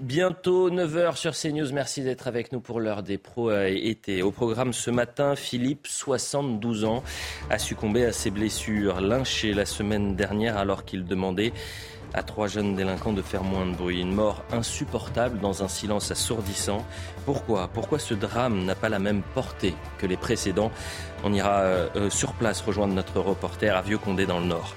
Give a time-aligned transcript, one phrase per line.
[0.00, 1.72] Bientôt 9h sur CNews.
[1.72, 4.22] Merci d'être avec nous pour l'heure des pros été.
[4.22, 7.02] Au programme ce matin, Philippe, 72 ans,
[7.48, 11.52] a succombé à ses blessures, lynché la semaine dernière alors qu'il demandait
[12.12, 14.00] à trois jeunes délinquants de faire moins de bruit.
[14.00, 16.84] Une mort insupportable dans un silence assourdissant.
[17.24, 17.68] Pourquoi?
[17.72, 20.70] Pourquoi ce drame n'a pas la même portée que les précédents?
[21.24, 24.74] On ira euh, euh, sur place rejoindre notre reporter à Vieux-Condé dans le Nord.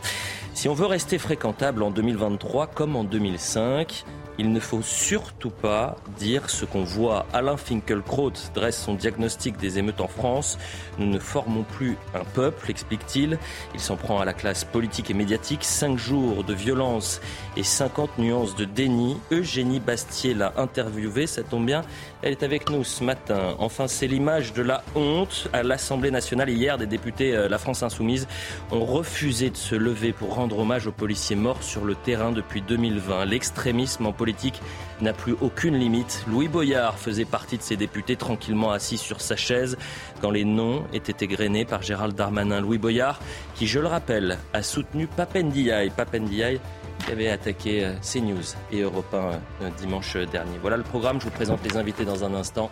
[0.53, 4.05] Si on veut rester fréquentable en 2023 comme en 2005,
[4.39, 7.25] il ne faut surtout pas dire ce qu'on voit.
[7.33, 10.57] Alain Finkielkraut dresse son diagnostic des émeutes en France.
[10.97, 13.37] Nous ne formons plus un peuple, explique-t-il.
[13.73, 15.65] Il s'en prend à la classe politique et médiatique.
[15.65, 17.19] Cinq jours de violence
[17.57, 19.17] et 50 nuances de déni.
[19.29, 21.27] Eugénie Bastier l'a interviewé.
[21.27, 21.81] Ça tombe bien,
[22.21, 23.55] elle est avec nous ce matin.
[23.59, 25.47] Enfin, c'est l'image de la honte.
[25.53, 28.27] À l'Assemblée nationale, hier, des députés euh, La France Insoumise
[28.71, 32.61] ont refusé de se lever pour rendre hommage aux policiers morts sur le terrain depuis
[32.61, 33.25] 2020.
[33.25, 34.61] L'extrémisme en politique
[35.01, 36.25] n'a plus aucune limite.
[36.27, 39.77] Louis Boyard faisait partie de ces députés tranquillement assis sur sa chaise
[40.21, 42.59] quand les noms étaient égrenés par Gérald Darmanin.
[42.59, 43.19] Louis Boyard,
[43.55, 45.89] qui, je le rappelle, a soutenu Papendiaï.
[45.89, 46.59] Papendiaï
[47.05, 50.57] qui avait attaqué euh, CNews et Europe 1 euh, dimanche dernier.
[50.61, 51.19] Voilà le programme.
[51.19, 52.71] Je vous présente les invités dans un instant.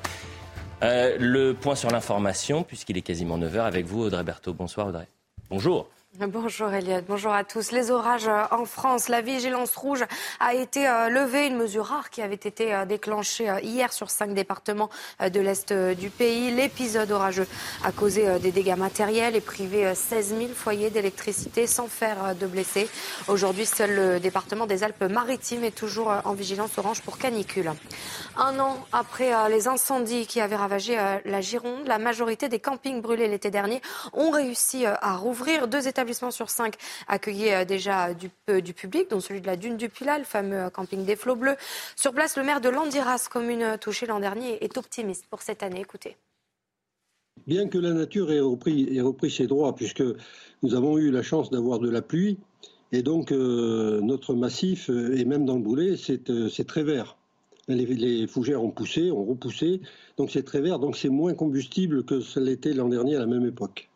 [0.83, 4.53] Euh, le point sur l'information, puisqu'il est quasiment 9h avec vous, Audrey Berthaud.
[4.53, 5.07] Bonsoir, Audrey.
[5.49, 5.89] Bonjour.
[6.19, 7.71] Bonjour Eliade, bonjour à tous.
[7.71, 10.03] Les orages euh, en France, la vigilance rouge
[10.39, 14.33] a été euh, levée, une mesure rare qui avait été euh, déclenchée hier sur cinq
[14.33, 16.49] départements de l'Est du pays.
[16.49, 17.45] L'épisode orageux
[17.83, 22.89] a causé des dégâts matériels et privé 16 000 foyers d'électricité sans faire de blessés.
[23.27, 27.71] Aujourd'hui, seul le département des Alpes-Maritimes est toujours en vigilance orange pour canicule.
[28.37, 33.27] Un an après les incendies qui avaient ravagé la Gironde, la majorité des campings brûlés
[33.27, 33.81] l'été dernier
[34.13, 35.67] ont réussi à rouvrir.
[35.67, 36.75] Deux établissements sur cinq
[37.07, 38.29] accueillaient euh, déjà du,
[38.61, 41.35] du, public, dont celui de la Dune du Pilat, le fameux euh, camping des Flots
[41.35, 41.55] Bleus.
[41.95, 45.63] Sur place, le maire de Landiras, commune euh, touchée l'an dernier, est optimiste pour cette
[45.63, 45.81] année.
[45.81, 46.15] Écoutez.
[47.45, 50.03] Bien que la nature ait repris, ses droits, puisque
[50.63, 52.37] nous avons eu la chance d'avoir de la pluie,
[52.91, 57.15] et donc notre massif, et même dans le boulet, c'est très vert.
[57.69, 59.81] Les, fougères ont poussé, ont repoussé,
[60.17, 63.27] donc c'est très vert, donc c'est moins combustible que ce l'était l'an dernier à la
[63.27, 63.86] même époque.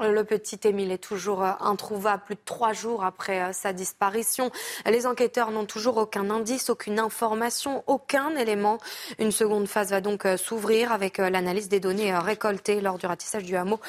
[0.00, 4.50] Le petit Émile est toujours euh, introuvable plus de trois jours après euh, sa disparition.
[4.86, 8.78] Les enquêteurs n'ont toujours aucun indice, aucune information, aucun élément.
[9.18, 13.44] Une seconde phase va donc euh, s'ouvrir avec l'analyse des données récoltées lors du ratissage
[13.44, 13.80] du hameau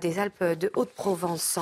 [0.00, 1.58] des Alpes de Haute-Provence.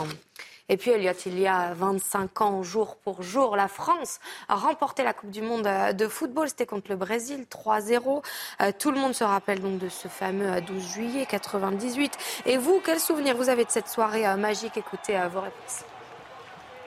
[0.69, 5.03] Et puis, Elliot, il y a 25 ans, jour pour jour, la France a remporté
[5.03, 6.49] la Coupe du Monde euh, de football.
[6.49, 8.23] C'était contre le Brésil, 3-0.
[8.61, 12.13] Euh, tout le monde se rappelle donc de ce fameux 12 euh, juillet 98.
[12.47, 14.77] Et vous, quel souvenir vous avez de cette soirée magique?
[14.77, 15.85] Écoutez vos réponses.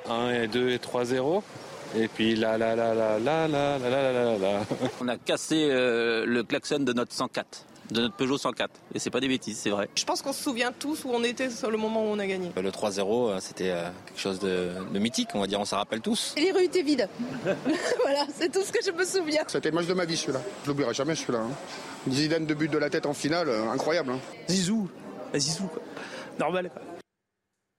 [0.10, 1.42] 1 et 2 et 3-0.
[1.98, 4.60] Et puis là, là, là, là, là, là, là, là, là, là.
[5.02, 8.72] On a cassé le klaxon de notre 104 de notre Peugeot 104.
[8.94, 9.90] Et c'est pas des bêtises, c'est vrai.
[9.96, 12.28] Je pense qu'on se souvient tous où on était sur le moment où on a
[12.28, 12.52] gagné.
[12.56, 16.02] Le 3-0, euh, c'était euh, quelque chose de, mythique, on va dire, on s'en rappelle
[16.02, 16.34] tous.
[16.38, 17.08] Les rues étaient vides.
[18.02, 19.44] voilà, c'est tout ce que je me souviens.
[19.48, 20.42] C'était le match de ma vie celui-là.
[20.64, 21.40] Je l'oublierai jamais celui-là.
[21.40, 21.52] Hein.
[22.08, 24.12] Une dizaine de buts de la tête en finale, euh, incroyable.
[24.12, 24.20] Hein.
[24.50, 24.90] Zizou,
[25.36, 25.70] Zizou,
[26.40, 26.72] normal.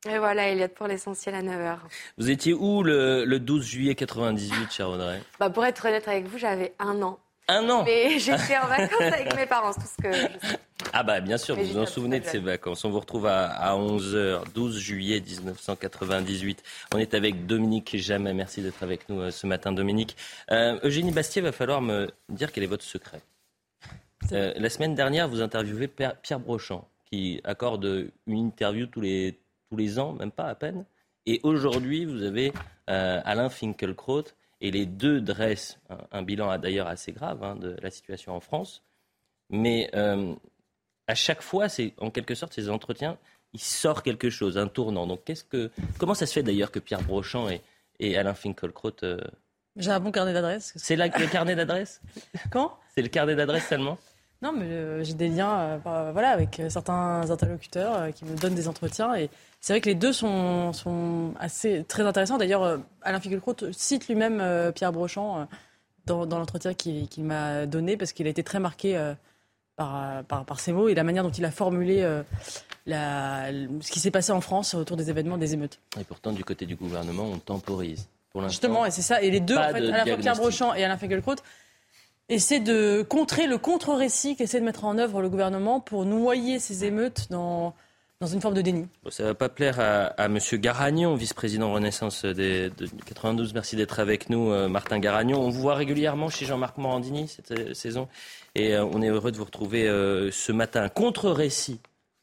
[0.08, 1.78] Et voilà, Elliot, pour l'essentiel à 9h.
[2.16, 5.20] Vous étiez où le, le 12 juillet 98, cher Audrey?
[5.40, 7.18] Bah Pour être honnête avec vous, j'avais un an.
[7.48, 10.58] Un an Mais j'étais en vacances avec mes parents, tout ce que je sais.
[10.92, 12.84] Ah bah bien sûr, vous vous en souvenez de ces vacances.
[12.84, 16.62] On vous retrouve à, 11h, 12 juillet 1998.
[16.94, 18.34] On est avec Dominique Jamais.
[18.34, 20.16] Merci d'être avec nous euh, ce matin, Dominique.
[20.50, 23.20] Euh, Eugénie Bastier, va falloir me dire quel est votre secret.
[24.32, 29.38] Euh, la semaine dernière, vous interviewez Pierre Brochant, qui accorde une interview tous les,
[29.70, 30.84] tous les ans, même pas à peine.
[31.26, 32.52] Et aujourd'hui, vous avez
[32.86, 34.24] Alain Finkielkraut
[34.60, 35.78] et les deux dressent
[36.10, 38.82] un, bilan d'ailleurs assez grave hein, de la situation en France.
[39.50, 40.34] Mais euh,
[41.06, 43.18] à chaque fois, c'est en quelque sorte ces entretiens,
[43.52, 45.06] il sort quelque chose, un tournant.
[45.06, 47.60] Donc qu'est-ce que, comment ça se fait d'ailleurs que Pierre Brochant et,
[48.00, 49.20] et Alain Finkielkraut euh,
[49.76, 50.72] J'ai un bon carnet d'adresses.
[50.76, 52.00] C'est le carnet d'adresses?
[52.50, 52.78] Quand?
[52.94, 53.98] C'est le carnet d'adresses seulement?
[54.42, 59.14] Non, mais euh, j'ai des liens voilà, avec certains interlocuteurs qui me donnent des entretiens
[59.14, 59.30] et
[59.66, 62.38] c'est vrai que les deux sont, sont assez très intéressants.
[62.38, 65.44] D'ailleurs, euh, Alain Finkielkraut cite lui-même euh, Pierre Brochant euh,
[66.06, 68.96] dans, dans l'entretien qu'il m'a donné parce qu'il a été très marqué
[69.74, 72.08] par, par, par, ses mots et la manière dont il a formulé
[72.86, 73.50] la,
[73.80, 75.80] ce qui s'est passé en France autour des événements des émeutes.
[75.98, 78.06] Et pourtant, du côté du gouvernement, on temporise.
[78.30, 79.20] Pour Justement, et c'est ça.
[79.20, 81.34] Et les deux, en fait, à la fois Pierre Brochant et Alain Finkielkraut,
[82.28, 86.84] essaient de contrer le contre-récit qu'essaie de mettre en œuvre le gouvernement pour noyer ces
[86.84, 87.74] émeutes dans
[88.20, 88.86] dans une forme de déni.
[89.10, 90.38] ça ne va pas plaire à, à M.
[90.54, 93.52] Garagnon, vice-président Renaissance des, de 92.
[93.52, 95.38] Merci d'être avec nous, euh, Martin Garagnon.
[95.38, 98.08] On vous voit régulièrement chez Jean-Marc Morandini cette euh, saison
[98.54, 99.86] et euh, on est heureux de vous retrouver
[100.32, 100.88] ce matin.
[100.88, 101.78] Contre-récit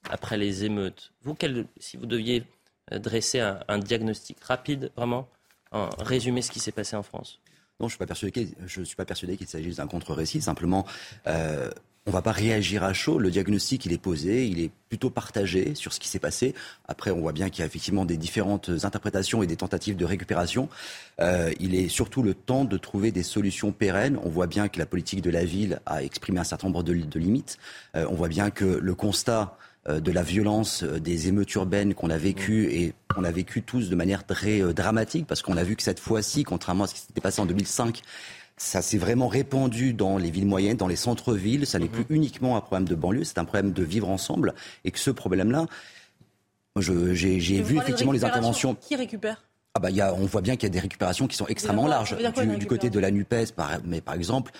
[0.09, 1.11] après les émeutes.
[1.21, 1.37] Vous,
[1.79, 2.43] si vous deviez
[2.91, 5.27] dresser un, un diagnostic rapide, vraiment,
[5.71, 7.39] en résumer ce qui s'est passé en France
[7.87, 10.41] je ne suis pas persuadé qu'il s'agisse d'un contre-récit.
[10.41, 10.85] Simplement,
[11.27, 11.69] euh,
[12.05, 13.17] on ne va pas réagir à chaud.
[13.17, 16.53] Le diagnostic, il est posé, il est plutôt partagé sur ce qui s'est passé.
[16.85, 20.03] Après, on voit bien qu'il y a effectivement des différentes interprétations et des tentatives de
[20.03, 20.67] récupération.
[21.21, 24.19] Euh, il est surtout le temps de trouver des solutions pérennes.
[24.21, 26.91] On voit bien que la politique de la ville a exprimé un certain nombre de,
[26.91, 27.57] limites.
[27.95, 29.57] Euh, on voit bien que le constat
[29.87, 33.95] de la violence des émeutes urbaines qu'on a vécues et qu'on a vécu tous de
[33.95, 37.21] manière très dramatique parce qu'on a vu que cette fois-ci, contrairement à ce qui s'était
[37.21, 38.01] passé en 2005,
[38.57, 41.65] ça s'est vraiment répandu dans les villes moyennes, dans les centres-villes.
[41.65, 41.91] Ça n'est mhm.
[41.91, 44.53] plus uniquement un problème de banlieue, c'est un problème de vivre ensemble.
[44.85, 45.65] Et que ce problème-là,
[46.79, 48.75] j'ai vu effectivement les interventions.
[48.75, 49.43] Qui récupère?
[49.75, 51.87] Ah bah, y a, on voit bien qu'il y a des récupérations qui sont extrêmement
[51.87, 52.15] larges.
[52.59, 54.51] Du, côté de la NUPES, par, mais par exemple,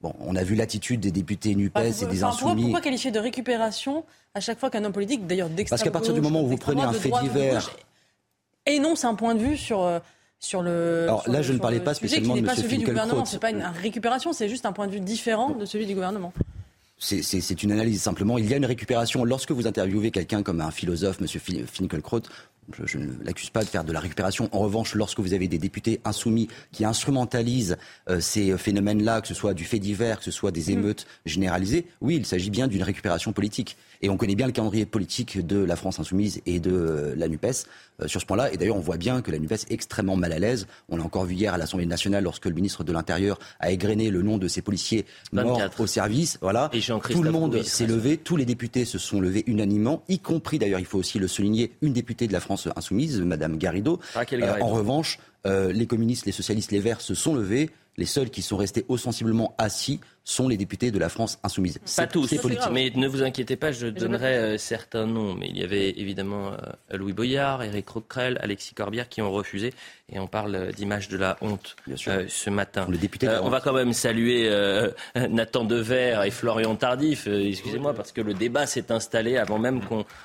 [0.00, 2.62] bon, on a vu l'attitude des députés NUPES et des insoumis.
[2.62, 4.04] Pourquoi, qualifier de récupération
[4.34, 6.56] à chaque fois qu'un homme politique, d'ailleurs d'extrême Parce qu'à partir du moment où vous
[6.56, 7.70] prenez un fait divers...
[8.66, 10.00] Et non, c'est un point de vue sur euh,
[10.40, 11.04] sur le.
[11.04, 12.46] Alors là, je ne parlais pas spécialement de M.
[12.48, 13.24] Finkielkraut.
[13.24, 16.32] C'est pas une récupération, c'est juste un point de vue différent de celui du gouvernement.
[16.98, 18.38] C'est une analyse simplement.
[18.38, 19.24] Il y a une récupération.
[19.24, 21.26] Lorsque vous interviewez quelqu'un comme un philosophe, M.
[21.66, 22.22] Finkielkraut,
[22.84, 24.48] je, ne l'accuse pas de faire de la récupération.
[24.52, 27.76] En revanche, lorsque vous avez des députés insoumis qui instrumentalisent
[28.08, 30.78] euh, ces phénomènes-là, que ce soit du fait divers, que ce soit des mm.
[30.78, 33.76] émeutes généralisées, oui, il s'agit bien d'une récupération politique.
[34.02, 37.28] Et on connaît bien le calendrier politique de la France insoumise et de euh, la
[37.28, 37.66] NUPES
[38.06, 38.52] sur ce point-là.
[38.52, 40.66] Et d'ailleurs, on voit bien que la NUPES est extrêmement mal à l'aise.
[40.88, 44.10] On l'a encore vu hier à l'Assemblée nationale lorsque le ministre de l'Intérieur a égrené
[44.10, 46.38] le nom de ces policiers morts au service.
[46.40, 46.70] Voilà.
[47.10, 50.80] Tout le monde s'est levé, tous les députés se sont levés unanimement, y compris d'ailleurs,
[50.80, 54.00] il faut aussi le souligner, une députée de la France insoumise, Madame Garrido.
[54.16, 57.70] Euh, en revanche, les communistes, les socialistes, les Verts se sont levés.
[57.98, 61.78] Les seuls qui sont restés ostensiblement assis sont les députés de la France insoumise.
[61.96, 62.34] Pas tous,
[62.72, 65.34] mais ne vous inquiétez pas, je donnerai euh, certains noms.
[65.34, 69.72] Mais il y avait évidemment euh, Louis Boyard, Éric Croquerel, Alexis Corbière qui ont refusé.
[70.12, 72.88] Et on parle euh, d'image de la honte ce matin.
[73.40, 74.50] on va quand même saluer
[75.30, 79.80] Nathan Dever et Florian Tardif, excusez-moi, parce que le débat s'est installé avant même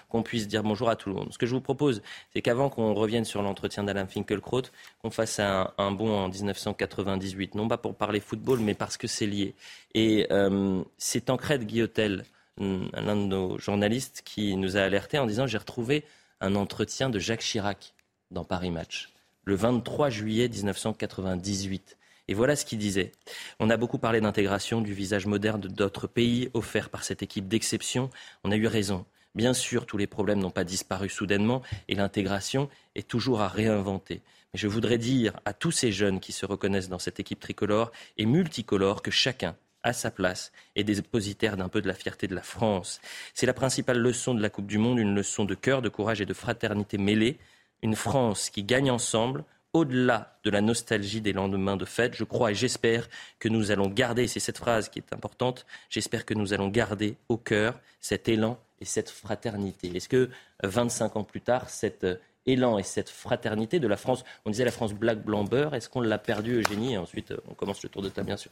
[0.10, 1.28] qu'on puisse dire bonjour à tout le monde.
[1.32, 2.02] Ce que je vous propose,
[2.34, 4.64] c'est qu'avant qu'on revienne sur l'entretien d'Alain Finkielkraut,
[5.04, 9.08] qu'on fasse un, un bond en 1998, non pas pour parler football, mais parce que
[9.08, 9.56] c'est lié.
[9.94, 12.26] Et euh, c'est Tancred Guillotel,
[12.58, 16.04] l'un de nos journalistes, qui nous a alertés en disant j'ai retrouvé
[16.40, 17.94] un entretien de Jacques Chirac
[18.32, 19.14] dans Paris Match,
[19.46, 21.98] le 23 juillet 1998.
[22.28, 23.12] Et voilà ce qu'il disait.
[23.60, 28.10] On a beaucoup parlé d'intégration, du visage moderne d'autres pays offert par cette équipe d'exception.
[28.44, 29.06] On a eu raison.
[29.36, 34.22] Bien sûr, tous les problèmes n'ont pas disparu soudainement et l'intégration est toujours à réinventer.
[34.54, 38.26] Je voudrais dire à tous ces jeunes qui se reconnaissent dans cette équipe tricolore et
[38.26, 42.42] multicolore que chacun à sa place et dépositaire d'un peu de la fierté de la
[42.42, 43.00] France.
[43.34, 46.20] C'est la principale leçon de la Coupe du Monde, une leçon de cœur, de courage
[46.20, 47.40] et de fraternité mêlée.
[47.82, 52.14] Une France qui gagne ensemble, au-delà de la nostalgie des lendemains de fête.
[52.14, 53.08] Je crois et j'espère
[53.40, 57.16] que nous allons garder, c'est cette phrase qui est importante, j'espère que nous allons garder
[57.30, 59.96] au cœur cet élan et cette fraternité.
[59.96, 60.30] Est-ce que
[60.64, 62.06] 25 ans plus tard, cet
[62.46, 65.90] élan et cette fraternité de la France, on disait la France black blanc beurre, est-ce
[65.90, 68.52] qu'on l'a perdu Eugénie Et ensuite, on commence le tour de table, bien sûr.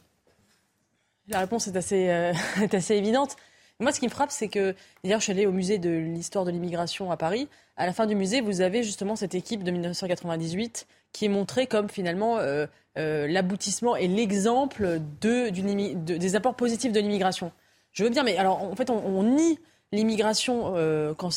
[1.28, 2.32] La réponse est assez, euh,
[2.62, 3.36] est assez évidente.
[3.78, 6.44] Moi, ce qui me frappe, c'est que, d'ailleurs, je suis allée au musée de l'histoire
[6.44, 7.48] de l'immigration à Paris.
[7.76, 11.66] À la fin du musée, vous avez justement cette équipe de 1998 qui est montrée
[11.66, 12.66] comme finalement euh,
[12.98, 17.52] euh, l'aboutissement et l'exemple de, des apports positifs de l'immigration.
[17.92, 19.58] Je veux bien, mais alors, en fait, on, nie
[19.92, 20.74] l'immigration
[21.16, 21.30] quand,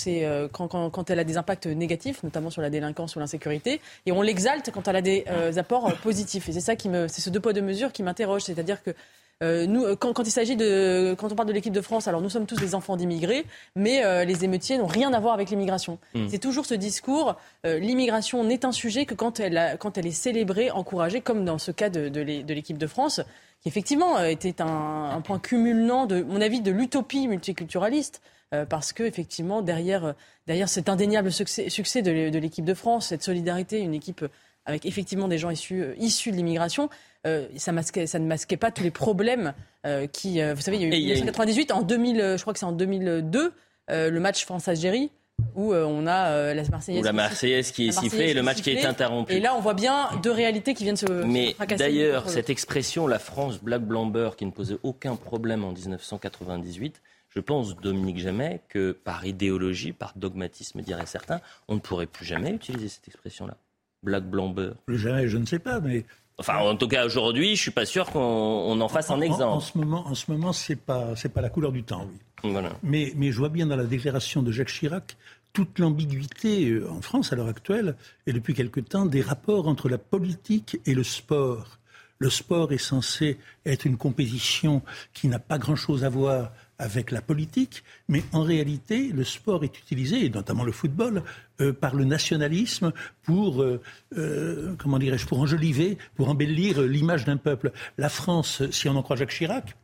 [0.52, 4.12] quand, quand, quand, elle a des impacts négatifs, notamment sur la délinquance ou l'insécurité, et
[4.12, 5.26] on l'exalte quand elle a des
[5.58, 6.50] apports positifs.
[6.50, 8.94] Et c'est ça qui me, c'est ce deux poids deux mesures qui m'interroge, c'est-à-dire que
[9.42, 12.22] euh, nous, euh, quand, il s'agit de, quand on parle de l'équipe de France, alors
[12.22, 15.50] nous sommes tous des enfants d'immigrés, mais euh, les émeutiers n'ont rien à voir avec
[15.50, 15.98] l'immigration.
[16.14, 16.28] Hmm.
[16.30, 17.36] C'est toujours ce discours.
[17.64, 21.72] l'immigration n'est un sujet que quand elle, quand elle est célébrée, encouragée, comme dans ce
[21.72, 22.22] cas de,
[22.54, 23.22] l'équipe de France,
[23.62, 28.22] qui effectivement était un, point cumulant, de mon avis, de l'utopie multiculturaliste.
[28.70, 30.14] parce que effectivement, derrière,
[30.48, 34.26] derrière cet indéniable succès, succès de l'équipe de France, cette solidarité, une équipe
[34.66, 36.90] avec effectivement des gens issus, issus de l'immigration,
[37.26, 37.72] euh, ça,
[38.06, 39.54] ça, ne masquait pas tous les problèmes
[39.86, 40.42] euh, qui.
[40.42, 42.74] Euh, vous savez, il y a eu 1998, en 2000, je crois que c'est en
[42.74, 43.54] 2002,
[43.90, 45.12] le match France-Algérie
[45.56, 48.86] où on a la Marseillaise, la Marseillaise qui est sifflée et le match qui est
[48.86, 49.34] interrompu.
[49.34, 51.06] Et là, on voit bien deux réalités qui viennent se.
[51.26, 57.02] Mais d'ailleurs, cette expression, la France black blamber, qui ne posait aucun problème en 1998,
[57.30, 62.26] Je pense, Dominique Jamais, que par idéologie, par dogmatisme, diraient certains, on ne pourrait plus
[62.26, 63.58] jamais utiliser cette expression-là.
[64.04, 64.76] Black, blanc, beurre.
[64.86, 66.06] Plus jamais, je ne sais pas, mais
[66.40, 69.44] Enfin, en tout cas, aujourd'hui, je suis pas sûr qu'on en fasse un exemple.
[69.44, 72.52] En, ce moment, en ce moment, c'est pas, c'est pas la couleur du temps, oui.
[72.52, 72.72] Voilà.
[72.82, 75.16] Mais, mais je vois bien dans la déclaration de Jacques Chirac
[75.54, 77.96] toute l'ambiguïté euh, en France à l'heure actuelle
[78.26, 81.80] et depuis quelque temps des rapports entre la politique et le sport.
[82.18, 84.82] Le sport est censé être une compétition
[85.14, 89.78] qui n'a pas grand-chose à voir avec la politique, mais en réalité, le sport est
[89.80, 91.24] utilisé, et notamment le football,
[91.62, 92.92] euh, par le nationalisme
[93.24, 93.82] pour, euh,
[94.18, 97.72] euh, comment dirais-je, pour enjoliver, pour embellir l'image d'un peuple.
[97.98, 99.76] La France, si on en croit Jacques Chirac,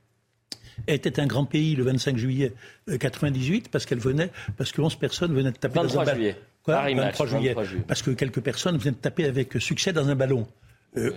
[0.87, 2.53] était un grand pays le 25 juillet
[2.99, 6.33] 98 parce qu'elle venait, parce que 11 personnes venaient de taper dans un ballon.
[6.63, 7.49] Quoi Paris 23 match, juillet.
[7.49, 7.83] 23 juillet.
[7.87, 10.47] Parce que quelques personnes venaient de taper avec succès dans un ballon.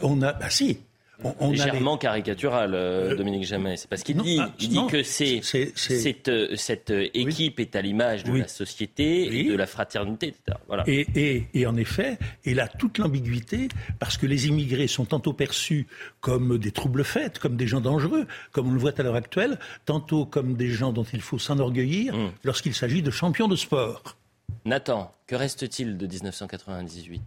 [0.03, 0.81] on a, bah si,
[1.25, 3.77] on, on a les- légèrement caricatural, euh, Dominique Jamais.
[3.77, 6.91] C'est parce qu'il dit, ah, il dit non, que c'est, c'est- c'est- cette, euh, cette
[6.91, 8.41] euh, équipe est à l'image de Oui.
[8.41, 9.39] la société Oui.
[9.41, 10.59] et de la fraternité, etc.
[10.67, 10.85] Voilà.
[10.87, 15.33] Et, et- et en effet, et là, toute l'ambiguïté, parce que les immigrés sont tantôt
[15.33, 15.87] perçus
[16.21, 19.59] comme des troubles faits, comme des gens dangereux, comme on le voit à l'heure actuelle,
[19.85, 22.31] tantôt comme des gens dont il faut s'enorgueillir Mm.
[22.45, 24.03] lorsqu'il s'agit de champions de sport.
[24.65, 27.23] Nathan, que reste-t-il de 1998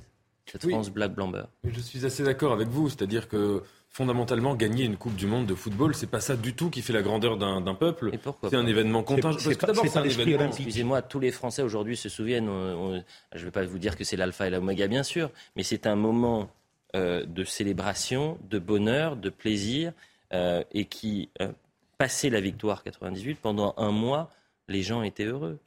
[0.46, 0.72] Cette Oui.
[0.74, 1.50] France black blanc beurre.
[1.68, 3.64] Je suis assez d'accord avec vous, c'est-à-dire que
[3.96, 6.92] fondamentalement, gagner une Coupe du Monde de football, c'est pas ça du tout qui fait
[6.92, 8.10] la grandeur d'un d'un peuple.
[8.12, 9.40] Et pourquoi C'est un événement contingent.
[9.40, 10.46] c'est d'abord, un événement.
[10.48, 13.96] Excusez-moi, tous les Français aujourd'hui se souviennent, on- on- je ne vais pas vous dire
[13.96, 16.50] que c'est l'alpha et l'oméga, bien sûr, mais c'est un moment
[16.94, 19.92] euh, de célébration, de bonheur, de plaisir,
[20.34, 21.50] euh, et qui, euh,
[21.98, 24.30] passé la victoire 98, pendant un mois,
[24.70, 25.58] les gens étaient heureux.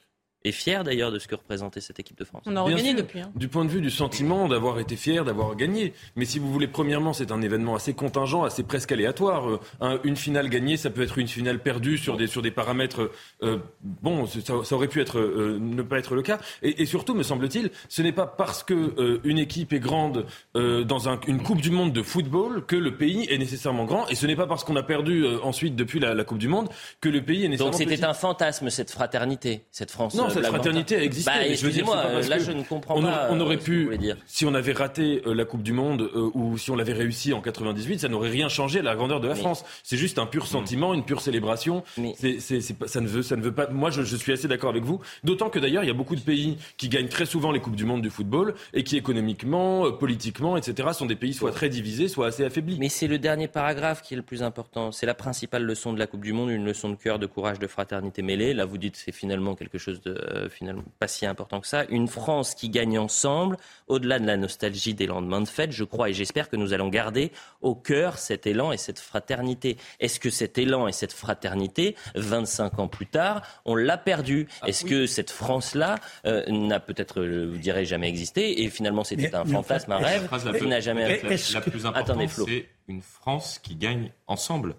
[0.44, 2.44] Et fiers d'ailleurs de ce que représentait cette équipe de France.
[2.46, 2.94] On a sûr.
[2.96, 3.20] depuis.
[3.20, 3.32] hein.
[3.34, 5.92] Du point de vue du sentiment d'avoir été fier, d'avoir gagné.
[6.14, 9.48] Mais si vous voulez, premièrement, c'est un événement assez contingent, assez presque aléatoire.
[9.50, 12.52] Euh, un- une finale gagnée, ça peut être une finale perdue sur des, sur des
[12.52, 13.10] paramètres.
[13.42, 16.38] euh, bon, ça, ça aurait pu être, euh, ne pas être le cas.
[16.62, 20.24] Et, et surtout, me semble-t-il, ce n'est pas parce que euh, une équipe est grande
[20.56, 24.06] euh, dans un- une Coupe du Monde de football que le pays est nécessairement grand.
[24.08, 26.48] Et ce n'est pas parce qu'on a perdu euh, ensuite depuis la, la Coupe du
[26.48, 26.68] Monde
[27.00, 30.14] que le pays est nécessairement Donc c'était un fantasme, cette fraternité, cette France.
[30.14, 30.50] Non, euh, cette blanc.
[30.52, 31.30] fraternité a existé.
[31.30, 33.28] Bah, mais je veux dire, excusez-moi, parce là je ne comprends on, pas.
[33.30, 34.16] on euh, aurait pu, dire.
[34.26, 37.32] si on avait raté euh, la Coupe du Monde euh, ou si on l'avait réussi
[37.32, 39.64] en 98, ça n'aurait rien changé à la grandeur de la Mais- France.
[39.82, 41.82] C'est juste un pur sentiment, une pure célébration.
[41.96, 43.68] Mais- C'est- c'est- c'est pas- ça ne veut, ça ne veut pas.
[43.68, 45.00] Moi, je, je suis assez d'accord avec vous.
[45.24, 47.76] D'autant que d'ailleurs, il y a beaucoup de pays qui gagnent très souvent les coupes
[47.76, 51.68] du monde du football et qui économiquement, euh, politiquement, etc., sont des pays soit très
[51.68, 52.76] divisés, soit assez affaiblis.
[52.78, 54.92] Mais c'est le dernier paragraphe qui est le plus important.
[54.92, 57.58] C'est la principale leçon de la Coupe du Monde, une leçon de cœur, de courage,
[57.58, 58.54] de fraternité mêlée.
[58.54, 61.66] Là, vous dites que c'est finalement quelque chose de euh, finalement pas si important que
[61.66, 61.84] ça.
[61.88, 63.56] Une France qui gagne ensemble,
[63.86, 66.88] au-delà de la nostalgie des lendemains de fête, je crois et j'espère que nous allons
[66.88, 69.76] garder au cœur cet élan et cette fraternité.
[70.00, 74.48] Est-ce que cet élan et cette fraternité, 25 ans plus tard, on l'a perdu?
[74.62, 75.96] Ah Est-ce que cette France-là
[76.26, 80.22] euh, n'a peut-être, je vous dirais, jamais existé et finalement c'était un fantasme, un rêve
[80.22, 82.46] La phrase la qui plus, n'a jamais Mais la- la que- plus Attendez, importante, Flo.
[82.46, 84.74] c'est une France qui gagne ensemble?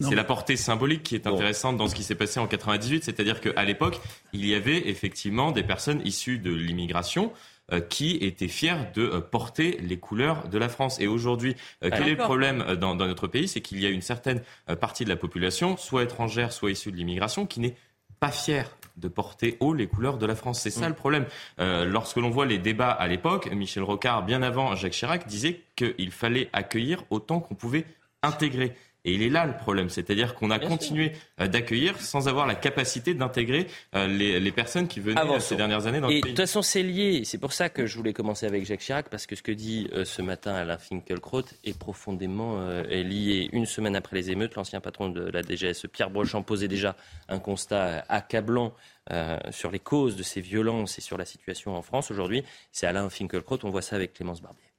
[0.00, 1.34] C'est la portée symbolique qui est Bon.
[1.34, 4.00] intéressante dans ce qui s'est passé en 98, c'est-à-dire qu'à l'époque,
[4.32, 7.32] il y avait effectivement des personnes issues de l'immigration
[7.72, 10.98] euh, qui étaient fiers de euh, porter les couleurs de la France.
[11.00, 11.54] Et aujourd'hui,
[11.84, 14.42] euh, quel est le problème dans, dans notre pays C'est qu'il y a une certaine
[14.80, 17.76] partie de la population, soit étrangère, soit issue de l'immigration, qui n'est
[18.18, 20.60] pas fière de porter haut les couleurs de la France.
[20.60, 21.24] C'est ça le problème.
[21.58, 25.62] Euh, lorsque l'on voit les débats à l'époque, Michel Rocard, bien avant Jacques Chirac, disait
[25.76, 27.86] qu'il fallait accueillir autant qu'on pouvait
[28.22, 28.74] intégrer.
[29.04, 32.46] Et il est là le problème, c'est-à-dire qu'on a Bien continué euh, d'accueillir sans avoir
[32.46, 35.40] la capacité d'intégrer euh, les, les personnes qui venaient euh, Avançons.
[35.40, 36.32] ces dernières années dans Et le de pays.
[36.34, 37.22] toute façon, c'est lié.
[37.24, 39.88] C'est pour ça que je voulais commencer avec Jacques Chirac, parce que ce que dit
[39.94, 43.48] euh, ce matin Alain Finkielkraut est profondément euh, est lié.
[43.52, 46.94] Une semaine après les émeutes, l'ancien patron de la DGSE, Pierre Brochant, posait déjà
[47.28, 48.74] un constat accablant
[49.10, 52.10] euh, sur les causes de ces violences et sur la situation en France.
[52.10, 53.58] Aujourd'hui, c'est Alain Finkielkraut.
[53.64, 54.69] On voit ça avec Clémence Barbier.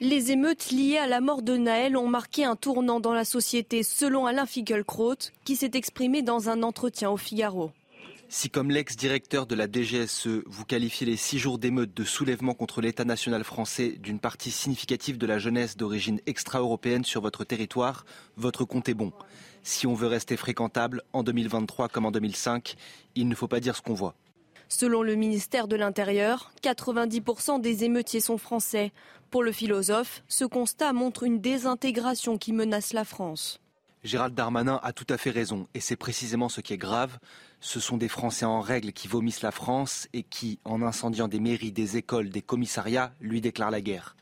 [0.00, 3.82] Les émeutes liées à la mort de Naël ont marqué un tournant dans la société,
[3.82, 7.72] selon Alain Finkielkraut, qui s'est exprimé dans un entretien au Figaro.
[8.28, 12.82] Si comme l'ex-directeur de la DGSE, vous qualifiez les six jours d'émeute de soulèvement contre
[12.82, 18.04] l'État national français d'une partie significative de la jeunesse d'origine extra-européenne sur votre territoire,
[18.36, 19.12] votre compte est bon.
[19.62, 22.74] Si on veut rester fréquentable, en 2023 comme en 2005,
[23.14, 24.14] il ne faut pas dire ce qu'on voit.
[24.68, 28.92] Selon le ministère de l'Intérieur, 90% des émeutiers sont français.
[29.30, 33.60] Pour le philosophe, ce constat montre une désintégration qui menace la France.
[34.02, 37.18] Gérald Darmanin a tout à fait raison, et c'est précisément ce qui est grave.
[37.60, 41.40] Ce sont des Français en règle qui vomissent la France et qui, en incendiant des
[41.40, 44.16] mairies, des écoles, des commissariats, lui déclarent la guerre.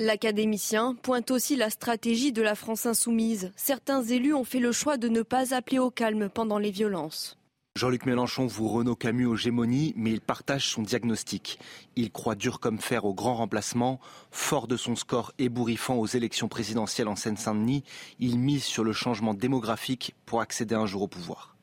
[0.00, 3.52] L'académicien pointe aussi la stratégie de la France insoumise.
[3.56, 7.36] Certains élus ont fait le choix de ne pas appeler au calme pendant les violences.
[7.78, 11.60] Jean-Luc Mélenchon voue Renaud Camus aux gémonies, mais il partage son diagnostic.
[11.94, 14.00] Il croit dur comme fer au grand remplacement.
[14.32, 17.84] Fort de son score ébouriffant aux élections présidentielles en Seine-Saint-Denis,
[18.18, 21.56] il mise sur le changement démographique pour accéder un jour au pouvoir.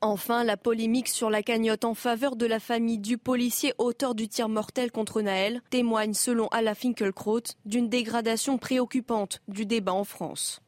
[0.00, 4.26] Enfin, la polémique sur la cagnotte en faveur de la famille du policier auteur du
[4.26, 10.62] tir mortel contre Naël témoigne, selon Ala Finkielkraut, d'une dégradation préoccupante du débat en France.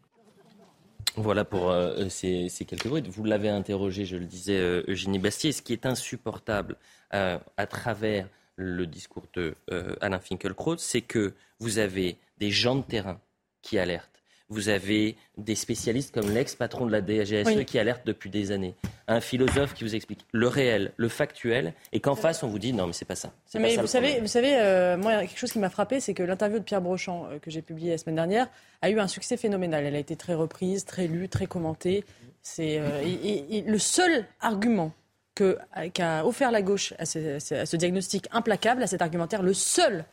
[1.17, 3.03] Voilà pour euh, ces, quelques bruits.
[3.07, 5.53] Vous l'avez interrogé, je le disais, euh, Eugénie Bastier.
[5.53, 6.77] Ce qui est insupportable
[7.13, 9.55] euh, à travers le discours de
[10.01, 13.21] Alain Finkielkraut, c'est que vous avez des gens de terrain
[13.63, 14.12] qui alertent.
[14.53, 18.75] Vous avez des spécialistes comme l'ex-patron de la DGSE qui alertent depuis des années.
[19.09, 22.73] Un philosophe qui vous explique le réel, le factuel, et qu'en face, on vous dit
[22.73, 23.33] non, mais c'est pas ça.
[23.55, 26.65] Mais vous, savez, vous savez, moi, quelque chose qui m'a frappé, c'est que l'interview de
[26.65, 28.49] Pierre Brochant, que j'ai publiée la semaine dernière,
[28.83, 29.85] a eu un succès phénoménal.
[29.85, 32.05] Elle a été très reprise, très lue, très commentée.
[32.43, 34.93] C'est euh, le seul argument
[35.35, 40.05] qu'a offert la gauche à ce, diagnostic implacable, à cet argumentaire, le seul,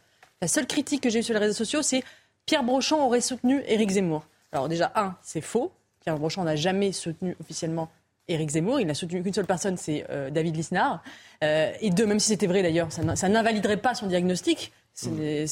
[0.41, 2.03] la seule critique que j'ai eue sur les réseaux sociaux, c'est
[2.49, 4.25] Pierre Brochant aurait soutenu Éric Zemmour.
[4.51, 5.71] Alors déjà, un, c'est faux.
[5.99, 7.89] Pierre Brochant n'a jamais soutenu officiellement
[8.27, 8.79] Éric Zemmour.
[8.79, 11.03] Il n'a soutenu qu'une seule personne, c'est euh, David Lisnard.
[11.43, 14.71] Euh, et deux, même si c'était vrai d'ailleurs, ça n'invaliderait pas son diagnostic.
[14.95, 15.45] Ce n'est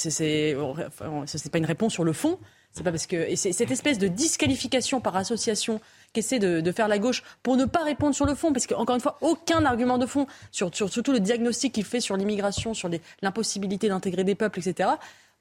[1.51, 2.39] pas une réponse sur le fond.
[2.71, 5.79] C'est pas parce que et cette espèce de disqualification par association
[6.13, 8.95] qu'essaie de, de, faire la gauche pour ne pas répondre sur le fond, parce qu'encore
[8.95, 12.73] une fois, aucun argument de fond sur, sur surtout le diagnostic qu'il fait sur l'immigration,
[12.73, 12.89] sur
[13.21, 14.89] l'impossibilité d'intégrer des peuples, etc.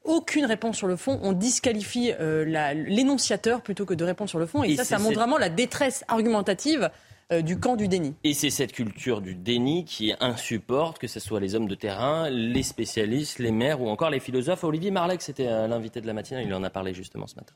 [0.07, 1.19] Aucune réponse sur le fond.
[1.23, 2.45] On disqualifie euh,
[2.75, 4.63] l'énonciateur plutôt que de répondre sur le fond.
[4.63, 6.91] Et, ça, ça montre vraiment la détresse argumentative
[7.33, 8.15] euh, du camp du déni.
[8.23, 12.31] Et c'est cette culture du déni qui insupporte, que ce soit les hommes de terrain,
[12.31, 14.63] les spécialistes, les maires ou encore les philosophes.
[14.63, 17.55] Olivier Marleix, c'était euh, l'invité de la matinée, il en a parlé justement ce matin.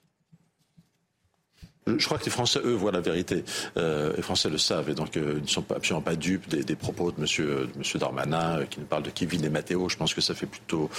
[1.98, 3.44] Je crois que les Français, eux, voient la vérité.
[3.76, 6.48] Euh, les Français le savent et donc euh, ils ne sont pas, absolument pas dupes
[6.48, 9.88] des, propos de Monsieur, Darmanin euh, qui nous parle de Kevin et Matteo.
[9.88, 10.90] Je pense que ça fait plutôt,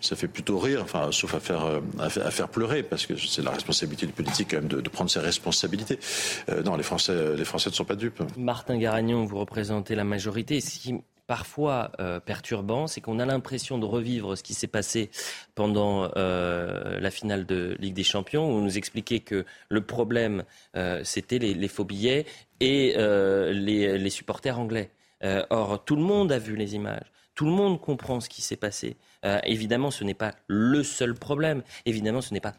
[0.00, 3.50] ça fait plutôt rire, enfin, sauf à faire, à faire, pleurer parce que c'est la
[3.50, 5.98] responsabilité du politique quand même de, prendre ses responsabilités.
[6.64, 8.22] non, les Français, les Français ne sont pas dupes.
[8.36, 10.60] Martin Garagnon, vous représentez la majorité
[11.30, 15.10] parfois euh, perturbant, c'est qu'on a l'impression de revivre ce qui s'est passé
[15.54, 20.42] pendant euh, la finale de Ligue des Champions, où on nous expliquait que le problème,
[20.74, 22.26] euh, c'était les, faux billets
[22.58, 24.90] et les, les, supporters anglais.
[25.50, 27.12] or, tout le monde a vu les images.
[27.36, 28.96] Tout le monde comprend ce qui s'est passé.
[29.44, 31.62] évidemment, ce n'est pas le seul problème.
[31.86, 32.56] Évidemment, ce n'est pas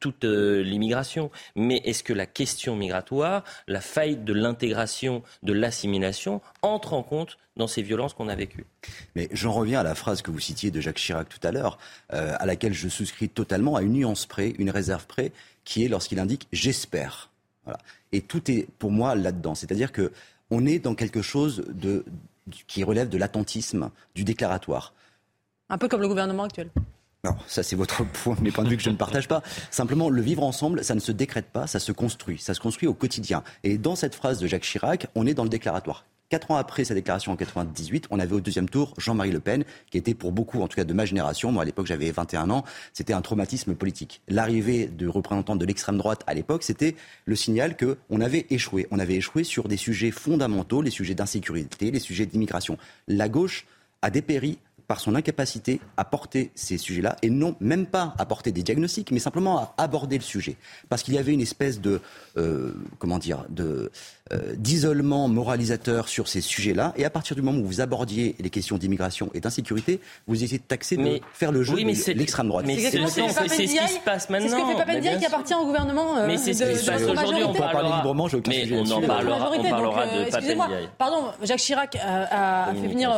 [0.00, 1.30] toute, euh, l'immigration.
[1.54, 7.38] Mais est-ce que la question migratoire, la faille de l'intégration, de l'assimilation, entre en compte
[7.56, 8.66] dans ces violences qu'on a vécues?
[9.14, 11.78] Mais j'en reviens à la phrase que vous citiez de Jacques Chirac tout à l'heure,
[12.12, 15.32] euh, à laquelle je souscris totalement, à une nuance près, une réserve près,
[15.64, 17.28] qui est lorsqu'il indique j'espère.
[18.10, 19.54] Et tout est pour moi là-dedans.
[19.54, 20.10] C'est-à-dire que
[20.50, 22.04] on est dans quelque chose de,
[22.66, 24.94] qui relève de l'attentisme, du déclaratoire.
[25.68, 26.70] Un peu comme le gouvernement actuel.
[27.24, 29.42] Non, ça c'est votre point, mes points de vue que je ne partage pas.
[29.70, 32.38] Simplement, le vivre ensemble, ça ne se décrète pas, ça se construit.
[32.38, 33.42] Ça se construit au quotidien.
[33.64, 36.04] Et dans cette phrase de Jacques Chirac, on est dans le déclaratoire.
[36.30, 39.64] Quatre ans après sa déclaration en 98, on avait au deuxième tour Jean-Marie Le Pen,
[39.90, 42.50] qui était pour beaucoup, en tout cas de ma génération, moi à l'époque j'avais 21
[42.50, 44.22] ans, c'était un traumatisme politique.
[44.28, 48.86] L'arrivée de représentants de l'extrême droite à l'époque, c'était le signal que on avait échoué.
[48.92, 52.78] On avait échoué sur des sujets fondamentaux, les sujets d'insécurité, les sujets d'immigration.
[53.08, 53.66] La gauche
[54.00, 54.58] a dépéri
[54.90, 59.12] par son incapacité à porter ces sujets-là, et non même pas à porter des diagnostics,
[59.12, 60.56] mais simplement à aborder le sujet.
[60.88, 62.00] Parce qu'il y avait une espèce de,
[62.36, 63.92] euh, comment dire, de,
[64.32, 68.50] euh, d'isolement moralisateur sur ces sujets-là, et à partir du moment où vous abordiez les
[68.50, 72.66] questions d'immigration et d'insécurité, vous étiez taxé de faire le jeu de l'extrême droite.
[72.66, 74.48] Mais c'est ce qui se passe maintenant.
[74.48, 76.16] C'est ce que fait Papendiaï qui appartient au gouvernement.
[76.16, 77.44] Euh, mais c'est ce qui se passe aujourd'hui.
[77.44, 80.88] On parlera librement, je Mais on en parlera, on parlera de Papendiaï.
[80.98, 83.12] Pardon, Jacques Chirac a fait venir,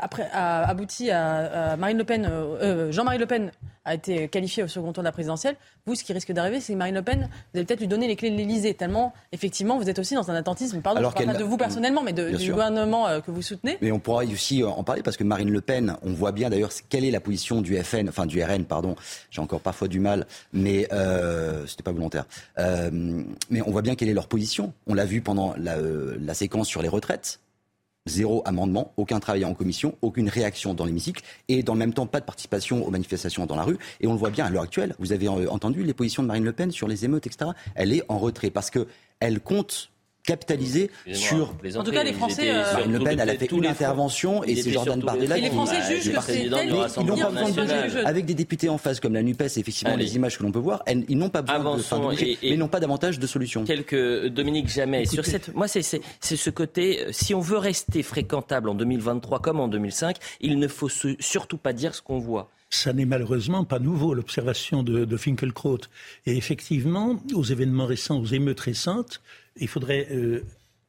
[0.00, 0.74] après, a
[1.08, 3.50] abouti à, Marine Le Pen, euh, euh, Jean-Marie Le Pen
[3.84, 5.56] a été qualifié au second tour de la présidentielle.
[5.86, 8.06] Vous, ce qui risque d'arriver, c'est que Marine Le Pen, vous allez peut-être lui donner
[8.06, 11.26] les clés de l'Elysée, tellement, effectivement, vous êtes aussi dans un attentisme, pardon, je parle
[11.26, 13.78] pas de vous personnellement, mais du gouvernement euh, que vous soutenez.
[13.80, 16.70] Mais on pourra aussi en parler, parce que Marine Le Pen, on voit bien d'ailleurs
[16.88, 18.94] quelle est la position du FN, enfin du RN, pardon,
[19.30, 22.26] j'ai encore parfois du mal, mais euh, c'était pas volontaire.
[22.58, 24.72] mais on voit bien quelle est leur position.
[24.86, 27.40] On l'a vu pendant la séquence sur les retraites
[28.08, 32.06] zéro amendement, aucun travail en commission, aucune réaction dans l'hémicycle et dans le même temps
[32.06, 33.78] pas de participation aux manifestations dans la rue.
[34.00, 34.94] Et on le voit bien à l'heure actuelle.
[34.98, 37.52] Vous avez entendu les positions de Marine Le Pen sur les émeutes, etc.
[37.74, 39.90] Elle est en retrait parce qu'elle compte
[40.28, 41.54] capitaliser sur.
[41.76, 42.50] En tout cas, les Français.
[42.50, 45.40] Euh, Marine Le Pen, elle a fait une intervention et c'est Jordan Bardella qui.
[45.40, 46.50] Et les Français jugent que c'est Ils
[47.06, 50.36] n'ont pas besoin de Avec des députés en face comme la NUPES, effectivement, les images
[50.38, 53.26] que l'on peut voir, ils n'ont pas besoin de, mais ils n'ont pas davantage de
[53.26, 53.64] solutions.
[53.64, 55.06] Quelques Dominique Jamais.
[55.06, 57.06] Sur cette, moi, c'est ce côté.
[57.10, 61.72] Si on veut rester fréquentable en 2023 comme en 2005, il ne faut surtout pas
[61.72, 62.50] dire ce qu'on voit.
[62.70, 65.78] Ça n'est malheureusement pas nouveau, l'observation de, de Finkelkraut.
[66.26, 69.22] Et effectivement, aux événements récents, aux émeutes récentes,
[69.60, 70.44] il faudrait euh,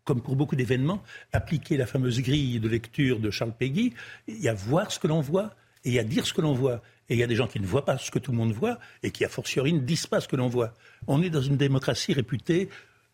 [0.09, 1.03] comme pour beaucoup d'événements,
[1.33, 3.93] appliquer la fameuse grille de lecture de Charles Péguy.
[4.27, 5.51] Il y a voir ce que l'on voit
[5.85, 6.81] et il y a dire ce que l'on voit.
[7.09, 8.51] Et il y a des gens qui ne voient pas ce que tout le monde
[8.51, 10.73] voit et qui, a fortiori, ne disent pas ce que l'on voit.
[11.05, 12.69] On est dans une démocratie réputée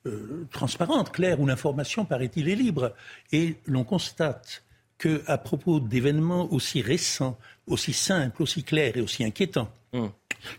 [0.06, 2.94] euh, transparente, claire, où l'information, paraît-il, est libre.
[3.34, 4.64] Et l'on constate
[4.98, 7.38] qu'à propos d'événements aussi récents,
[7.68, 10.12] aussi simples, aussi clairs et aussi inquiétants hum.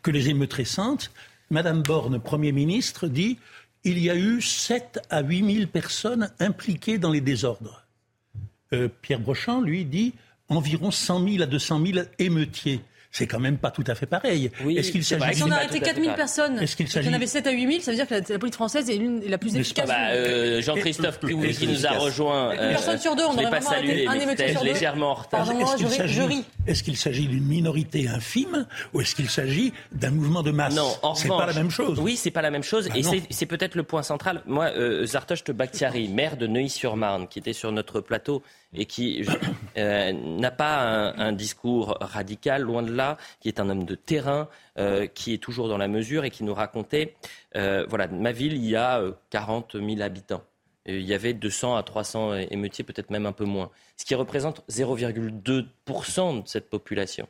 [0.02, 1.10] que les émeutes récentes,
[1.50, 3.38] Madame Borne, Premier ministre, dit
[3.86, 7.86] il y a eu 7 à 8 000 personnes impliquées dans les désordres.
[8.72, 10.12] Euh, Pierre Brochand, lui, dit
[10.48, 14.50] environ 100 000 à 200 000 émeutiers c'est quand même pas tout à fait pareil.
[14.76, 17.08] Est-ce qu'il s'agit Si on a arrêté 4000 personnes, est-ce qu'il s'agit...
[17.08, 19.22] y en avait 7 à 8000, ça veut dire que la, police française est l'une
[19.26, 19.88] la plus efficace.
[19.88, 22.52] Bah, euh, Jean-Christophe Plouy qui nous a rejoint.
[22.52, 24.66] Une personne sur deux, on aurait pas salué, un émeutier sur deux.
[24.66, 25.48] légèrement en retard.
[26.66, 30.74] Est-ce qu'il s'agit d'une minorité infime ou est-ce qu'il s'agit d'un mouvement de masse?
[30.74, 31.98] Non, en c'est pas la même chose.
[32.00, 34.42] Oui, c'est pas la même chose, bah et c'est peut-être le point central.
[34.46, 38.42] Moi, euh, Zartocht Bakhtiari, maire de Neuilly-sur-Marne, qui était sur notre plateau
[38.74, 39.24] et qui
[39.78, 44.48] euh, n'a pas un, discours radical, loin de là, qui est un homme de terrain,
[44.78, 47.14] euh, qui est toujours dans la mesure et qui nous racontait,
[47.56, 50.42] euh, voilà, ma ville, il y a 40 000 habitants.
[50.86, 54.64] Il y avait 200 à 300 émeutiers, peut-être même un peu moins, ce qui représente
[54.68, 57.26] 0,2% de cette population.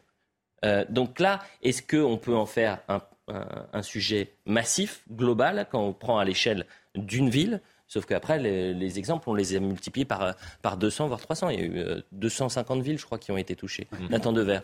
[0.91, 2.81] donc là, est-ce qu'on peut en faire
[3.29, 9.29] un sujet massif, global, quand on prend à l'échelle d'une ville Sauf qu'après, les, exemples,
[9.29, 11.51] on les a multipliés par, par 200, voire 300.
[11.51, 13.87] Il y a eu 250 euh, villes, je crois, qui ont été touchées.
[13.93, 14.07] Mmh.
[14.11, 14.63] Nathan Devers.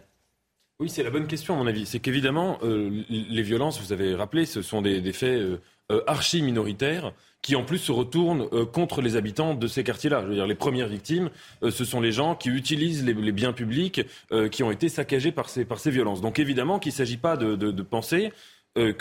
[0.81, 1.87] Oui, c'est la bonne question, à mon avis.
[1.87, 7.13] C'est qu'évidemment, euh, les violences, vous avez rappelé, ce sont des, faits euh, archi minoritaires
[7.43, 10.23] qui en plus se retournent contre les habitants de ces quartiers-là.
[10.23, 11.29] Je veux dire, les premières victimes,
[11.61, 14.03] ce sont les gens qui utilisent les, biens publics
[14.53, 16.21] qui ont été saccagés par ces, par ces violences.
[16.21, 18.33] Donc évidemment qu'il ne s'agit pas de, de penser
[18.77, 18.93] que,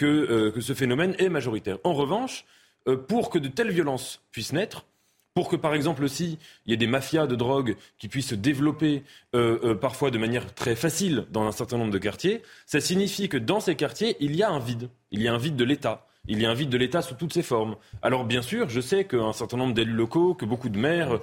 [0.49, 1.77] que ce phénomène est majoritaire.
[1.83, 2.60] En revanche, euh,
[3.07, 4.85] pour que de telles violences puissent naître,
[5.33, 8.35] pour que, par exemple, aussi, il y ait des mafias de drogue qui puissent se
[8.35, 12.81] développer euh, euh, parfois de manière très facile dans un certain nombre de quartiers, ça
[12.81, 14.89] signifie que dans ces quartiers, il y a un vide.
[15.11, 16.05] Il y a un vide de l'État.
[16.27, 17.77] Il y a un vide de l'État sous toutes ses formes.
[18.01, 21.19] Alors bien sûr, je sais qu'un certain nombre d'élus locaux, que beaucoup de maires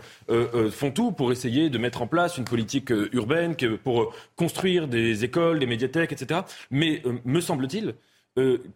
[0.73, 5.61] font tout pour essayer de mettre en place une politique urbaine, pour construire des écoles,
[5.61, 6.41] des médiathèques, etc.
[6.73, 7.95] Mais me semble-t-il,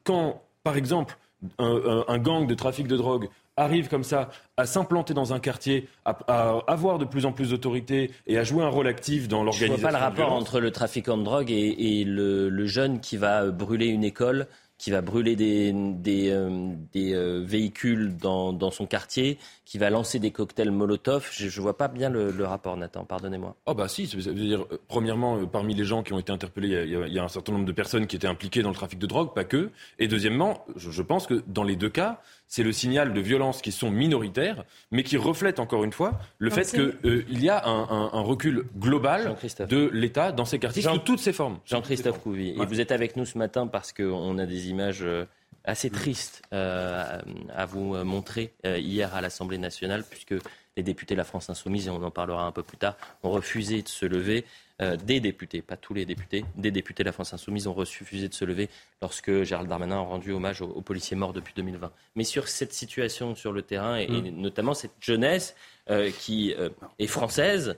[0.05, 1.19] quand, par exemple,
[1.59, 6.59] un, gang de trafic de drogue arrive comme ça à s'implanter dans un quartier, à,
[6.67, 9.77] avoir de plus en plus d'autorité et à jouer un rôle actif dans l'organisation.
[9.77, 13.17] Je ne vois pas le rapport entre le trafiquant de drogue et, le, jeune qui
[13.17, 14.47] va brûler une école
[14.83, 20.19] qui va brûler des, des, euh, euh, véhicules dans, dans, son quartier, qui va lancer
[20.19, 21.29] des cocktails Molotov.
[21.31, 23.55] Je ne vois pas bien le, rapport, Nathan, pardonnez-moi.
[23.67, 27.19] Oh bah si, dire, euh, premièrement, parmi les gens qui ont été interpellés, il y,
[27.21, 29.45] a un certain nombre de personnes qui étaient impliquées dans le trafic de drogue, pas
[29.45, 29.71] que.
[30.01, 32.21] Et deuxièmement, je pense que dans les deux cas,
[32.53, 36.51] c'est le signal de violences qui sont minoritaires, mais qui reflètent encore une fois le
[36.51, 39.37] fait qu'il euh, y a un, recul global
[39.71, 41.61] de l'État dans ces quartiers sous toutes ses formes.
[41.65, 45.25] Jean-Christophe Couvi, et vous êtes avec nous ce matin parce qu'on a des images euh,
[45.65, 47.19] assez tristes euh,
[47.57, 50.35] à vous montrer hier à l'Assemblée nationale, puisque
[50.77, 53.31] les députés de la France insoumise, et on en parlera un peu plus tard, ont
[53.31, 54.45] refusé de se lever
[54.83, 58.29] euh, des députés, pas tous les députés, des députés de la France Insoumise ont refusé
[58.29, 58.69] de se lever
[59.01, 61.93] lorsque Gérald Darmanin a rendu hommage aux, policiers morts depuis 2020.
[62.17, 64.41] Mais sur cette situation sur le terrain, et, mm.
[64.41, 65.55] notamment cette jeunesse
[65.91, 67.77] euh, qui euh, est française,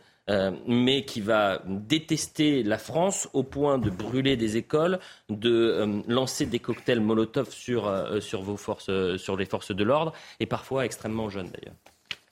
[0.67, 6.61] mais qui va détester la France au point de brûler des écoles, de lancer des
[6.61, 11.51] cocktails Molotov sur, sur, vos forces, sur les forces de l'ordre, et parfois extrêmement jeunes
[11.51, 11.75] d'ailleurs.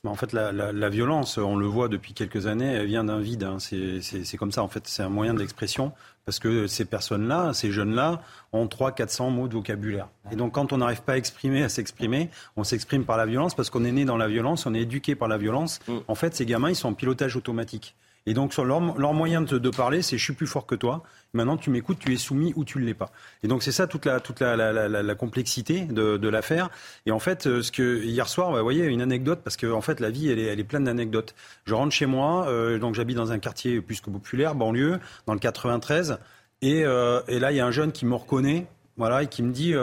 [0.04, 3.44] En fait, la, violence, on le voit depuis quelques années, elle vient d'un vide.
[3.44, 3.58] Hein.
[3.60, 5.92] C'est comme ça, en fait, c'est un moyen d'expression.
[6.24, 8.20] Parce que ces personnes-là, ces jeunes-là,
[8.52, 10.08] ont 300, 400 mots de vocabulaire.
[10.32, 13.54] Et donc, quand on n'arrive pas à exprimer, à s'exprimer, on s'exprime par la violence
[13.54, 15.78] parce qu'on est né dans la violence, on est éduqué par la violence.
[15.86, 15.98] Mm.
[16.08, 17.94] En fait, ces gamins, ils sont en pilotage automatique.
[18.26, 21.02] Et donc, leur, moyen de, parler, c'est je suis plus fort que toi.
[21.34, 23.10] Maintenant, tu m'écoutes, tu es soumis ou tu ne l'es pas.
[23.42, 26.70] Et donc, c'est ça toute la, toute la, la, la, complexité de, de l'affaire.
[27.06, 29.80] Et en fait, euh, ce que hier soir, vous voyez, une anecdote, parce que en
[29.80, 31.34] fait, la vie, elle est, elle est pleine d'anecdotes.
[31.64, 35.32] Je rentre chez moi, euh, donc j'habite dans un quartier plus que populaire, banlieue, dans
[35.32, 36.18] le 93.
[36.60, 39.42] Et, euh, et là, il y a un jeune qui me reconnaît, voilà, et qui
[39.42, 39.74] me dit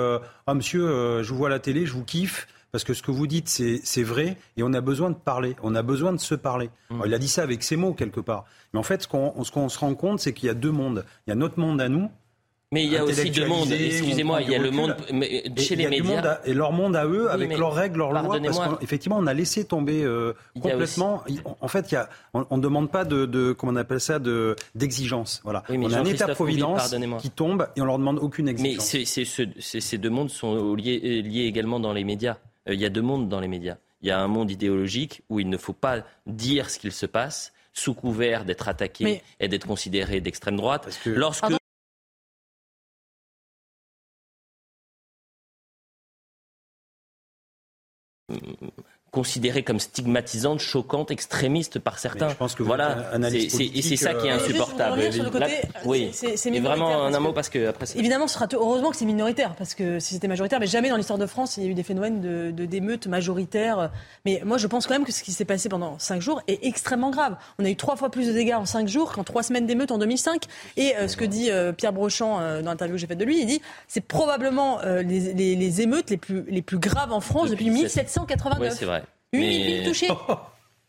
[0.47, 2.47] Ah, monsieur, je vous vois à la télé, je vous kiffe.
[2.71, 5.75] Parce que ce que vous dites, c'est vrai, et on a besoin de parler, on
[5.75, 6.69] a besoin de se parler.
[6.89, 7.03] Mmh.
[7.05, 8.45] il a dit ça avec ses mots, quelque part.
[8.73, 11.05] Mais en fait, ce qu'on se rend compte, c'est qu'il y a deux mondes.
[11.27, 12.09] Il y a notre monde à nous,
[12.71, 13.71] mais il y a aussi deux mondes.
[13.71, 14.95] Excusez-moi, il y a le monde
[15.57, 16.39] chez les médias.
[16.45, 18.39] et leur monde à eux, avec leurs règles, leurs lois.
[18.41, 21.23] Parce qu'effectivement, on a laissé tomber euh, complètement.
[21.61, 24.19] En fait, il y a, on ne demande pas de, de, comment on appelle ça,
[24.19, 25.41] de d'exigence.
[25.43, 25.63] Voilà.
[25.69, 28.93] on a un État-providence qui tombe et on leur demande aucune exigence.
[28.93, 32.37] Mais ces deux mondes sont liés, liés également dans les médias.
[32.69, 33.77] Euh, il y a deux mondes dans les médias.
[34.01, 37.05] Il y a un monde idéologique où il ne faut pas dire ce qu'il se
[37.05, 40.87] passe sous couvert d'être attaqué et d'être considéré d'extrême droite.
[41.05, 41.45] Lorsque
[49.11, 52.29] considérée comme stigmatisante, choquante, extrémiste par certains.
[52.29, 55.01] je pense que voilà, et c'est ça qui est euh, insupportable.
[55.85, 57.85] oui, c'est vraiment un mot parce que après.
[57.95, 60.97] Évidemment, ce sera heureusement que c'est minoritaire parce que si c'était majoritaire, mais jamais dans
[60.97, 63.91] l'histoire de France il y a eu des phénomènes de, d'émeutes majoritaires.
[64.25, 66.63] Mais moi, je pense quand même que ce qui s'est passé pendant cinq jours est
[66.63, 67.37] extrêmement grave.
[67.57, 69.91] On a eu trois fois plus de dégâts en cinq jours qu'en trois semaines d'émeutes
[69.91, 70.43] en 2005.
[70.77, 73.41] Et euh, ce que dit euh, Pierre Brochant dans l'interview que j'ai faite de lui,
[73.41, 77.65] il dit c'est probablement les, les, émeutes les plus les plus graves en France depuis,
[77.65, 78.59] depuis 1789.
[78.59, 78.98] Oui, c'est vrai.
[79.33, 79.83] Une mais...
[79.85, 80.07] touchée.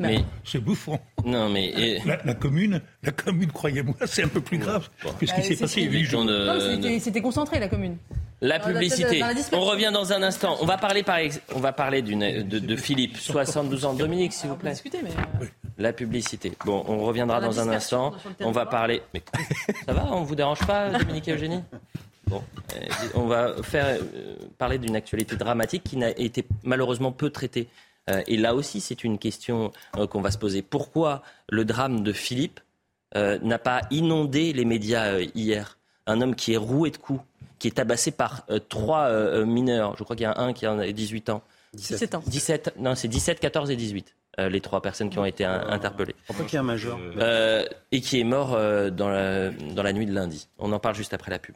[0.00, 0.24] Mais...
[0.44, 0.98] C'est bouffon.
[1.26, 5.40] Non, mais la, commune, la commune, croyez-moi, c'est un peu plus grave que ce qui
[5.40, 6.98] bah, s'est passé.
[7.00, 7.98] C'était concentré la commune.
[8.40, 9.22] La publicité.
[9.52, 10.56] on revient dans un instant.
[10.62, 11.18] On va parler par
[11.54, 13.92] on va parler d'une de, de, Philippe, 72 ans.
[13.92, 14.70] Dominique, s'il vous plaît.
[14.70, 15.10] Discuter, mais...
[15.42, 16.52] Euh, la publicité.
[16.64, 18.14] Bon, on reviendra dans un instant.
[18.40, 19.02] On va parler.
[19.12, 19.22] Mais
[19.86, 21.62] ça va On vous dérange pas, Dominique et Eugénie?
[22.26, 22.42] Bon,
[22.76, 27.66] euh, on va faire euh, parler d'une actualité dramatique qui n'a été malheureusement peu traitée
[27.66, 27.89] euh,
[28.26, 30.62] et là aussi, c'est une question euh, qu'on va se poser.
[30.62, 32.60] Pourquoi le drame de Philippe
[33.16, 35.78] euh, n'a pas inondé les médias hier?
[36.06, 37.20] Un homme qui est roué de coups,
[37.58, 39.96] qui est tabassé par trois mineurs.
[39.96, 41.42] Je crois qu'il y en a un qui a 18 ans.
[41.74, 42.22] 17 ans.
[42.26, 44.16] 17, non, c'est 17, 14 et 18.
[44.38, 46.16] les trois personnes qui ont été interpellées.
[46.26, 46.98] Pourquoi qu'il y a un majeur
[47.92, 48.52] Et qui est mort
[48.90, 50.48] dans, la, dans la nuit de lundi.
[50.58, 51.54] On en parle juste après la pub.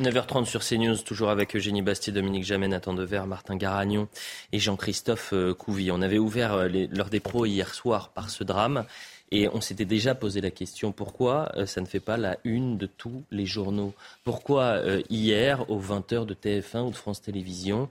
[0.00, 4.06] 9h30 sur CNews, toujours avec Eugénie Bastier, Dominique Jamais, Nathan Dever, Martin Garagnon
[4.52, 5.90] et Jean-Christophe euh, Couvi.
[5.90, 8.84] On avait ouvert euh, l'heure des pros hier soir par ce drame
[9.32, 12.78] et on s'était déjà posé la question pourquoi euh, ça ne fait pas la une
[12.78, 13.92] de tous les journaux?
[14.22, 14.80] Pourquoi
[15.10, 17.88] hier, aux 20h de TF1 ou de France Télévisions,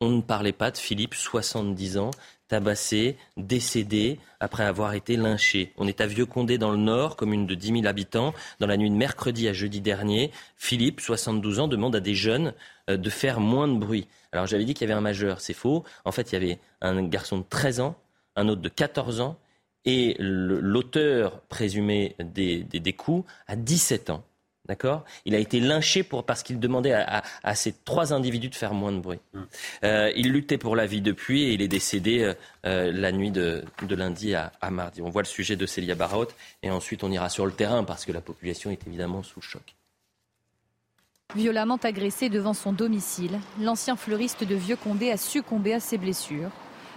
[0.00, 2.10] on ne parlait pas de Philippe, 70 ans,
[2.46, 5.72] tabassé, décédé après avoir été lynché.
[5.76, 8.32] On est à Vieux-Condé dans le Nord, commune de 10 000 habitants.
[8.60, 12.54] Dans la nuit de mercredi à jeudi dernier, Philippe, 72 ans, demande à des jeunes
[12.88, 14.06] euh, de faire moins de bruit.
[14.32, 15.84] Alors j'avais dit qu'il y avait un majeur, c'est faux.
[16.04, 17.96] En fait, il y avait un garçon de 13 ans,
[18.36, 19.36] un autre de 14 ans
[19.84, 24.22] et l'auteur présumé des, des coups à 17 ans.
[24.68, 28.74] D'accord Il a été lynché pour, parce qu'il demandait à, ces trois individus de faire
[28.74, 29.20] moins de bruit.
[29.34, 29.46] Hum.
[29.82, 32.34] Euh, il luttait pour la vie depuis et il est décédé euh,
[32.66, 35.00] euh, la nuit de, lundi à, mardi.
[35.00, 36.28] On voit le sujet de Célia Barrault
[36.62, 39.74] et ensuite on ira sur le terrain parce que la population est évidemment sous choc.
[41.34, 46.50] Violemment agressé devant son domicile, l'ancien fleuriste de Vieux-Condé a succombé à ses blessures.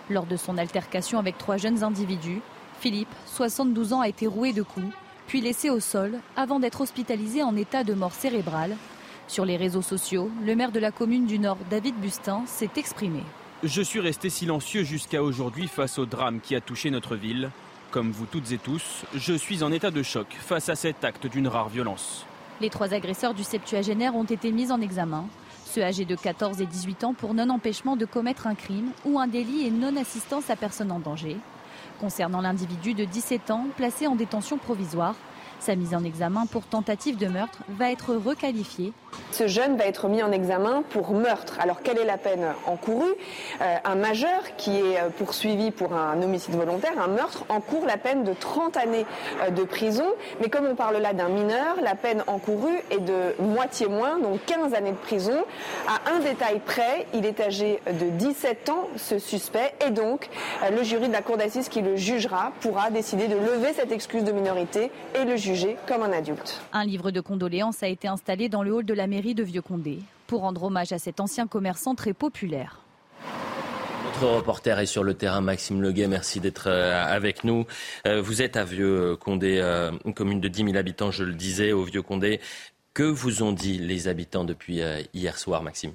[0.10, 2.42] Lors de son altercation avec trois jeunes individus,
[2.80, 4.88] Philippe, 72 ans, a été roué de coups
[5.28, 8.76] puis laissé au sol avant d'être hospitalisé en état de mort cérébrale.
[9.28, 13.22] Sur les réseaux sociaux, le maire de la commune du Nord, David Bustin, s'est exprimé.
[13.64, 17.50] Je suis resté silencieux jusqu'à aujourd'hui face au drame qui a touché notre ville.
[17.92, 21.28] Comme vous toutes et tous, je suis en état de choc face à cet acte
[21.28, 22.26] d'une rare violence.
[22.60, 25.26] Les trois agresseurs du septuagénaire ont été mis en examen.
[25.66, 29.28] Ceux âgés de 14 et 18 ans pour non-empêchement de commettre un crime ou un
[29.28, 31.38] délit et non-assistance à personne en danger
[32.02, 35.16] concernant l'individu de 17 ans placé en détention provisoire.
[35.62, 38.94] Sa mise en examen pour tentative de meurtre va être requalifiée.
[39.30, 41.58] Ce jeune va être mis en examen pour meurtre.
[41.60, 43.14] Alors quelle est la peine encourue?
[43.62, 47.98] Euh, Un majeur qui est euh, poursuivi pour un homicide volontaire, un meurtre, encourt la
[47.98, 49.06] peine de 30 années
[49.44, 50.06] euh, de prison.
[50.42, 54.44] Mais comme on parle là d'un mineur, la peine encourue est de moitié moins, donc
[54.48, 55.44] 15 années de prison.
[55.88, 60.28] À un détail près, il est âgé de 17 ans, ce suspect, et donc
[60.76, 64.24] le jury de la cour d'assises qui le jugera pourra décider de lever cette excuse
[64.24, 65.51] de minorité et le juger
[65.88, 66.62] comme un adulte.
[66.74, 70.00] Un livre de condoléances a été installé dans le hall de la mairie de Vieux-Condé
[70.28, 72.80] pour rendre hommage à cet ancien commerçant très populaire.
[74.06, 76.08] Notre reporter est sur le terrain, Maxime Leguet.
[76.08, 77.66] Merci d'être euh, avec nous.
[78.08, 81.72] Euh, vous êtes à Vieux-Condé, euh, une commune de 10 000 habitants, je le disais,
[81.72, 82.40] au Vieux-Condé.
[82.94, 84.82] Que vous ont dit les habitants depuis
[85.14, 85.94] hier soir, Maxime?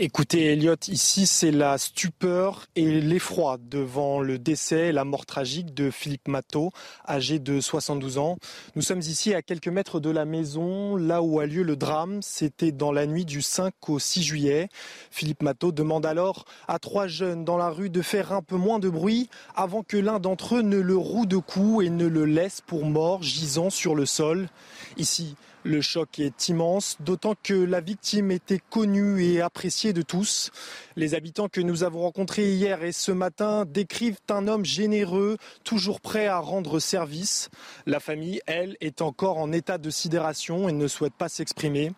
[0.00, 5.74] Écoutez, Elliot, ici, c'est la stupeur et l'effroi devant le décès et la mort tragique
[5.74, 6.70] de Philippe Matteau,
[7.08, 8.38] âgé de 72 ans.
[8.76, 12.22] Nous sommes ici à quelques mètres de la maison, là où a lieu le drame.
[12.22, 14.68] C'était dans la nuit du 5 au 6 juillet.
[15.10, 18.78] Philippe Matteau demande alors à trois jeunes dans la rue de faire un peu moins
[18.78, 22.24] de bruit avant que l'un d'entre eux ne le roue de coups et ne le
[22.24, 24.48] laisse pour mort gisant sur le sol.
[24.96, 30.50] Ici, le choc est immense, d'autant que la victime était connue et appréciée de tous.
[30.96, 36.00] Les habitants que nous avons rencontrés hier et ce matin décrivent un homme généreux, toujours
[36.00, 37.50] prêt à rendre service.
[37.86, 41.92] La famille, elle, est encore en état de sidération et ne souhaite pas s'exprimer.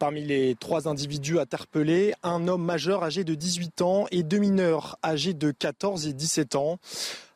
[0.00, 4.96] Parmi les trois individus interpellés, un homme majeur âgé de 18 ans et deux mineurs
[5.04, 6.78] âgés de 14 et 17 ans.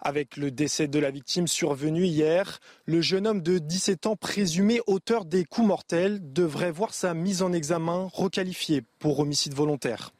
[0.00, 4.80] Avec le décès de la victime survenu hier, le jeune homme de 17 ans présumé
[4.86, 10.12] auteur des coups mortels devrait voir sa mise en examen requalifiée pour homicide volontaire.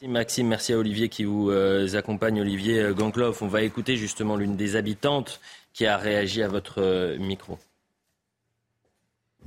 [0.00, 3.42] Merci Maxime, merci à Olivier qui vous euh, accompagne, Olivier euh, Gankloff.
[3.42, 5.40] On va écouter justement l'une des habitantes
[5.72, 7.58] qui a réagi à votre euh, micro.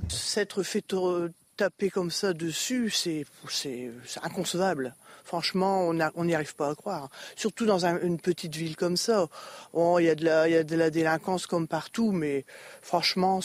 [0.08, 0.92] S'être fait
[1.56, 3.24] taper comme ça dessus, c'est
[4.22, 4.94] inconcevable.
[5.24, 7.08] Franchement, on n'y arrive pas à croire.
[7.34, 9.26] Surtout dans une petite ville comme ça.
[9.74, 12.44] il y, a de la, y a de la délinquance comme partout, mais
[12.82, 13.40] franchement,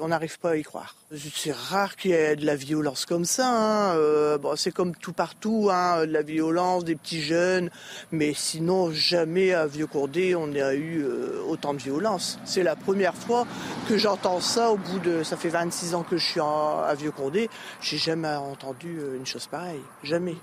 [0.00, 0.94] on n'arrive pas à y croire.
[1.14, 3.46] C'est rare qu'il y ait de la violence comme ça.
[3.46, 3.96] Hein.
[3.96, 7.68] Euh, bon, c'est comme tout partout, hein, de la violence, des petits jeunes.
[8.12, 12.38] Mais sinon, jamais à Vieux-Courdé, on a eu euh, autant de violence.
[12.44, 13.46] C'est la première fois
[13.88, 15.22] que j'entends ça au bout de...
[15.22, 17.50] Ça fait 26 ans que je suis à Vieux-Courdé.
[17.82, 19.82] J'ai jamais entendu euh, une chose pareille.
[20.02, 20.36] Jamais.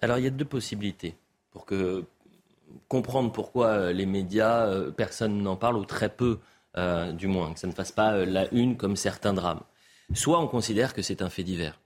[0.00, 1.16] Alors, il y a deux possibilités
[1.50, 2.04] pour que
[2.88, 6.38] comprendre pourquoi les médias, personne n'en parle ou très peu,
[7.12, 9.60] du moins, que ça ne fasse pas la une comme certains drames.
[10.14, 11.80] Soit on considère que c'est un fait divers,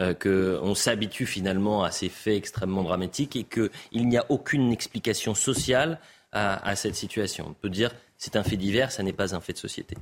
[0.00, 5.34] euh, qu'on s'habitue finalement à ces faits extrêmement dramatiques et qu'il n'y a aucune explication
[5.34, 7.46] sociale à, cette situation.
[7.48, 9.96] On peut dire c'est un fait divers, ça n'est pas un fait de société.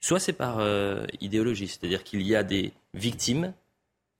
[0.00, 3.54] Soit c'est par euh, idéologie, c'est-à-dire qu'il y a des victimes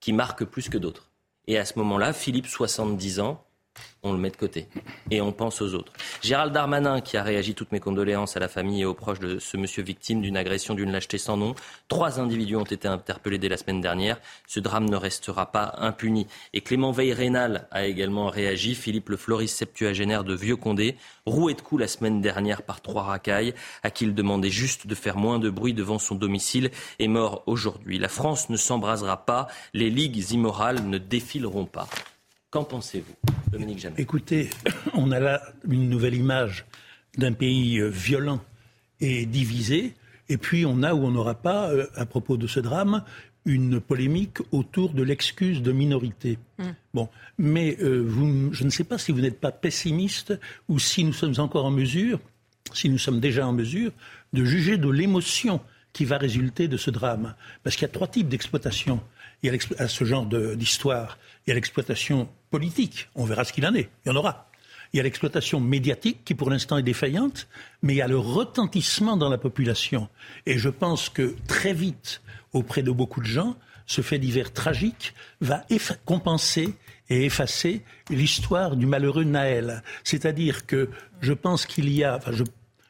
[0.01, 1.11] qui marquent plus que d'autres.
[1.47, 3.45] Et à ce moment-là, Philippe, 70 ans,
[4.03, 4.69] on le met de côté
[5.11, 5.93] et on pense aux autres.
[6.23, 9.39] Gérald Darmanin, qui a réagi toutes mes condoléances à la famille et aux proches de
[9.39, 11.55] ce monsieur victime d'une agression, d'une lâcheté sans nom.
[11.89, 14.21] Trois individus ont été interpellés dès la semaine dernière.
[14.47, 16.27] Ce drame ne restera pas impuni.
[16.53, 18.75] Et Clément Veil-Rénal a également réagi.
[18.75, 23.55] Philippe Le Floris, septuagénaire de Vieux-Condé, roué de coups la semaine dernière par trois racailles,
[23.83, 27.43] à qui il demandait juste de faire moins de bruit devant son domicile, est mort
[27.47, 27.99] aujourd'hui.
[27.99, 29.49] La France ne s'embrasera pas.
[29.75, 31.89] Les ligues immorales ne défileront pas.
[32.51, 33.15] Qu'en pensez-vous,
[33.53, 33.97] Dominique Jamais?
[33.99, 34.49] Écoutez,
[34.95, 36.65] on a là une nouvelle image
[37.19, 38.41] d'un pays euh, violent
[39.01, 39.95] et divisé.
[40.31, 43.05] Et puis on a ou on n'aura pas, euh, à propos de ce drame,
[43.45, 46.39] une polémique autour de l'excuse de minorité.
[46.59, 46.65] Mm.
[46.95, 51.05] Bon, mais euh, vous, je ne sais pas si vous n'êtes pas pessimiste ou si
[51.05, 52.19] nous sommes encore en mesure,
[52.73, 53.93] si nous sommes déjà en mesure,
[54.33, 55.61] de juger de l'émotion
[55.93, 57.35] qui va résulter de ce drame.
[57.63, 59.01] Parce qu'il y a trois types d'exploitation.
[59.43, 61.19] Il y a ce genre d'histoire.
[61.47, 63.09] Il y a l'exploitation politique.
[63.15, 63.89] On verra ce qu'il en est.
[64.05, 64.51] Il y en aura.
[64.93, 67.47] Il y a l'exploitation médiatique qui pour l'instant est défaillante,
[67.83, 70.09] mais il y a le retentissement dans la population.
[70.47, 72.23] Et je pense que très vite,
[72.53, 75.65] auprès de beaucoup de gens, ce fait divers tragique va
[76.05, 76.75] compenser
[77.11, 79.83] et effacer l'histoire du malheureux Naël.
[80.05, 82.21] C'est-à-dire que je pense qu'il y a,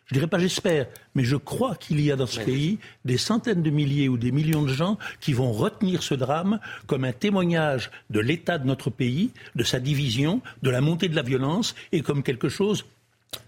[0.09, 3.62] je dirais pas j'espère, mais je crois qu'il y a dans ce pays des centaines
[3.62, 7.90] de milliers ou des millions de gens qui vont retenir ce drame comme un témoignage
[8.09, 12.01] de l'état de notre pays, de sa division, de la montée de la violence et
[12.01, 12.87] comme quelque chose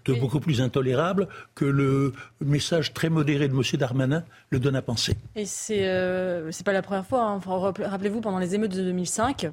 [0.05, 3.63] de beaucoup plus intolérable que le message très modéré de M.
[3.79, 5.15] Darmanin le donne à penser.
[5.35, 7.23] Et c'est euh, pas la première fois.
[7.23, 7.39] Hein.
[7.43, 9.49] Rappelez-vous, pendant les émeutes de 2005,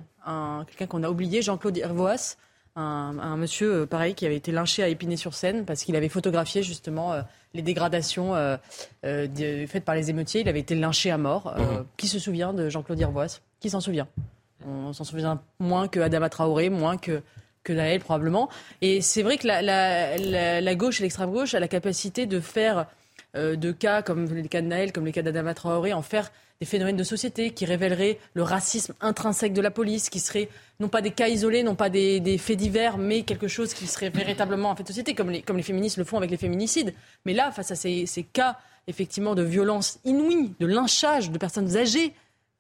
[0.66, 2.37] quelqu'un qu'on a oublié, Jean-Claude Hervoas,
[2.79, 7.12] un, monsieur, euh, pareil, qui avait été lynché à Épinay-sur-Seine parce qu'il avait photographié justement
[7.12, 7.23] euh,
[7.55, 8.57] les dégradations euh,
[9.03, 10.43] faites par les émeutiers.
[10.43, 11.55] Il avait été lynché à mort.
[11.57, 11.85] Mhm.
[11.97, 14.09] Qui se souvient de Jean-Claude Irvoas Qui s'en souvient?
[14.67, 17.23] On s'en souvient moins que Adama Traoré, moins que
[17.64, 18.49] que Naël probablement.
[18.81, 22.87] Et c'est vrai que la, gauche et l'extrême gauche a la capacité de faire
[23.35, 26.66] de cas comme les cas de Naël, comme les cas d'Adama Traoré, en faire des
[26.66, 30.49] phénomènes de société qui révéleraient le racisme intrinsèque de la police, qui seraient
[30.81, 34.11] non pas des cas isolés, non pas des, faits divers, mais quelque chose qui serait
[34.11, 36.94] véritablement un fait de société, comme les, comme les féministes le font avec les féminicides.
[37.25, 38.57] Mais là, face à ces, cas,
[38.88, 42.12] effectivement, de violence inouïe, de lynchage de personnes âgées,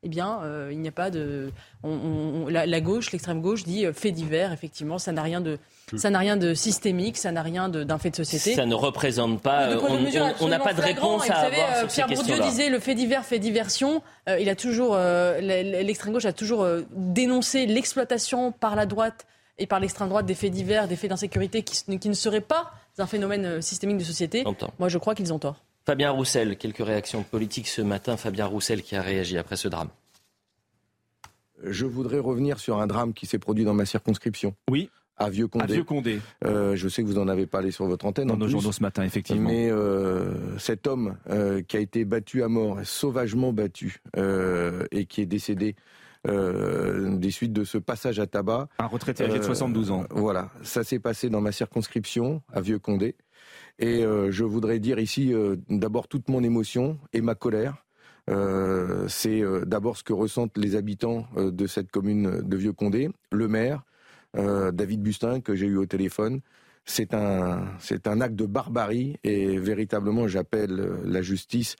[0.04, 1.50] eh bien, euh, il n'y a pas de.
[1.82, 5.58] la, gauche, l'extrême gauche dit euh, fait divers, effectivement, ça n'a rien de.
[5.96, 8.54] Ça n'a rien de systémique, ça n'a rien d'un fait de société.
[8.54, 9.70] Ça ne représente pas.
[10.40, 12.94] on n'a pas de réponse à vous savez, avoir sur Pierre Bourdieu disait le fait
[12.94, 14.02] divers fait diversion.
[14.38, 19.26] il a toujours, l'extrême gauche a toujours dénoncé l'exploitation par la droite
[19.58, 22.72] et par l'extrême droite des faits divers, des faits d'insécurité qui, qui, ne seraient pas
[22.98, 24.44] un phénomène systémique de société.
[24.78, 25.62] Moi, je crois qu'ils ont tort.
[25.86, 28.16] Fabien Roussel, quelques réactions politiques ce matin.
[28.16, 29.88] Fabien Roussel qui a réagi après ce drame.
[31.64, 34.54] Je voudrais revenir sur un drame qui s'est produit dans ma circonscription.
[34.70, 34.90] Oui.
[35.18, 35.64] À Vieux-Condé.
[35.64, 36.20] À Vieux-Condé.
[36.44, 38.28] Euh, je sais que vous en avez parlé sur votre antenne.
[38.28, 39.48] Dans nos journaux ce matin, effectivement.
[39.48, 44.00] Mais euh, cet homme euh, qui a été battu à mort, sauvagement battu,
[44.92, 45.74] et qui est décédé
[46.24, 48.68] des suites de ce passage à tabac.
[48.78, 50.04] Un retraité âgé de 72 ans.
[50.10, 53.16] Voilà, ça s'est passé dans ma circonscription, à Vieux-Condé.
[53.78, 55.32] Et je voudrais dire ici
[55.68, 57.84] d'abord toute mon émotion et ma colère.
[58.28, 63.82] Euh, c'est d'abord ce que ressentent les habitants de cette commune de Vieux-Condé, le maire,
[64.38, 66.40] David Bustin, que j'ai eu au téléphone.
[66.84, 70.74] C'est un, c'est un acte de barbarie et véritablement j'appelle
[71.04, 71.76] la justice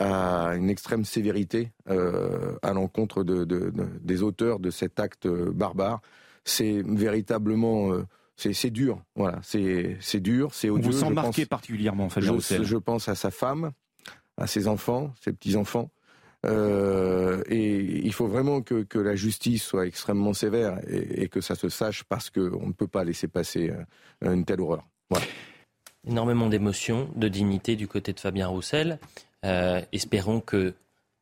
[0.00, 3.44] à une extrême sévérité à l'encontre de,
[4.00, 6.00] des auteurs de cet acte barbare.
[6.44, 7.92] C'est véritablement
[8.38, 10.88] c'est dur, voilà, c'est dur, c'est odieux.
[10.88, 13.72] On vous sent marqué particulièrement, Fabien je, je pense à sa femme,
[14.36, 15.90] à ses enfants, ses petits-enfants.
[16.46, 21.68] Euh, et il faut vraiment que, la justice soit extrêmement sévère et, que ça se
[21.68, 23.70] sache parce qu'on ne peut pas laisser passer
[24.24, 24.86] euh, une telle horreur.
[25.10, 25.26] Voilà.
[26.06, 28.98] Énormément d'émotions, de dignité du côté de Fabien Roussel.
[29.44, 30.74] Euh, espérons que,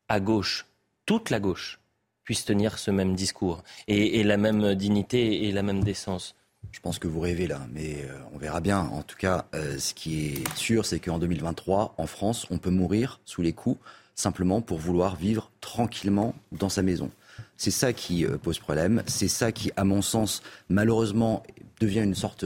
[0.09, 0.67] à gauche,
[1.07, 1.81] toute la gauche,
[2.25, 6.35] puisse tenir ce même discours et la même dignité et la même décence.
[6.73, 8.81] Je pense que vous rêvez là, mais euh, on verra bien.
[8.81, 12.71] En tout cas, euh, ce qui est sûr, c'est qu'en 2023, en France, on peut
[12.71, 13.81] mourir sous les coups
[14.17, 17.11] simplement pour vouloir vivre tranquillement dans sa maison.
[17.57, 19.03] C'est ça qui euh, pose problème.
[19.07, 21.43] C'est ça qui, à mon sens, malheureusement,
[21.81, 22.45] devient une sorte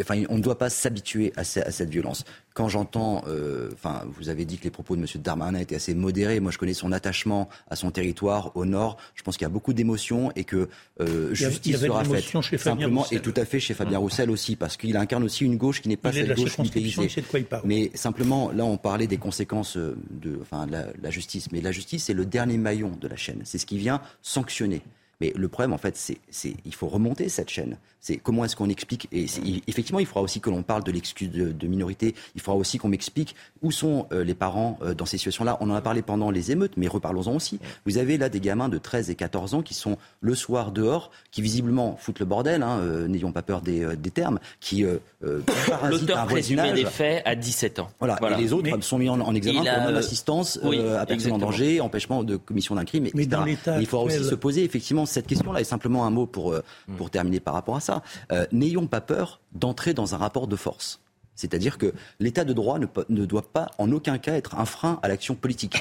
[0.00, 4.44] enfin, on ne doit pas s'habituer à, cette violence quand j'entends, euh, enfin, vous avez
[4.44, 5.06] dit que les propos de M.
[5.16, 6.38] Darmanin étaient assez modérés.
[6.38, 8.96] Moi, je connais son attachement à son territoire au nord.
[9.16, 10.68] Je pense qu'il y a beaucoup d'émotions et que
[11.00, 12.24] euh, justice sera faite.
[12.42, 15.56] Chez simplement, et tout à fait chez Fabien Roussel aussi, parce qu'il incarne aussi une
[15.56, 17.24] gauche qui n'est pas cette gauche militarisée.
[17.64, 21.50] Mais simplement, là, on parlait des conséquences de, enfin, la, la justice.
[21.50, 23.40] Mais la justice, c'est le dernier maillon de la chaîne.
[23.42, 24.82] C'est ce qui vient sanctionner.
[25.20, 27.78] Mais le problème, en fait, c'est il faut remonter cette chaîne.
[28.04, 29.24] C'est comment est-ce qu'on explique Et
[29.66, 32.14] effectivement, il faudra aussi que l'on parle de l'excuse de, minorité.
[32.34, 35.56] Il faudra aussi qu'on m'explique où sont euh, les parents euh, dans ces situations-là.
[35.60, 37.58] On en a parlé pendant les émeutes, mais reparlons-en aussi.
[37.86, 41.12] Vous avez là des gamins de 13 et 14 ans qui sont le soir dehors,
[41.30, 42.62] qui visiblement foutent le bordel.
[42.62, 44.84] Hein, euh, n'ayons pas peur des, termes, qui
[45.88, 47.88] L'auteur présumé des faits à 17 ans.
[48.00, 48.18] Voilà.
[48.32, 52.36] Et les autres sont mis en, examen pour non-assistance à personne en danger, empêchement de
[52.36, 53.24] commission d'un crime, etc.
[53.46, 55.62] Mais dans il faudra aussi se poser effectivement cette question-là.
[55.62, 56.96] Et simplement un mot pour, mm.
[56.98, 57.93] pour terminer par rapport à ça.
[58.32, 61.00] Euh, n'ayons pas peur d'entrer dans un rapport de force.
[61.34, 65.08] C'est-à-dire que l'état de droit ne, doit pas en aucun cas être un frein à
[65.08, 65.78] l'action politique.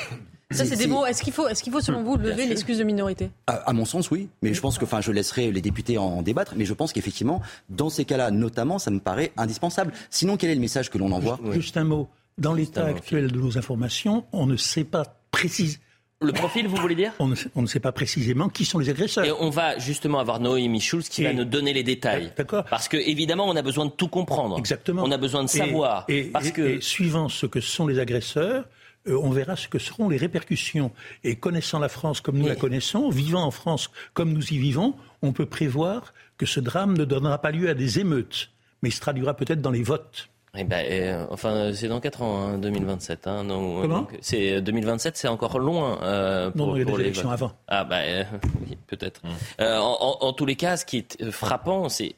[0.52, 1.06] Ça, c'est des mots.
[1.06, 3.32] Est-ce qu'il faut, est-ce qu'il faut, selon vous, lever l'excuse de minorité?
[3.48, 4.30] À, mon sens, oui.
[4.44, 6.54] Mais je pense que, enfin, je laisserai les députés en, débattre.
[6.56, 9.94] Mais je pense qu'effectivement, dans ces cas-là, notamment, ça me paraît indispensable.
[10.12, 11.40] Sinon, quel est le message que l'on envoie?
[11.52, 12.08] Juste un mot.
[12.38, 15.83] Dans l'état actuel de nos informations, on ne sait pas précisément
[16.26, 19.26] le profil, vous voulez dire on ne, sait pas précisément qui sont les agresseurs.
[19.26, 22.32] Et on va justement avoir Noémie Schulz qui va nous donner les détails.
[22.38, 22.66] D'accord.
[22.66, 24.58] Parce que évidemment, on a besoin de tout comprendre.
[24.58, 25.04] Exactement.
[25.06, 26.06] On a besoin de savoir.
[26.08, 26.80] Et, parce que...
[26.80, 28.66] suivant ce que sont les agresseurs,
[29.08, 30.92] euh, on verra ce que seront les répercussions.
[31.24, 34.96] Et connaissant la France comme nous la connaissons, vivant en France comme nous y vivons,
[35.22, 38.50] on peut prévoir que ce drame ne donnera pas lieu à des émeutes,
[38.82, 40.30] mais il se traduira peut-être dans les votes.
[40.56, 43.26] Eh ben, euh, enfin, c'est dans 4 ans, 2027.
[43.26, 47.02] Hein, non, Comment c'est 2027, c'est encore loin euh, pour, non, il y a des
[47.02, 47.54] élections avant.
[47.68, 48.24] Ah euh,
[48.62, 49.22] oui, peut-être.
[49.24, 49.30] Mmh.
[49.62, 52.14] Euh, en, en, tous les cas, ce qui est frappant, c'est,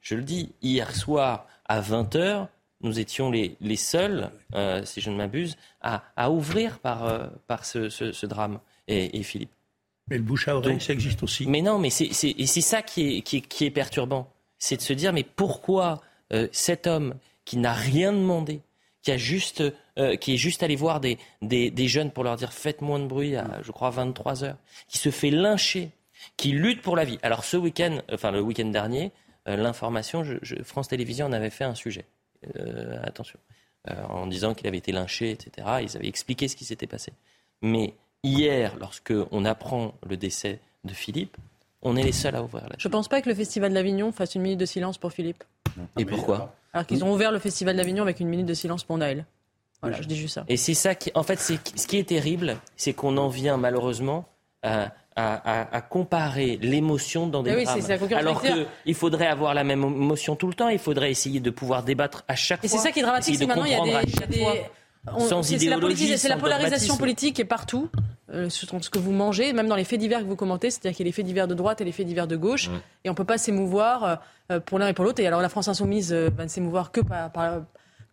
[0.00, 2.46] je le dis, hier soir à 20 h
[2.80, 4.30] nous étions les, les seuls,
[4.84, 8.60] si je ne m'abuse, à, à, ouvrir par, par ce, ce, ce drame.
[8.88, 9.52] Et, et, Philippe.
[10.08, 11.46] Mais le bouche à oreille, ça existe aussi.
[11.46, 14.30] Mais non, mais c'est ça qui est, qui, qui est perturbant.
[14.58, 16.02] C'est de se dire, mais pourquoi
[16.52, 17.14] cet homme
[17.44, 18.60] qui n'a rien demandé,
[19.02, 19.62] qui, a juste,
[19.98, 23.06] euh, qui est juste allé voir des, des, jeunes pour leur dire faites moins de
[23.06, 24.56] bruit à, je crois, 23 heures,
[24.88, 25.90] qui se fait lyncher,
[26.36, 27.18] qui lutte pour la vie.
[27.22, 29.12] Alors ce week-end, enfin le week-end dernier,
[29.48, 30.24] euh, l'information,
[30.64, 32.06] France Télévisions en avait fait un sujet.
[32.56, 33.38] Euh, attention.
[33.86, 35.66] en disant qu'il avait été lynché, etc.
[35.82, 37.12] Ils avaient expliqué ce qui s'était passé.
[37.62, 41.36] Mais hier, lorsque on apprend le décès de Philippe,
[41.84, 44.10] on est les seuls à ouvrir la Je ne pense pas que le Festival d'Avignon
[44.12, 45.44] fasse une minute de silence pour Philippe.
[45.98, 48.98] Et pourquoi Alors qu'ils ont ouvert le Festival d'Avignon avec une minute de silence pour
[48.98, 49.24] Naël.
[49.82, 50.44] Voilà, je dis juste ça.
[50.48, 53.58] Et c'est ça qui, en fait, c'est ce qui est terrible, c'est qu'on en vient
[53.58, 54.24] malheureusement
[54.62, 57.80] à, à, à, comparer l'émotion dans des oui, drames.
[57.82, 60.70] c'est- c'est la Alors qu'il faudrait avoir la même émotion tout le temps.
[60.70, 62.78] Il faudrait essayer de pouvoir débattre à chaque Et fois.
[62.78, 64.40] c'est ça qui est dramatique, c'est maintenant il y a des,
[65.28, 66.98] sans c'est- c'est la, idéologie, politique- c'est la polarisation dogmatisme.
[66.98, 67.90] politique est partout,
[68.32, 71.04] euh, ce que vous mangez, même dans les faits divers que vous commentez, c'est-à-dire qu'il
[71.04, 72.70] y a les faits divers de droite et les faits divers de gauche,
[73.04, 74.20] et on ne peut pas s'émouvoir
[74.50, 75.20] euh, pour l'un et pour l'autre.
[75.20, 77.62] Et alors la France insoumise euh, va ne s'émouvoir que par, par-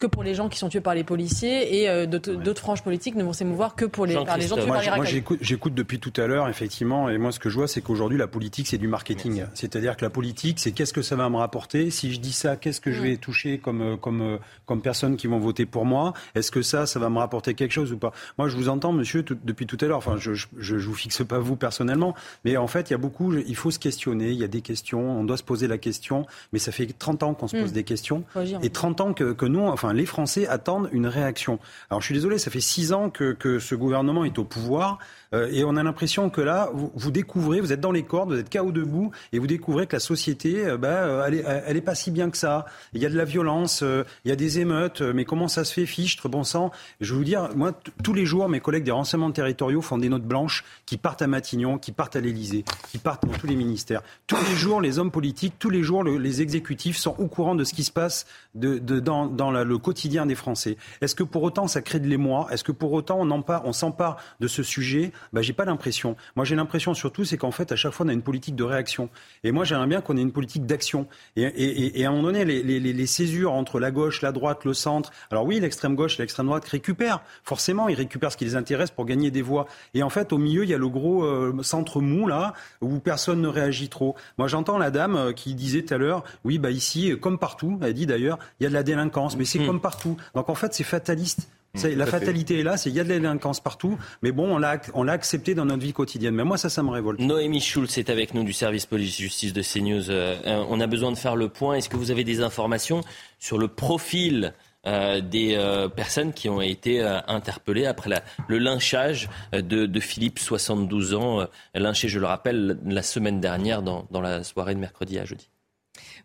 [0.02, 2.84] que pour les gens qui sont tués par les policiers, et euh, d'autres d'autres franges
[2.84, 5.06] politiques ne vont s'émouvoir que pour les, par les gens tués Moi, par les moi,
[5.06, 8.18] j'écoute, j'écoute depuis tout à l'heure, effectivement, et moi, ce que je vois, c'est qu'aujourd'hui,
[8.18, 9.44] la politique, c'est du marketing.
[9.54, 12.56] C'est-à-dire que la politique, c'est qu'est-ce que ça va me rapporter Si je dis ça,
[12.58, 15.86] qu'est-ce que je vais toucher comme, euh, comme, euh, comme personnes qui vont voter pour
[15.86, 18.68] moi Est-ce que ça, ça va me rapporter quelque chose ou pas Moi, je vous
[18.70, 19.98] entends, monsieur, tout- depuis tout à l'heure.
[20.00, 22.98] Enfin, je, je, je vous fixe pas vous personnellement, mais en fait, il y a
[22.98, 23.34] beaucoup.
[23.36, 24.30] Il faut se questionner.
[24.32, 25.20] Il y a des questions.
[25.20, 26.26] On doit se poser la question.
[26.54, 27.74] Mais ça fait 30 ans qu'on se pose Mm.
[27.74, 28.24] des questions.
[28.64, 31.60] Et 30 ans que, que nous, enfin, les Français attendent une réaction.
[31.90, 35.00] Alors, je suis désolé, ça fait 6 ans que ce gouvernement est au pouvoir.
[35.34, 38.32] Euh, et on a l'impression que là, vous, vous découvrez, vous êtes dans les cordes,
[38.34, 41.82] vous êtes KO debout, et vous découvrez que la société, bah, elle, est, elle est
[41.82, 42.66] pas si bien que ça.
[42.94, 43.82] Il y a de la violence,
[44.26, 46.72] il y a des émeutes, mais comment ça se fait, fichtre, bon sang?
[47.00, 47.72] Je vais vous dire, moi,
[48.04, 51.28] tous les jours, mes collègues des renseignements territoriaux font des notes blanches qui partent à
[51.28, 54.02] Matignon, qui partent à l'Élysée, qui partent dans tous les ministères.
[54.28, 57.56] Tous les jours, les hommes politiques, tous les jours, le- les exécutifs sont au courant
[57.56, 58.26] de ce qui se passe
[58.56, 60.78] de, de- dans, dans le quotidien des Français.
[61.02, 62.48] Est-ce que pour autant ça crée de l'émoi?
[62.52, 66.16] Est-ce que pour autant on, empare- on s'empare de ce sujet ben, J'ai pas l'impression.
[66.36, 68.64] Moi j'ai l'impression surtout c'est qu'en fait à chaque fois on a une politique de
[68.64, 69.10] réaction.
[69.44, 71.08] Et moi j'aimerais bien qu'on ait une politique d'action.
[71.36, 74.64] Et, et- et- à un moment donné les, les- césures entre la gauche, la droite,
[74.66, 75.12] le centre.
[75.32, 77.22] Alors oui l'extrême gauche et l'extrême droite récupèrent.
[77.44, 79.68] Forcément ils récupèrent ce qui les intéresse pour gagner des voix.
[79.94, 83.00] Et en fait au milieu il y a le gros euh, centre mou là où
[83.00, 84.16] personne ne réagit trop.
[84.38, 87.80] Moi j'entends la dame euh, qui disait tout à l'heure, oui bah ici comme partout,
[87.82, 89.68] elle dit d'ailleurs, il y a de la délinquance, mais c'est Mhm.
[89.68, 90.18] comme partout.
[90.36, 91.50] Donc en fait c'est fataliste.
[91.74, 92.20] C'est- tout la fait.
[92.20, 94.82] fatalité est là, c'est il y a de la délinquance partout, mais bon, on l'a,
[94.94, 96.36] on l'a accepté dans notre vie quotidienne.
[96.36, 97.20] Mais moi, ça, ça me révolte.
[97.20, 100.10] Noémie Schulz est avec nous du service police-justice de CNews.
[100.10, 100.38] Euh,
[100.70, 101.76] on a besoin de faire le point.
[101.76, 103.02] Est-ce que vous avez des informations
[103.40, 104.54] sur le profil
[104.88, 110.00] euh, des euh, personnes qui ont été euh, interpellées après la- le lynchage de, de
[110.00, 111.46] Philippe, 72 ans, euh,
[111.76, 115.51] lynché, je le rappelle, la semaine dernière dans, dans la soirée de mercredi à jeudi?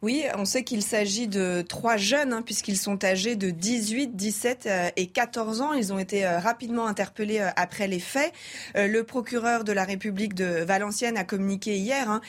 [0.06, 4.66] Oui, on sait qu'il s'agit de trois jeunes, hein, puisqu'ils sont âgés de 18, 17
[4.66, 5.72] euh, et 14 ans.
[5.72, 8.32] Ils ont été euh, rapidement interpellés euh, après les faits.
[8.76, 12.20] Le procureur de la République de Valenciennes a communiqué hier hein,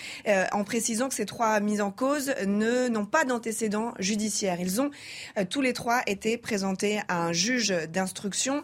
[0.54, 4.60] en précisant que ces trois mises en cause n'ont pas d'antécédents judiciaires.
[4.60, 4.90] Ils ont
[5.52, 8.64] tous les trois été présentés à un juge d'instruction.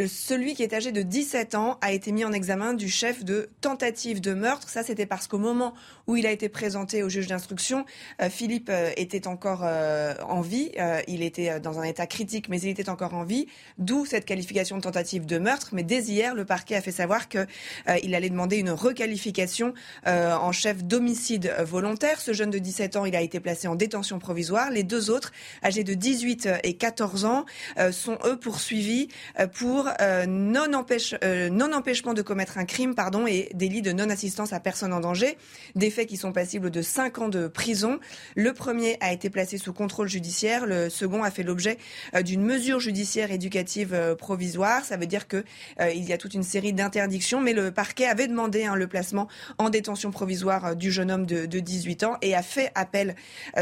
[0.00, 3.24] Euh, Celui qui est âgé de 17 ans a été mis en examen du chef
[3.24, 4.68] de tentative de meurtre.
[4.68, 5.74] Ça, c'était parce qu'au moment
[6.06, 7.84] où il a été présenté au juge d'instruction,
[8.20, 10.70] euh, Philippe euh, était encore en vie.
[11.08, 13.46] Il était dans un état critique, mais il était encore en vie.
[13.78, 15.70] D'où cette qualification de tentative de meurtre.
[15.72, 19.74] Mais dès hier, le parquet a fait savoir que euh, il allait demander une requalification
[20.06, 22.20] en chef d'homicide volontaire.
[22.20, 24.70] Ce jeune de 17 ans, il a été placé en détention provisoire.
[24.70, 25.32] Les deux autres,
[25.62, 27.44] âgés de 18 et 14 ans,
[27.90, 29.08] sont eux poursuivis
[29.54, 34.60] pour euh, non, empêche, euh, de commettre un crime pardon, et délit de non-assistance à
[34.60, 35.36] personne en danger.
[35.74, 37.98] Des faits qui sont passibles de 5 ans de prison.
[38.36, 40.66] Le premier a été placé sous contrôle judiciaire.
[40.66, 41.78] Le second a fait l'objet
[42.14, 44.84] euh, d'une mesure judiciaire éducative provisoire.
[44.84, 48.26] Ça veut dire euh, il y a toute une série d'interdictions, mais le parquet avait
[48.26, 49.28] demandé hein, le placement
[49.58, 53.14] en détention provisoire du jeune homme de, de 18 ans et a fait appel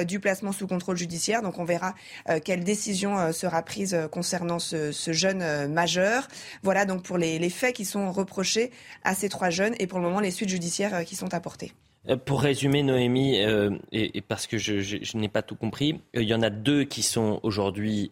[0.07, 1.43] du placement sous contrôle judiciaire.
[1.43, 1.95] Donc on verra
[2.45, 5.69] quelle décision sera prise concernant ce, jeune euh,
[6.63, 8.71] Voilà donc pour les, faits qui sont reprochés
[9.05, 11.73] à ces trois jeunes et pour le moment les suites judiciaires euh, qui sont apportées.
[12.09, 16.35] Euh, Pour résumer, Noémie, euh, et, parce que je, n'ai pas tout compris, il y
[16.35, 18.11] en a deux qui sont aujourd'hui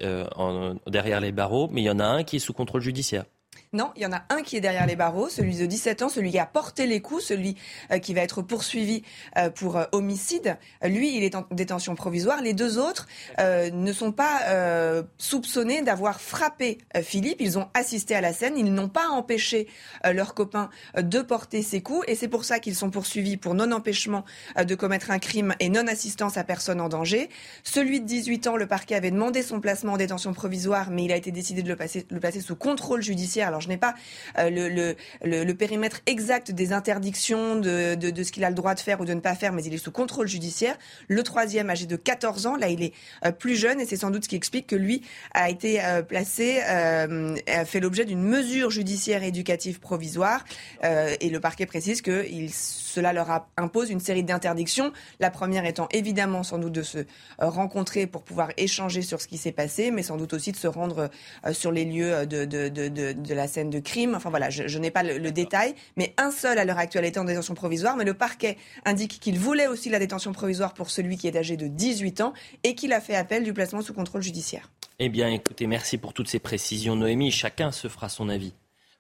[0.87, 3.25] derrière les barreaux, mais il y en a un qui est sous contrôle judiciaire.
[3.73, 6.09] Non, il y en a un qui est derrière les barreaux, celui de 17 ans,
[6.09, 7.57] celui qui a porté les coups, celui
[7.91, 9.03] euh, qui va être poursuivi
[9.37, 10.57] euh, pour euh, homicide.
[10.83, 12.43] Lui, il est en détention provisoire.
[12.43, 13.07] Les deux autres
[13.39, 17.41] ne sont pas soupçonnés d'avoir frappé Philippe.
[17.41, 18.57] Ils ont assisté à la scène.
[18.57, 19.67] Ils n'ont pas empêché
[20.05, 22.05] leur copain de porter ses coups.
[22.09, 24.25] Et c'est pour ça qu'ils sont poursuivis pour non-empêchement
[24.63, 27.29] de commettre un crime et non-assistance à personne en danger.
[27.65, 31.13] Celui de 18 ans, le parquet avait demandé son placement en détention provisoire, mais il
[31.13, 31.77] a été décidé de le,
[32.11, 33.56] le placer sous contrôle judiciaire.
[33.61, 33.95] Je n'ai pas
[34.39, 39.05] euh, le, périmètre exact des interdictions de, ce qu'il a le droit de faire ou
[39.05, 40.77] de ne pas faire, mais il est sous contrôle judiciaire.
[41.09, 42.93] Le troisième, âgé de 14 ans, là il est
[43.25, 45.03] euh, plus jeune et c'est sans doute ce qui explique que lui
[45.33, 50.45] a été euh, placé, a fait l'objet d'une mesure judiciaire éducative provisoire.
[50.83, 54.93] Et le parquet précise que cela leur impose une série d'interdictions.
[55.21, 56.99] La première étant évidemment sans doute de se
[57.39, 60.67] rencontrer pour pouvoir échanger sur ce qui s'est passé, mais sans doute aussi de se
[60.67, 61.11] rendre
[61.53, 64.15] sur les lieux de la la scène de crime.
[64.17, 67.25] Enfin voilà, je, n'ai pas le, détail, mais un seul à l'heure actuelle est en
[67.25, 67.97] détention provisoire.
[67.97, 71.57] Mais le parquet indique qu'il voulait aussi la détention provisoire pour celui qui est âgé
[71.57, 72.33] de 18 ans
[72.65, 74.71] et qu'il a fait appel du placement sous contrôle judiciaire.
[74.99, 77.31] Eh bien, écoutez, merci pour toutes ces précisions, Noémie.
[77.31, 78.53] Chacun se fera son avis.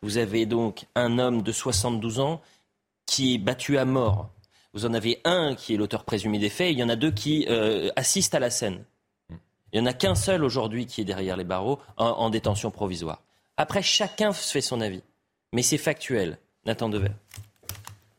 [0.02, 2.40] Vous avez donc un homme de 72 ans
[3.06, 4.30] qui est battu à mort.
[4.74, 6.96] Vous en avez un qui est l'auteur présumé des faits, et il y en a
[6.96, 8.84] deux qui euh, assistent à la scène.
[9.72, 13.22] Il n'y en a qu'un seul aujourd'hui qui est derrière les barreaux en, détention provisoire.
[13.56, 15.02] Après, chacun se fait son avis.
[15.52, 16.38] Mais c'est factuel.
[16.64, 17.12] Nathan Dever.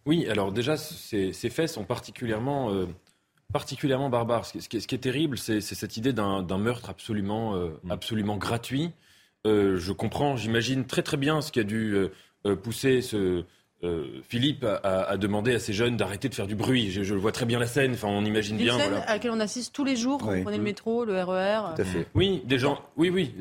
[0.06, 2.88] Oui, alors déjà, ces, faits sont particulièrement, euh,
[3.52, 4.46] particulièrement barbares.
[4.46, 7.92] Ce qui, est, terrible, c'est cette idée d'un meurtre absolument, euh, mm.
[7.92, 8.92] absolument gratuit.
[9.46, 11.96] je comprends, j'imagine très très bien ce qui a dû
[12.64, 13.44] pousser ce,
[13.84, 16.92] euh, Philippe a, demandé à ces jeunes d'arrêter de faire du bruit.
[16.92, 17.94] Je, vois très bien la scène.
[17.94, 18.78] Enfin, on imagine bien.
[18.78, 20.20] Scène à laquelle on assiste tous les jours.
[20.20, 21.76] Quand on prenait le métro, le RER.
[21.76, 22.08] Tout à fait.
[22.16, 22.82] Oui, des gens.
[22.96, 23.34] Oui, oui.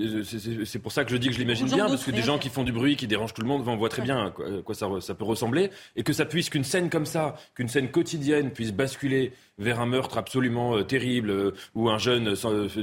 [0.65, 2.51] C'est pour ça que je dis que je l'imagine bien, parce que des gens qui
[2.51, 4.89] font du bruit, qui dérangent tout le monde, on voit très bien à quoi, ça,
[5.01, 8.73] ça, peut ressembler, et que ça puisse qu'une scène comme ça, qu'une scène quotidienne puisse
[8.73, 12.35] basculer vers un meurtre absolument euh, terrible, euh, où un jeune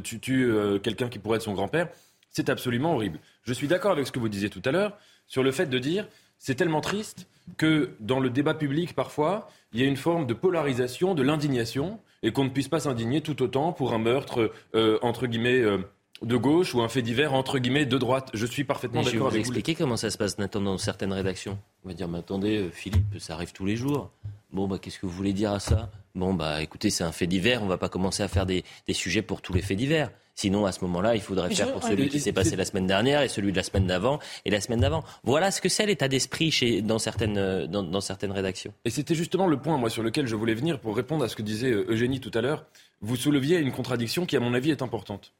[0.03, 0.51] tue,
[0.81, 1.87] quelqu'un qui pourrait être son grand-père.
[2.31, 3.19] C'est absolument horrible.
[3.43, 4.97] Je suis d'accord avec ce que vous disiez tout à l'heure
[5.27, 6.07] sur le fait de dire
[6.39, 10.33] c'est tellement triste que dans le débat public, parfois, il y a une forme de
[10.33, 14.97] polarisation, de l'indignation, et qu'on ne puisse pas s'indigner tout autant pour un meurtre, euh,
[15.01, 15.79] entre guillemets, euh,
[16.21, 18.29] de gauche ou un fait divers, entre guillemets, de droite.
[18.33, 19.29] Je suis parfaitement d'accord avec vous.
[19.29, 21.57] Je vais vous expliquer comment ça se passe dans certaines rédactions.
[21.83, 24.09] On va dire, mais attendez, euh, Philippe, ça arrive tous les jours.
[24.53, 25.91] Bon, bah, qu'est-ce que vous voulez dire à ça?
[26.15, 28.63] Bon, bah, écoutez, c'est un fait divers, on ne va pas commencer à faire des
[28.91, 30.09] sujets pour tous les faits divers.
[30.35, 33.21] Sinon, à ce moment-là, il faudrait faire pour celui qui s'est passé la semaine dernière
[33.21, 35.03] et celui de la semaine d'avant et la semaine d'avant.
[35.23, 38.73] Voilà ce que c'est l'état d'esprit chez, dans, certaines, euh, dans, certaines rédactions.
[38.83, 41.35] Et c'était justement le point, moi, sur lequel je voulais venir pour répondre à ce
[41.35, 42.65] que disait euh, Eugénie tout à l'heure.
[43.01, 45.33] Vous souleviez une contradiction qui, à mon avis, est importante.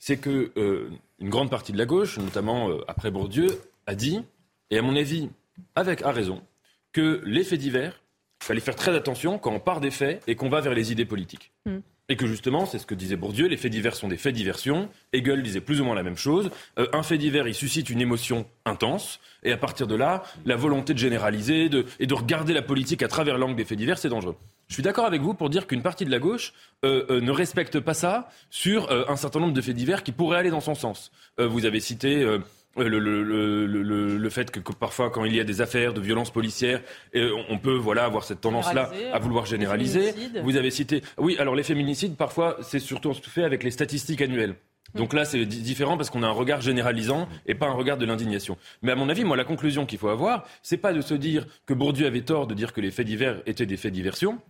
[0.00, 0.90] C'est que euh,
[1.20, 4.20] une grande partie de la gauche, notamment après Bourdieu, a dit,
[4.70, 5.30] et à mon avis,
[5.76, 6.42] avec a raison,
[6.92, 8.00] que les faits divers,
[8.44, 11.04] fallait faire très attention quand on part des faits et qu'on va vers les idées
[11.04, 11.52] politiques.
[11.66, 11.78] Hmm.
[12.10, 14.90] Et que justement, c'est ce que disait Bourdieu, les faits divers sont des faits diversion.
[15.14, 16.50] Hegel disait plus ou moins la même chose.
[16.78, 19.20] Euh, un fait divers, il suscite une émotion intense.
[19.42, 23.08] Et à partir de là, la volonté de généraliser et de regarder la politique à
[23.08, 24.36] travers l'angle des faits divers, c'est dangereux.
[24.68, 26.52] Je suis d'accord avec vous pour dire qu'une partie de la gauche
[26.84, 30.38] euh, euh, ne respecte pas ça sur un certain nombre de faits divers qui pourraient
[30.38, 31.10] aller dans son sens.
[31.38, 32.24] vous avez cité
[32.76, 33.22] le, le,
[33.66, 36.80] le, le, fait que, parfois, quand il y a des affaires de violence policière,
[37.14, 40.14] euh, on peut voilà avoir cette tendance-là à vouloir généraliser.
[40.42, 44.54] Vous avez cité, oui, alors les féminicides, parfois, c'est surtout fait avec les statistiques annuelles.
[44.94, 44.98] Mm.
[44.98, 48.06] Donc là, c'est différent parce qu'on a un regard généralisant et pas un regard de
[48.06, 48.56] l'indignation.
[48.82, 51.46] Mais à mon avis, moi, la conclusion qu'il faut avoir, c'est pas de se dire
[51.66, 54.40] que Bourdieu avait tort de dire que les faits divers étaient des faits diversion.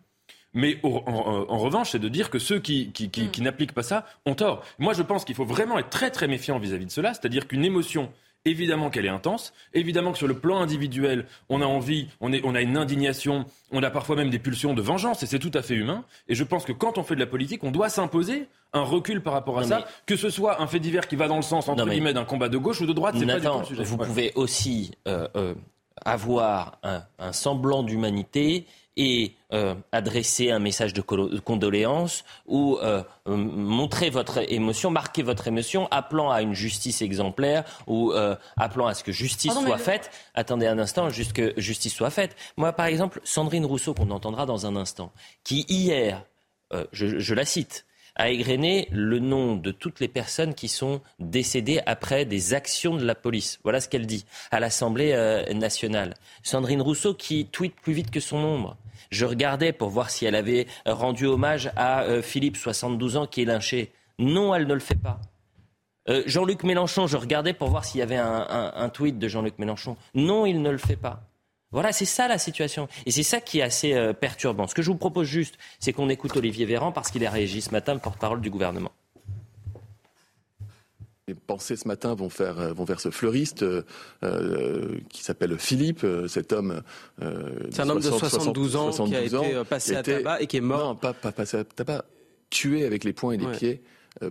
[0.55, 3.31] Mais en, revanche, c'est de dire que ceux qui, mm.
[3.31, 4.65] qui, n'appliquent pas ça ont tort.
[4.79, 7.65] Moi, je pense qu'il faut vraiment être très très méfiant vis-à-vis de cela, c'est-à-dire qu'une
[7.65, 8.11] émotion
[8.45, 12.43] évidemment qu'elle est intense, évidemment que sur le plan individuel, on a envie, on, est,
[12.45, 15.51] on a une indignation, on a parfois même des pulsions de vengeance, et c'est tout
[15.55, 16.05] à fait humain.
[16.29, 19.23] Et je pense que quand on fait de la politique, on doit s'imposer un recul
[19.23, 21.69] par rapport à ça, que ce soit un fait divers qui va dans le sens,
[21.69, 23.83] entre guillemets, d'un combat de gauche ou de droite, c'est pas du tout le sujet.
[23.85, 25.55] Vous pouvez aussi euh, euh,
[26.05, 34.51] avoir un semblant d'humanité et euh, adresser un message de condoléance ou euh, montrer votre
[34.51, 39.12] émotion, marquer votre émotion, appelant à une justice exemplaire ou euh, appelant à ce que
[39.12, 40.11] justice soit faite.
[40.34, 42.36] Attendez un instant, juste que justice soit faite.
[42.57, 46.24] Moi, par exemple, Sandrine Rousseau, qu'on entendra dans un instant, qui hier,
[46.92, 47.86] je, je la cite,
[48.17, 53.05] a égrené le nom de toutes les personnes qui sont décédées après des actions de
[53.05, 53.59] la police.
[53.62, 55.15] Voilà ce qu'elle dit à l'Assemblée
[55.55, 56.15] nationale.
[56.43, 58.77] Sandrine Rousseau qui tweet plus vite que son ombre.
[59.15, 63.43] Je regardais pour voir si elle avait rendu hommage à euh, Philippe, 72 ans, qui
[63.43, 63.93] est lynché.
[64.19, 65.21] Non, elle ne le fait pas.
[66.09, 69.97] Euh, Jean-Luc Mélenchon, je regardais pour voir s'il y avait un, tweet de Jean-Luc Mélenchon.
[70.15, 71.23] Non, il ne le fait pas.
[71.75, 72.87] Voilà, c'est ça la situation.
[73.05, 74.68] Et c'est ça qui est assez euh, perturbant.
[74.68, 77.61] Ce que je vous propose juste, c'est qu'on écoute Olivier Véran parce qu'il a réagi
[77.61, 78.93] ce matin, le porte-parole du gouvernement.
[81.27, 86.07] Les pensées ce matin vont, faire, euh, vont vers ce fleuriste euh, qui s'appelle Philippe,
[86.29, 86.81] cet homme.
[87.18, 90.61] c'est un homme de 72 ans qui a été passé à tabac et qui est
[90.61, 90.91] mort.
[90.91, 92.05] Non, pas, pas passé à tabac,
[92.51, 93.83] tué avec les poings et les pieds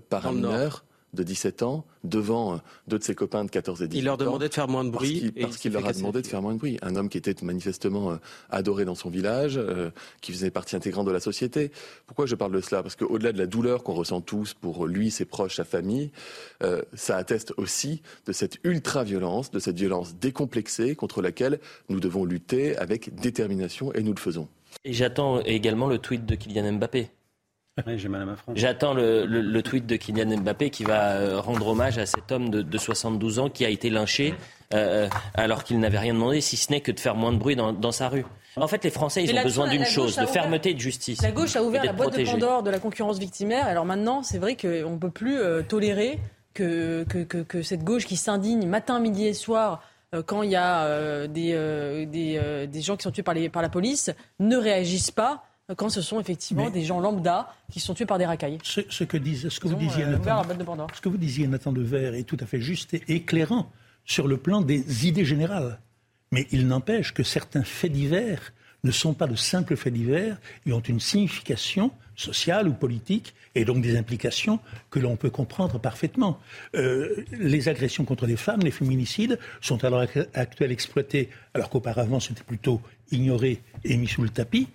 [0.09, 2.57] par un mineur de 17 ans devant euh,
[2.87, 4.01] deux de ses copains de 14 et 18 ans.
[4.01, 5.31] Il leur demandait de faire moins de bruit.
[5.39, 6.77] Parce qu'il leur a demandé de faire moins de bruit.
[6.81, 8.15] Un homme qui était manifestement euh,
[8.49, 9.91] adoré dans son village, euh,
[10.21, 11.71] qui faisait partie intégrante de la société.
[12.07, 12.83] Pourquoi je parle de cela?
[12.83, 16.11] Parce qu'au-delà de la douleur qu'on ressent tous pour lui, ses proches, sa famille,
[16.93, 21.59] ça atteste aussi de cette ultra-violence, de cette violence décomplexée contre laquelle
[21.89, 24.47] nous devons lutter avec détermination et nous le faisons.
[24.85, 27.09] Et j'attends également le tweet de Kylian Mbappé
[28.53, 32.77] J'attends le, tweet de Kylian Mbappé qui va euh, rendre hommage à cet homme de,
[32.77, 34.35] 72 ans qui a été lynché
[34.73, 37.55] euh, alors qu'il n'avait rien demandé, si ce n'est que de faire moins de bruit
[37.55, 38.25] dans, sa rue.
[38.57, 41.21] En fait, les Français, ils ont besoin d'une chose, de fermeté et de justice.
[41.23, 43.65] La gauche a ouvert la boîte de Pandore de la concurrence victimaire.
[43.65, 46.19] Alors maintenant, c'est vrai qu'on ne peut plus euh, tolérer
[46.53, 49.81] que, que, cette gauche qui s'indigne matin, midi et soir
[50.27, 53.69] quand il y a des, des, des, gens qui sont tués par, les, par la
[53.69, 55.43] police ne réagissent pas
[55.77, 58.57] quand ce sont effectivement des gens lambda qui sont tués par des racailles.
[58.63, 60.43] Ce, que, ce que vous disiez, Nathan,
[60.93, 63.71] ce que vous disiez, Nathan Devers, est tout à fait juste et éclairant
[64.05, 65.79] sur le plan des idées générales.
[66.31, 68.53] Mais il n'empêche que certains faits divers
[68.83, 73.65] ne sont pas de simples faits divers et ont une signification sociale ou politique et
[73.65, 74.59] donc des implications
[74.89, 76.39] que l'on peut comprendre parfaitement.
[76.75, 82.19] Euh, les agressions contre les femmes, les féminicides, sont à l'heure actuelle exploités alors qu'auparavant
[82.19, 84.67] c'était plutôt ignoré et mis sous le tapis.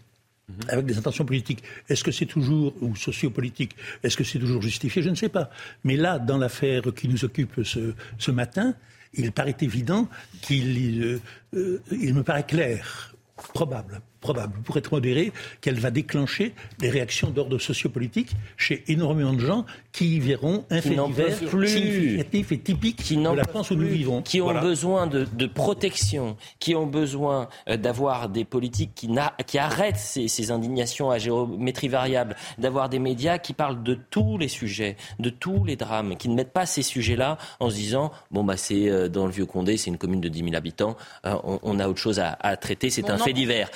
[0.49, 0.55] Mhm.
[0.69, 1.63] avec des intentions politiques.
[1.89, 5.03] Est-ce que c'est toujours, ou sociopolitique, est-ce que c'est toujours justifié?
[5.03, 5.51] Je ne sais pas.
[5.85, 8.75] Mais là, dans l'affaire qui nous occupe ce, matin,
[9.13, 10.09] il paraît évident
[10.41, 11.21] qu'il euh,
[11.55, 13.15] euh, il me paraît clair,
[13.53, 19.41] probable, probable, pour être modéré, qu'elle va déclencher des réactions d'ordre sociopolitique chez énormément de
[19.41, 23.89] gens qui verront un fait divers significatif et typique qui de la France où nous
[23.89, 24.23] vivons.
[24.23, 29.11] Qui ont besoin de, protection, qui ont besoin euh, d'avoir des politiques qui,
[29.47, 34.49] qui arrêtent ces, indignations à géométrie variable, d'avoir des médias qui parlent de tous les
[34.49, 38.45] sujets, de tous les drames, qui ne mettent pas ces sujets-là en se disant bon
[38.45, 40.97] bah c'est euh, dans le Vieux Condé, c'est une commune de 10 000 habitants,
[41.27, 43.71] euh, on, a autre chose à, traiter, c'est un fait divers.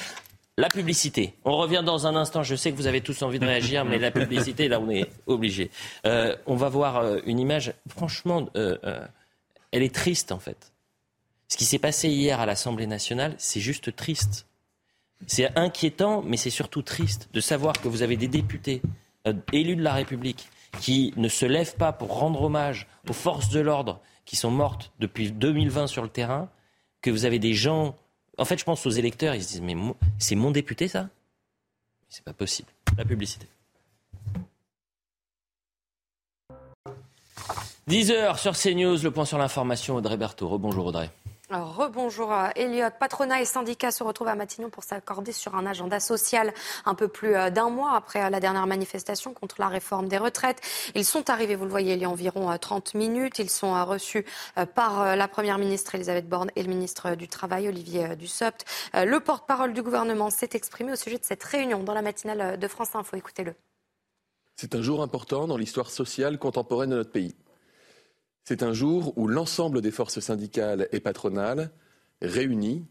[0.59, 1.35] La publicité.
[1.47, 2.43] On revient dans un instant.
[2.43, 5.09] Je sais que vous avez tous envie de réagir, mais la publicité, là, on est
[5.27, 5.71] obligé.
[6.05, 7.73] Euh, on va voir euh, une image.
[7.89, 8.77] Franchement, euh,
[9.71, 10.73] elle est triste, en fait.
[11.49, 14.47] Ce qui s'est passé hier à l'Assemblée nationale, c'est juste triste.
[15.27, 18.83] C'est inquiétant, mais c'est surtout triste de savoir que vous avez des députés
[19.53, 20.49] élus de la République
[20.81, 24.93] qui ne se lèvent pas pour rendre hommage aux forces de l'ordre qui sont mortes
[24.99, 26.51] depuis 2020 sur le terrain,
[27.01, 27.97] que vous avez des gens
[28.43, 29.77] en fait, je pense aux électeurs, ils se disent Mais
[30.19, 31.09] c'est mon député, ça?
[32.09, 32.69] C'est pas possible.
[32.99, 33.47] La publicité.
[37.89, 40.49] 10h sur CNews, le point sur l'information, Audrey Berthaud.
[40.49, 41.09] Rebonjour Audrey.
[41.55, 42.89] Rebonjour Elliot.
[42.99, 46.53] Patronat et syndicats se retrouvent à Matignon pour s'accorder sur un agenda social
[46.85, 50.19] un peu plus euh, d'un mois après euh, la dernière manifestation contre la réforme des
[50.19, 50.61] retraites.
[50.95, 53.39] Ils sont arrivés, vous le voyez, il y a environ 30 euh, minutes.
[53.39, 54.25] Ils sont reçus
[54.75, 58.65] par la Première ministre Elisabeth Borne et le ministre du Travail Olivier Dussopt.
[58.95, 62.69] Le porte-parole du gouvernement s'est exprimé au sujet de cette réunion dans la matinale de
[62.69, 63.17] France Info.
[63.17, 63.55] Écoutez-le.
[64.57, 67.35] C'est un jour important dans l'histoire sociale contemporaine de notre pays.
[68.45, 71.71] C'est un jour où l'ensemble des forces syndicales et patronales
[72.21, 72.85] réunies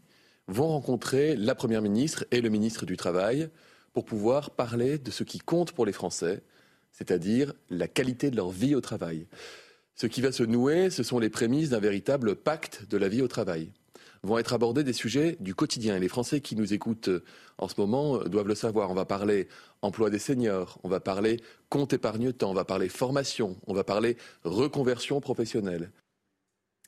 [0.48, 3.48] vont rencontrer la Première ministre et le ministre du Travail
[3.92, 6.42] pour pouvoir parler de ce qui compte pour les Français,
[6.90, 9.26] c'est-à-dire la qualité de leur vie au travail.
[9.94, 13.22] Ce qui va se nouer, ce sont les prémices d'un véritable pacte de la vie
[13.22, 13.70] au travail
[14.24, 15.96] vont être abordés des sujets du quotidien.
[15.96, 17.24] Et les Français qui nous écoutent euh,
[17.58, 18.90] en ce moment euh, doivent le savoir.
[18.90, 19.48] On va parler
[19.82, 24.16] emploi des seniors, on va parler compte épargne-temps, on va parler formation, on va parler
[24.44, 25.90] reconversion professionnelle.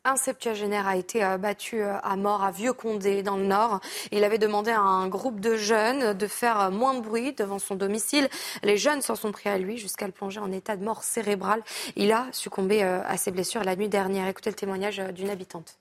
[0.07, 3.81] Un septuagénaire a été euh, battu à mort à Vieux-Condé, dans le Nord.
[4.13, 7.75] Il avait demandé à un groupe de jeunes de faire moins de bruit devant son
[7.75, 8.29] domicile.
[8.63, 11.65] Les jeunes s'en sont pris à lui jusqu'à le plonger en état de mort cérébrale.
[11.97, 14.29] Il a succombé à ses blessures la nuit dernière.
[14.29, 15.79] Écoutez le témoignage d'une habitante.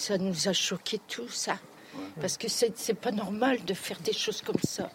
[0.00, 1.58] Ça nous a choqué tout ça.
[2.20, 4.90] Parce que c'est pas normal de faire des choses comme ça.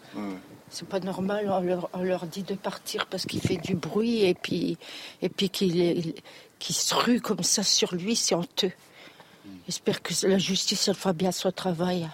[0.70, 1.51] C'est pas normal,
[1.93, 4.78] on leur, dit de partir parce qu'il fait du bruit et puis,
[5.22, 6.14] et puis qu'il
[6.62, 8.72] se rue comme ça sur lui, c'est honteux.
[9.66, 12.10] J'espère que la justice elle fera bien son travail.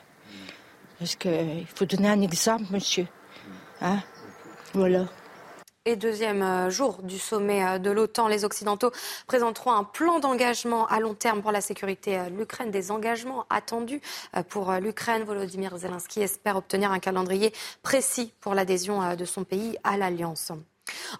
[0.98, 3.08] Parce qu'il faut donner un exemple, monsieur.
[3.82, 4.02] Hein?
[4.74, 5.06] Voilà
[5.90, 8.92] et deuxième euh, jour du sommet euh, de l'OTAN, les Occidentaux
[9.26, 12.70] présenteront un plan d'engagement à long terme pour la sécurité euh, de l'Ukraine.
[12.70, 14.02] Des engagements attendus
[14.50, 15.24] pour l'Ukraine.
[15.24, 20.52] Volodymyr Zelensky espère obtenir un calendrier précis pour l'adhésion de son pays à l'Alliance.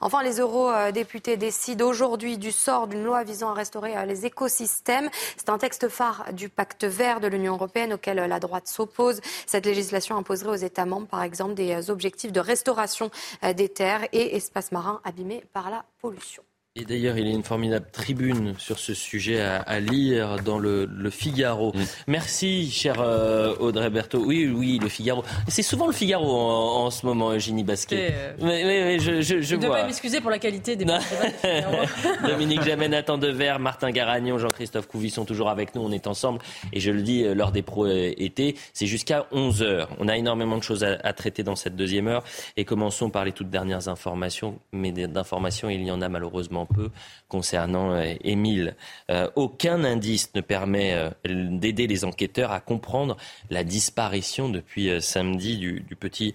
[0.02, 5.10] Enfin, les eurodéputés décident aujourd'hui du sort d'une loi visant à restaurer euh, les écosystèmes.
[5.38, 9.22] C'est un texte phare du pacte vert de l'Union européenne auquel euh, la droite s'oppose.
[9.46, 13.12] Cette législation imposerait aux États membres, par exemple, des euh, objectifs de restauration
[13.56, 16.44] des terres et espaces marins abîmés par la pollution.
[16.80, 20.88] Et d'ailleurs, il y a une formidable tribune sur ce sujet à, lire dans le,
[21.10, 21.74] Figaro.
[22.08, 24.24] Merci, cher euh, Audrey Berthaud.
[24.24, 25.24] Oui, oui, le Figaro.
[25.48, 28.14] C'est souvent le Figaro en, ce moment, Eugénie Basquet.
[28.14, 29.84] Euh, mais, je, je, je vois.
[29.86, 30.86] m'excuser pour la qualité des
[32.28, 35.82] Dominique Jamais, Nathan Dever, Martin Garagnon, Jean-Christophe Couvi sont toujours avec nous.
[35.82, 36.40] On est ensemble.
[36.72, 39.88] Et je le dis, euh, lors des pros été, c'est jusqu'à 11h.
[40.00, 42.24] On a énormément de choses à, à, traiter dans cette deuxième heure.
[42.56, 44.60] Et commençons par les toutes dernières informations.
[44.72, 46.90] Mais d'informations, il y en a malheureusement peu
[47.28, 48.76] concernant euh, Émile.
[49.10, 53.18] Euh, aucun indice ne permet euh, d'aider les enquêteurs à comprendre
[53.50, 56.34] la disparition depuis samedi du, petit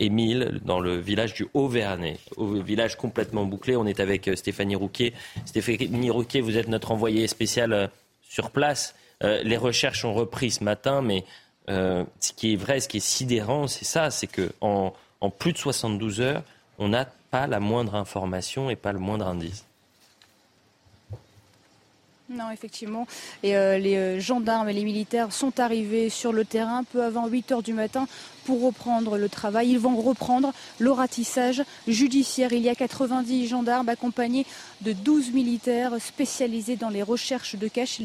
[0.00, 2.18] Émile dans le village du Haut-Vernay.
[2.36, 3.76] Au village complètement bouclé.
[3.76, 5.12] On est avec Stéphanie Rouquet.
[5.44, 7.90] Stéphanie Rouquet, vous êtes notre envoyée spéciale
[8.22, 8.94] sur place.
[9.20, 11.24] les recherches ont repris ce matin, mais
[11.68, 15.58] ce qui est vrai, ce qui est sidérant, c'est ça, c'est qu'en en plus de
[15.58, 16.42] 72 heures,
[16.78, 19.64] on n'a pas la moindre information et pas le moindre indice.
[22.30, 23.06] Non, effectivement.
[23.42, 27.26] Et euh, les euh, gendarmes et les militaires sont arrivés sur le terrain peu avant
[27.26, 28.06] 8 heures du matin
[28.44, 29.70] pour reprendre le travail.
[29.70, 32.52] Ils vont reprendre le ratissage judiciaire.
[32.52, 34.46] Il y a 90 gendarmes accompagnés
[34.82, 38.00] de 12 militaires spécialisés dans les recherches de caches.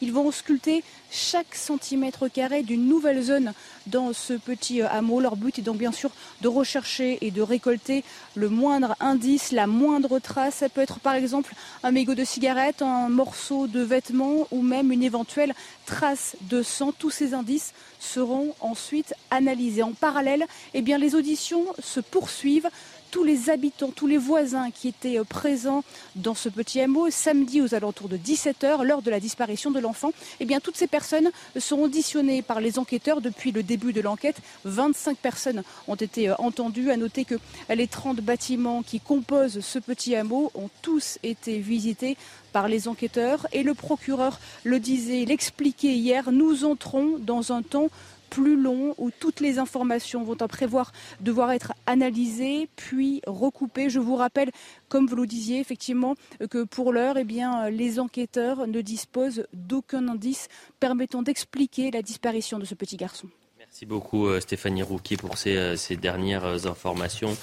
[0.00, 3.52] Ils vont sculpter chaque centimètre carré d'une nouvelle zone
[3.86, 5.20] dans ce petit euh, hameau.
[5.20, 6.10] Leur but est donc bien sûr
[6.40, 8.04] de rechercher et de récolter
[8.36, 10.56] le moindre indice, la moindre trace.
[10.56, 14.92] Ça peut être par exemple un mégot de cigarette, un morceau de vêtement ou même
[14.92, 15.54] une éventuelle
[15.86, 16.92] trace de sang.
[16.96, 19.82] Tous ces indices seront ensuite analysés.
[19.82, 22.68] En parallèle, eh les auditions se poursuivent
[23.10, 25.82] tous les habitants, tous les voisins qui étaient euh, présents
[26.16, 30.12] dans ce petit hameau samedi aux alentours de 17h lors de la disparition de l'enfant,
[30.38, 34.36] eh bien toutes ces personnes sont auditionnées par les enquêteurs depuis le début de l'enquête.
[34.64, 36.90] 25 personnes ont été euh, entendues.
[36.90, 37.36] À noter que
[37.68, 42.16] les 30 bâtiments qui composent ce petit hameau ont tous été visités
[42.52, 47.88] par les enquêteurs et le procureur le disait, l'expliquait hier, nous entrons dans un temps
[48.30, 53.90] plus long où toutes les informations vont en prévoir devoir être analysées puis recoupées.
[53.90, 54.50] Je vous rappelle,
[54.88, 56.14] comme vous le disiez, effectivement,
[56.50, 62.58] que pour l'heure, eh bien, les enquêteurs ne disposent d'aucun indice permettant d'expliquer la disparition
[62.58, 63.28] de ce petit garçon.
[63.58, 67.36] Merci beaucoup euh, Stéphanie Rouquier pour ces, euh, dernières euh, informations.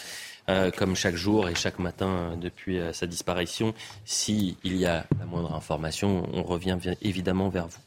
[0.78, 3.74] comme chaque jour et chaque matin depuis sa disparition.
[4.06, 7.82] S'il y a la moindre information, on revient évidemment vers vous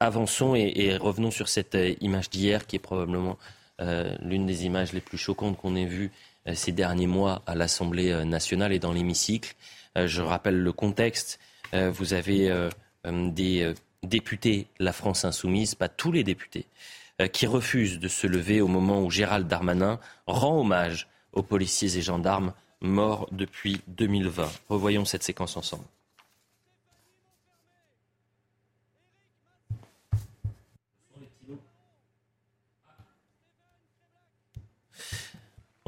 [0.00, 3.38] avançons et, revenons sur cette euh, image d'hier qui est probablement
[3.80, 6.10] euh, l'une des images les plus choquantes qu'on ait vues
[6.46, 9.54] euh, ces derniers mois à l'Assemblée nationale et dans l'hémicycle.
[9.96, 11.40] je rappelle le contexte.
[11.72, 12.70] vous avez
[13.04, 16.66] des députés La France Insoumise, pas tous les députés,
[17.32, 22.02] qui refusent de se lever au moment où Gérald Darmanin rend hommage aux policiers et
[22.02, 24.48] gendarmes morts depuis 2020.
[24.68, 25.84] Revoyons cette séquence ensemble.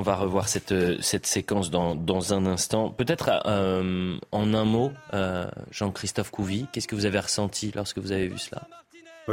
[0.01, 0.73] On va revoir cette,
[1.03, 2.91] cette séquence dans, dans un instant.
[2.91, 8.13] Peut-être euh, en un mot, euh, Jean-Christophe Couvi, qu'est-ce que vous avez ressenti lorsque vous
[8.13, 8.69] avez vu cela?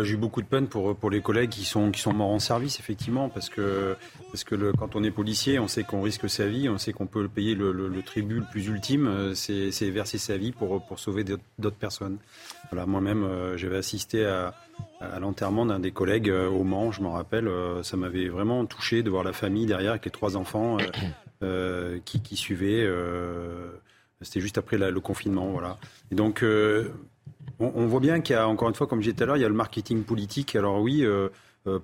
[0.03, 2.39] J'ai eu beaucoup de peine pour, pour les collègues qui sont, qui sont morts en
[2.39, 3.95] service, effectivement, parce que,
[4.31, 7.07] parce que quand on est policier, on sait qu'on risque sa vie, on sait qu'on
[7.07, 11.23] peut payer le, tribut le plus ultime, euh, c'est verser sa vie pour, pour sauver
[11.23, 12.17] d'autres personnes.
[12.71, 14.53] Voilà, Moi-même, j'avais assisté à,
[15.19, 17.47] l'enterrement d'un des collègues euh, au Mans, je m'en rappelle.
[17.47, 20.77] Euh, ça m'avait vraiment touché de voir la famille derrière avec les trois enfants
[21.43, 22.87] euh, qui, qui, suivaient.
[24.21, 25.77] C'était juste après le confinement, voilà.
[26.11, 26.43] Et donc,
[27.59, 29.41] on, voit bien qu'il y a, encore une fois, comme disais tout à l'heure, il
[29.41, 30.55] y a le marketing politique.
[30.55, 31.05] Alors oui,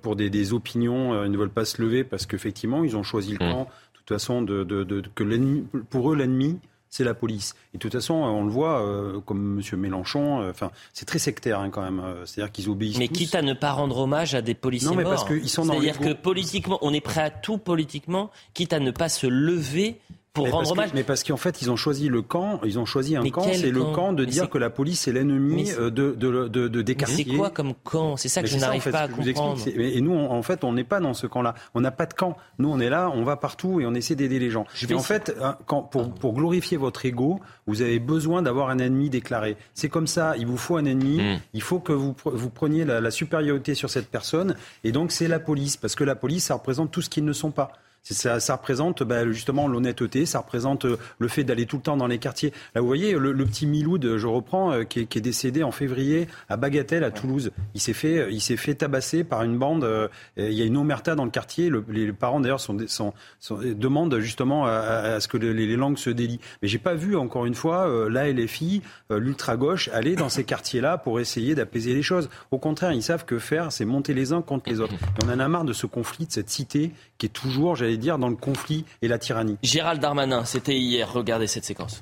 [0.01, 3.45] pour des, opinions, ils ne veulent pas se lever parce qu'effectivement, ils ont choisi le
[3.45, 3.51] mmh.
[3.51, 6.59] camp, de toute façon, de, de que l'ennemi, pour eux, l'ennemi,
[6.91, 7.55] c'est la police.
[7.73, 9.79] Et de toute façon, on le voit, euh, comme M.
[9.79, 10.51] Mélenchon, euh,
[10.93, 12.01] c'est très sectaire hein, quand même.
[12.01, 12.99] Euh, c'est-à-dire qu'ils obéissent.
[12.99, 15.63] Mais quitte à ne pas rendre hommage à des policiers non, mais Parce qu'ils sont
[15.63, 19.99] C'est-à-dire que politiquement, on est prêt à tout politiquement, quitte à ne pas se lever
[20.33, 20.91] pour mais rendre hommage.
[20.93, 23.71] mais parce qu'en fait, ils ont choisi le camp, ils ont choisi un camp, c'est
[23.71, 27.25] le camp de dire que la police est l'ennemi de, de, de, de, des quartiers.
[27.27, 28.17] C'est quoi comme camp?
[28.17, 29.57] C'est ça que je n'arrive pas à comprendre.
[29.67, 31.55] Et nous, en fait, on n'est pas dans ce camp-là.
[31.73, 32.37] On n'a pas de camp.
[32.59, 34.65] Nous, on est là, on va partout et on essaie d'aider les gens.
[34.89, 38.79] et en fait, hein, quand, pour, pour glorifier votre ego, vous avez besoin d'avoir un
[38.79, 39.57] ennemi déclaré.
[39.73, 41.39] C'est comme ça, il vous faut un ennemi, hmm.
[41.53, 45.27] il faut que vous, vous preniez la, la supériorité sur cette personne, et donc c'est
[45.27, 47.71] la police, parce que la police, ça représente tout ce qu'ils ne sont pas.
[48.03, 51.97] Ça, ça représente bah, justement l'honnêteté, ça représente euh, le fait d'aller tout le temps
[51.97, 52.51] dans les quartiers.
[52.73, 55.71] Là, vous voyez, le, petit Miloud, je reprends, euh, qui est, qui, est, décédé en
[55.71, 57.51] février à Bagatelle, à Toulouse.
[57.75, 59.83] Il s'est fait, il s'est fait tabasser par une bande.
[59.83, 61.69] Euh, il y a une omerta dans le quartier.
[61.69, 65.75] Le, les parents d'ailleurs sont, sont, sont, demandent justement à, à, ce que les, les,
[65.75, 66.39] langues se délient.
[66.61, 68.81] Mais j'ai pas vu encore une fois euh, la LFI,
[69.11, 72.29] l'ultra gauche aller dans ces quartiers-là pour essayer d'apaiser les choses.
[72.49, 74.93] Au contraire, ils savent que faire, c'est monter les uns contre les autres.
[74.93, 77.90] Et on en a marre de ce conflit, de cette cité qui est toujours, j'allais
[77.97, 79.57] dire, dans le conflit et la tyrannie.
[79.63, 81.11] Gérald Darmanin, c'était hier.
[81.11, 82.01] Regardez cette séquence.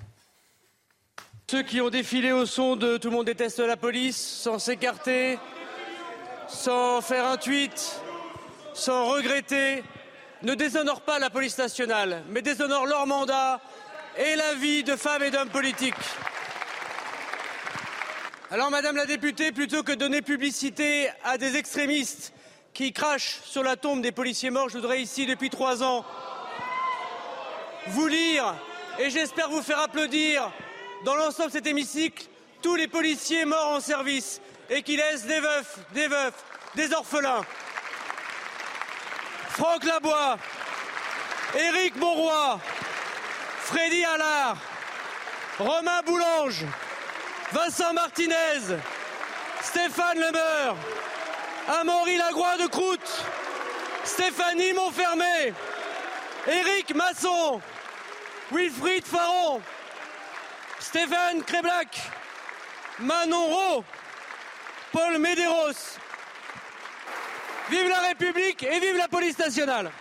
[1.50, 5.40] Ceux qui ont défilé au son de Tout le monde déteste la police, sans s'écarter,
[6.48, 8.02] sans faire un tweet,
[8.74, 9.84] sans regretter,
[10.44, 13.60] ne déshonorent pas la police nationale, mais déshonorent leur mandat
[14.18, 15.96] et la vie de femmes et d'hommes politiques.
[18.52, 22.34] Alors, Madame la députée, plutôt que de donner publicité à des extrémistes
[22.74, 26.06] qui crachent sur la tombe des policiers morts, je voudrais ici, depuis trois ans,
[27.88, 28.56] vous lire
[29.00, 30.52] et j'espère vous faire applaudir
[31.06, 32.26] dans l'ensemble de cet hémicycle
[32.62, 36.44] tous les policiers morts en service et qui laissent des veufs, des veufs,
[36.76, 37.42] des orphelins.
[39.50, 40.38] Franck Labois,
[41.58, 42.60] Éric Monroy,
[43.62, 44.58] Freddy Allard,
[45.58, 46.66] Romain Boulange,
[47.52, 48.78] Vincent Martinez,
[49.62, 50.76] Stéphane Lemeur,
[51.70, 53.26] Amaury Lagroix de Croûte,
[54.04, 55.54] Stéphanie Montfermé,
[56.48, 57.62] Éric Masson,
[58.52, 59.62] Wilfried Faron,
[60.80, 61.96] Stéphane Créblac,
[63.00, 63.84] Manon Rowe,
[64.92, 66.00] Paul Medeiros.
[67.70, 69.92] Vive la République et vive la police nationale.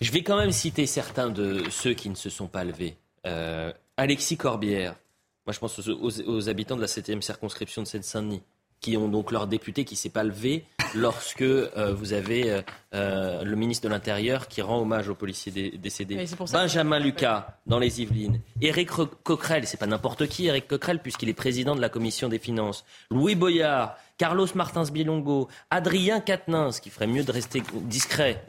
[0.00, 2.96] Je vais quand même citer certains de ceux qui ne se sont pas levés.
[3.26, 4.96] Euh, Alexis Corbière,
[5.44, 8.42] moi je pense aux, aux habitants de la 7e circonscription de Seine-Saint-Denis
[8.80, 10.64] qui ont donc leur député qui s'est pas levé
[10.94, 12.62] lorsque euh, vous avez euh,
[12.94, 16.26] euh, le ministre de l'Intérieur qui rend hommage aux policiers décédés.
[16.52, 18.40] Benjamin Lucas dans les Yvelines.
[18.60, 18.90] Éric
[19.22, 22.84] Coquerel, c'est pas n'importe qui, Éric Coquerel, puisqu'il est président de la commission des finances.
[23.10, 28.44] Louis Boyard, Carlos Martins Bilongo, Adrien Quatennens, qui ferait mieux de rester discret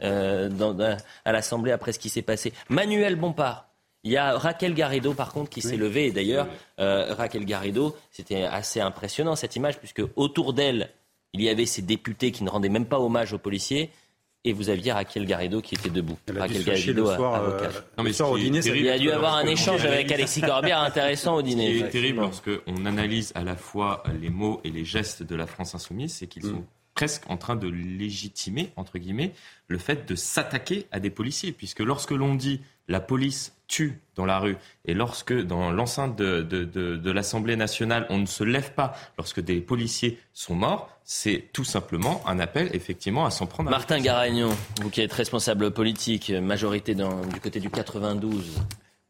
[0.50, 0.76] dans,
[1.24, 2.52] à l'Assemblée après ce qui s'est passé.
[2.68, 3.71] Manuel Bompard.
[4.04, 6.06] Il y a Raquel Garrido, par contre, qui s'est levée.
[6.06, 6.48] Et d'ailleurs,
[6.80, 10.90] euh, Raquel Garrido, c'était assez impressionnant cette image, puisque autour d'elle,
[11.32, 13.90] il y avait ces députés qui ne rendaient même pas hommage aux policiers.
[14.44, 16.18] Et vous aviez Raquel Garrido qui était debout.
[16.36, 19.36] Raquel Garrido, le soir, euh, non, mais soir au dîner, il y a dû avoir
[19.36, 21.74] un échange avec Alexis Corbière intéressant au dîner.
[21.74, 25.36] Ce qui est terrible lorsqu'on analyse à la fois les mots et les gestes de
[25.36, 26.50] la France insoumise, c'est qu'ils mm.
[26.50, 29.32] sont presque en train de légitimer, entre guillemets,
[29.68, 31.52] le fait de s'attaquer à des policiers.
[31.52, 32.60] Puisque lorsque l'on dit
[32.92, 37.56] la police tue dans la rue et lorsque dans l'enceinte de, de, de, de l'Assemblée
[37.56, 42.38] nationale on ne se lève pas lorsque des policiers sont morts, c'est tout simplement un
[42.38, 43.70] appel effectivement à s'en prendre.
[43.70, 44.50] Martin Garagnon,
[44.82, 48.60] vous qui êtes responsable politique, majorité dans, du côté du 92.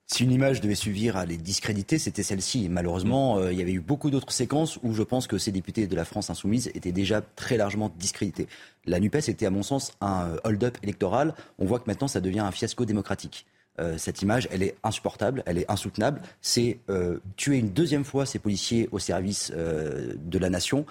[0.06, 2.68] Si une image devait suivre à les discréditer, c'était celle-ci.
[2.68, 5.86] Malheureusement, euh, il y avait eu beaucoup d'autres séquences où je pense que ces députés
[5.86, 8.46] de la France insoumise étaient déjà très largement discrédités.
[8.84, 11.34] La NUPES était, à mon sens, un euh, hold-up électoral.
[11.58, 13.46] On voit que maintenant, ça devient un fiasco démocratique.
[13.80, 16.20] Euh, cette image, elle est insupportable, elle est insoutenable.
[16.42, 20.84] C'est euh, tuer une deuxième fois ces policiers au service euh, de la nation.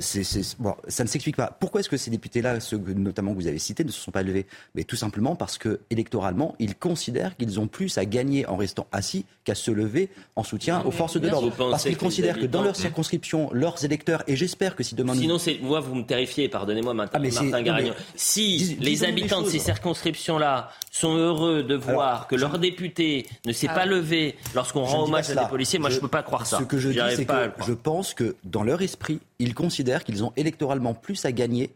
[0.00, 1.56] C'est, bon, ça ne s'explique pas.
[1.58, 4.22] Pourquoi est-ce que ces députés-là, ceux notamment que vous avez cités, ne se sont pas
[4.22, 4.46] levés?
[4.74, 8.86] Mais tout simplement parce que électoralement, ils considèrent qu'ils ont plus à gagner en restant
[8.92, 11.52] assis qu'à se lever en soutien aux forces de l'ordre.
[11.56, 15.14] Parce qu'ils considèrent que dans leur circonscription, leurs électeurs, et j'espère que si demain...
[15.14, 17.94] Sinon, c'est, moi, vous me terrifiez, pardonnez-moi maintenant, ah, Martin Garagnon.
[18.14, 23.68] Si les habitants de ces circonscriptions-là sont heureux de voir que leur député ne s'est
[23.70, 23.74] ah.
[23.74, 26.58] pas levé lorsqu'on rend hommage à des policiers, moi je ne peux pas croire ça.
[26.58, 30.24] Ce que je dis, c'est que je pense que dans leur esprit, ils considèrent qu'ils
[30.24, 31.70] ont électoralement plus à gagner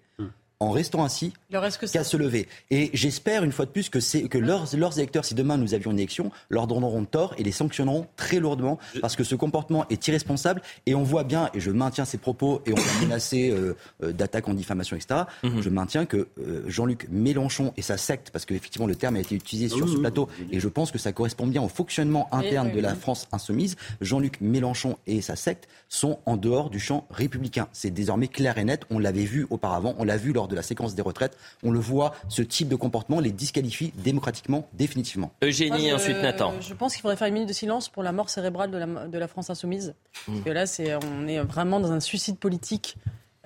[0.60, 2.48] en restant ainsi qu'à se lever.
[2.70, 5.90] Et j'espère une fois de plus que, que leurs, leurs, électeurs, si demain nous avions
[5.90, 10.08] une élection, leur donneront tort et les sanctionneront très lourdement parce que ce comportement est
[10.08, 13.76] irresponsable et on voit bien, et je maintiens ces propos et on va menacer euh,
[14.02, 15.22] euh, d'attaques en diffamation, etc.
[15.42, 15.62] Mhm.
[15.62, 19.34] Je maintiens que euh, Jean-Luc Mélenchon et sa secte, parce qu'effectivement le terme a été
[19.34, 22.80] utilisé sur ce plateau et je pense que ça correspond bien au fonctionnement interne de
[22.80, 27.68] la France insoumise, Jean-Luc Mélenchon et sa secte sont en dehors du champ républicain.
[27.72, 30.62] C'est désormais clair et net, on l'avait vu auparavant, on l'a vu lors de la
[30.62, 31.36] séquence des retraites.
[31.62, 35.32] On le voit, ce type de comportement les disqualifie démocratiquement, définitivement.
[35.42, 36.54] Eugénie, ensuite Nathan.
[36.60, 38.86] Je pense qu'il faudrait faire une minute de silence pour la mort cérébrale de la,
[38.86, 39.94] de la France insoumise.
[40.28, 40.32] Mmh.
[40.32, 42.96] Parce que là, c'est, on est vraiment dans un suicide politique.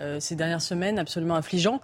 [0.00, 1.80] Euh, ces dernières semaines, absolument affligeant.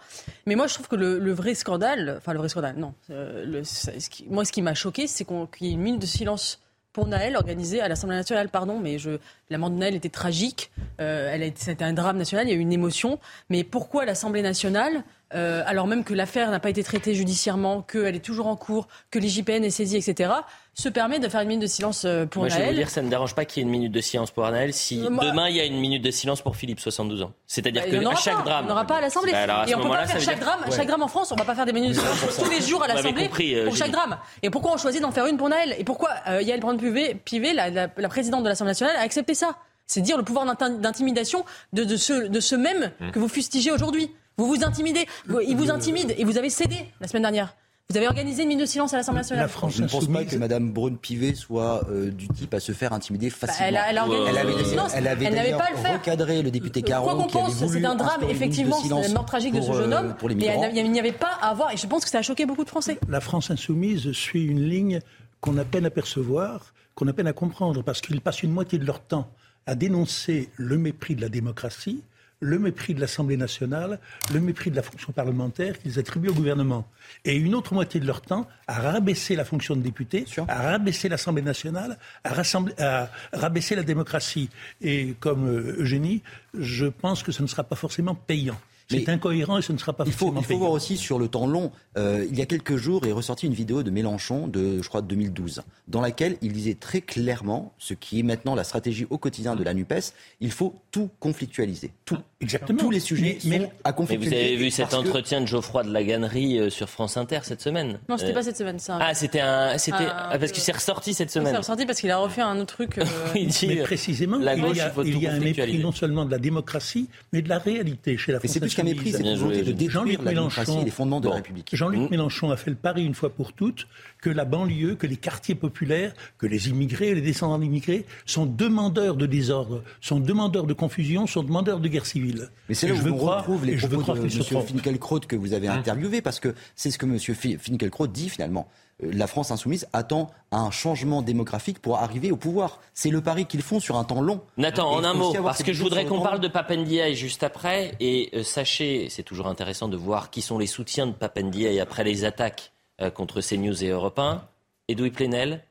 [0.47, 2.95] Mais moi, je trouve que le, vrai scandale, enfin le vrai scandale, non.
[3.11, 6.01] Euh, le, ce qui, moi, ce qui m'a choqué, c'est qu'il y ait une minute
[6.01, 6.61] de silence
[6.97, 9.18] pour Naël organisée à l'Assemblée nationale, pardon, mais je,
[9.51, 10.70] la de Naël était tragique.
[10.99, 13.18] Euh, elle a, c'était un drame national, il y a eu une émotion.
[13.51, 15.05] Mais pourquoi l'Assemblée nationale
[15.35, 18.87] euh, alors même que l'affaire n'a pas été traitée judiciairement, qu'elle est toujours en cours,
[19.11, 20.31] que l'IGPN est saisie, etc.,
[20.74, 22.61] se permet de faire une minute de silence euh, pour Moi, Naël.
[22.61, 24.01] je vais vous dire, ça ne me dérange pas qu'il y ait une minute de
[24.03, 26.55] silence pour Naël si Euh, moi- demain il y a une minute de silence pour
[26.55, 27.33] Philippe, 72 ans.
[27.47, 28.43] C'est-à-dire Bah, en que à chaque pas.
[28.43, 28.64] drame.
[28.66, 29.33] On n'aura pas à l'Assemblée.
[29.33, 30.77] Bah, à et ce on peut pas faire chaque dire- drame, Ouais.
[30.77, 32.61] chaque drame en France, on va pas faire des minutes de silence pour tous les
[32.61, 34.18] jours à l'Assemblée euh, pour chaque drame.
[34.43, 35.74] Et pourquoi on choisit d'en faire une pour Naël?
[35.79, 39.57] Et pourquoi euh, Yael Braun-Pivet, la, la- la présidente de l'Assemblée nationale, a accepté ça?
[39.87, 43.11] C'est dire le pouvoir d'intimidation de, de ceux de ceux mêmes Mmh.
[43.12, 44.11] que vous fustigez aujourd'hui.
[44.39, 47.55] Vous vous intimidez, vous- ils vous intimident et vous avez cédé la semaine dernière.
[47.89, 49.49] Vous avez organisé une minute de silence à l'Assemblée nationale.
[49.68, 53.30] Je ne pense pas que Mme Braun-Pivet soit euh, du type à se faire intimider
[53.30, 53.68] facilement.
[53.68, 54.93] elle a- elle a organisé elle avait, une silence.
[54.95, 55.93] elle avait Elle n'avait pas à le faire.
[55.95, 59.09] recadré le député Quoi Caron qu'on qui avait pense, c'est un drame, effectivement, c'est la
[59.14, 60.14] mort tragique de ce pour, jeune euh, homme.
[60.18, 62.22] pour les Mais il n'y avait pas à avoir, et je pense que ça a
[62.22, 62.99] choqué beaucoup de Français.
[63.09, 64.99] La France insoumise suit une ligne
[65.41, 68.78] qu'on a peine à percevoir, qu'on a peine à comprendre, parce qu'ils passent une moitié
[68.80, 69.30] de leur temps
[69.66, 72.03] à dénoncer le mépris de la démocratie,
[72.41, 73.99] le mépris de l'Assemblée nationale,
[74.32, 76.89] le mépris de la fonction parlementaire qu'ils attribuent au gouvernement.
[77.24, 81.09] Et une autre moitié de leur temps à rabaisser la fonction de député, à rabaisser
[81.09, 84.51] l'Assemblée nationale, à, rabaisser la démocratie.
[84.80, 86.22] Et comme euh, Eugénie,
[86.59, 88.59] je pense que ce ne sera pas forcément payant.
[88.89, 91.28] C'est incohérent et ce ne sera pas Il faut, il faut voir aussi sur le
[91.28, 91.72] temps long.
[91.97, 95.03] Euh, il y a quelques jours est ressorti une vidéo de Mélenchon de, je crois,
[95.03, 99.18] de 2012, dans laquelle il disait très clairement ce qui est maintenant la stratégie au
[99.18, 99.93] quotidien de la Nupes.
[100.41, 102.18] Il faut tout conflictualiser, tout.
[102.41, 102.78] Exactement.
[102.78, 104.37] Tous les sujets Mais- sont mais- à Mais conflictualiser.
[104.37, 107.41] vous avez vu cet que- entretien de Geoffroy de la Gannerie euh, sur France Inter
[107.43, 107.99] cette semaine?
[108.09, 108.99] Non, c'était Euh, pas cette semaine, ça.
[109.01, 111.57] Ah, c'était un, c'était Ah, ah, parce que c'est ressorti cette C'est semaine.
[111.57, 112.99] ressorti parce qu'il a refait un autre truc.
[112.99, 115.32] euh, Il dit, Mais euh, précisément, la il gauche, y a, il il y a
[115.32, 118.53] un mépris non seulement de la démocratie, mais de la réalité chez la Mais France
[118.83, 121.37] mépris, volonté de détruire Jean-Luc la démocratie Mélenchon- et les fondements de la Bon.
[121.37, 121.70] République.
[121.72, 122.09] Jean-Luc Mmh.
[122.11, 123.87] Mélenchon a fait le pari une fois pour toutes
[124.20, 129.16] que la banlieue, que les quartiers populaires, que les immigrés, les descendants d'immigrés sont demandeurs
[129.16, 132.49] de désordre, sont demandeurs de confusion, sont demandeurs de guerre civile.
[132.68, 134.12] Mais c'est Et là où je veux on croire- retrouve les et je veux propos
[134.14, 134.24] croire de
[134.57, 134.62] M.
[134.66, 137.18] Finkielkraut que vous avez interviewé, parce que c'est ce que M.
[137.18, 138.68] Fi- Finkielkraut dit finalement.
[139.03, 142.80] Euh, La France insoumise attend un changement démographique pour arriver au pouvoir.
[142.94, 144.40] C'est le pari qu'ils font sur un temps long.
[144.57, 146.42] Nathan, Et en un mot, parce que je voudrais qu'on parle long.
[146.42, 147.94] de Papendiaï juste après.
[148.01, 152.05] Et euh, sachez, c'est toujours intéressant de voir qui sont les soutiens de Papendiaï après
[152.05, 154.42] les attaques euh, contre CNews et Europe 1.
[154.88, 155.64] Edoui Plenel,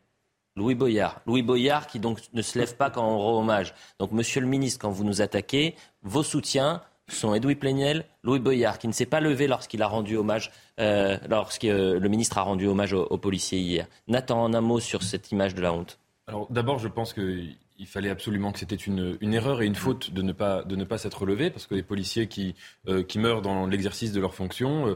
[0.57, 1.21] Louis Boyard.
[1.25, 3.73] Louis Boyard qui donc ne se lève pas quand on rend hommage.
[3.99, 8.79] Donc, monsieur le ministre, quand vous nous attaquez, vos soutiens sont Edoui Plenel, Louis Boyard,
[8.79, 12.41] qui ne s'est pas levé lorsqu'il a rendu hommage, euh, lorsque euh, le ministre a
[12.41, 13.87] rendu hommage aux, policiers hier.
[14.07, 15.99] Nathan, en un mot sur cette image de la honte.
[16.27, 20.11] Alors d'abord, je pense qu'il fallait absolument que c'était une, une erreur et une faute
[20.11, 22.55] de ne pas, de ne pas s'être relevé, parce que les policiers qui,
[22.87, 24.95] euh, qui meurent dans l'exercice de leurs fonctions,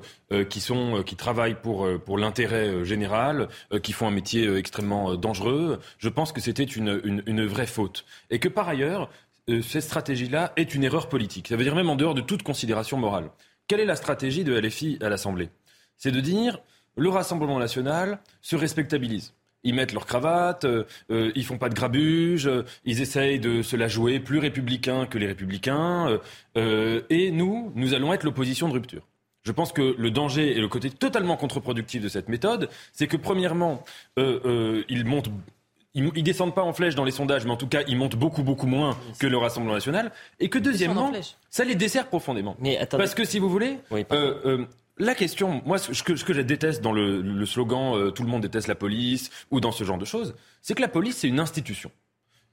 [0.49, 3.47] qui, sont, qui travaillent pour, pour l'intérêt général,
[3.83, 8.05] qui font un métier extrêmement dangereux, je pense que c'était une, une vraie faute.
[8.31, 9.09] Et que par ailleurs,
[9.49, 11.47] euh, cette stratégie-là est une erreur politique.
[11.47, 13.29] Ça veut dire même en dehors de toute considération morale.
[13.67, 15.49] Quelle est la stratégie de LFI à l'Assemblée?
[15.97, 16.59] C'est de dire
[16.95, 19.33] le Rassemblement national se respectabilise.
[19.63, 23.61] Ils mettent leur cravate, euh, euh, ils font pas de grabuge, euh, ils essayent de
[23.61, 26.19] se la jouer plus républicain que les républicains.
[26.55, 29.07] et nous, nous allons être l'opposition de rupture.
[29.43, 33.17] Je pense que le danger et le côté totalement contre-productif de cette méthode, c'est que
[33.17, 33.83] premièrement,
[34.17, 35.29] ils montent
[35.93, 38.15] ils, ils descendent pas en flèche dans les sondages, mais en tout cas, ils montent
[38.15, 40.11] beaucoup, beaucoup moins que le Rassemblement national.
[40.39, 41.11] Et que deuxièmement,
[41.49, 42.55] ça les dessert profondément.
[42.59, 43.03] Mais attendez.
[43.03, 44.65] Parce que si vous voulez, Oui, euh, euh,
[44.97, 48.23] la question, moi, ce que, ce que je déteste dans le, le slogan euh, Tout
[48.23, 51.17] le monde déteste la police ou dans ce genre de choses, c'est que la police,
[51.17, 51.91] c'est une institution.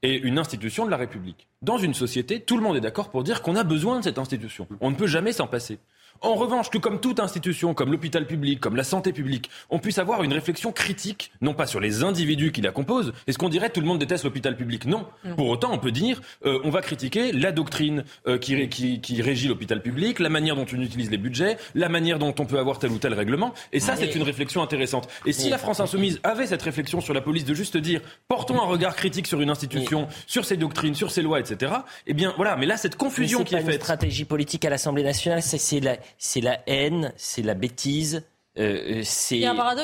[0.03, 1.49] Et une institution de la République.
[1.63, 4.19] Dans une société, tout le monde est d'accord pour dire qu'on a besoin de cette
[4.19, 4.69] institution.
[4.81, 5.79] On ne peut jamais s'en passer.
[6.21, 9.99] En revanche, que comme toute institution, comme l'hôpital public, comme la santé publique, on puisse
[9.99, 13.13] avoir une réflexion critique, non pas sur les individus qui la composent.
[13.27, 15.07] Est-ce qu'on dirait tout le monde déteste l'hôpital public non.
[15.37, 19.23] Pour autant, on peut dire euh, on va critiquer la doctrine euh, qui, qui, qui
[19.23, 22.59] régit l'hôpital public, la manière dont on utilise les budgets, la manière dont on peut
[22.59, 23.53] avoir tel ou tel règlement.
[23.73, 25.09] Et ça, c'est une réflexion intéressante.
[25.25, 28.61] Et si la France insoumise avait cette réflexion sur la police de juste dire portons
[28.61, 31.73] un regard critique sur une institution, sur ses doctrines, sur ses lois, etc.
[32.07, 32.57] Eh bien, voilà.
[32.57, 33.83] Mais là, cette confusion Mais qui est pas une faite.
[33.83, 38.25] stratégie politique à l'Assemblée nationale, c'est c'est la, c'est la haine, c'est la bêtise,
[38.59, 39.41] euh, euh, c'est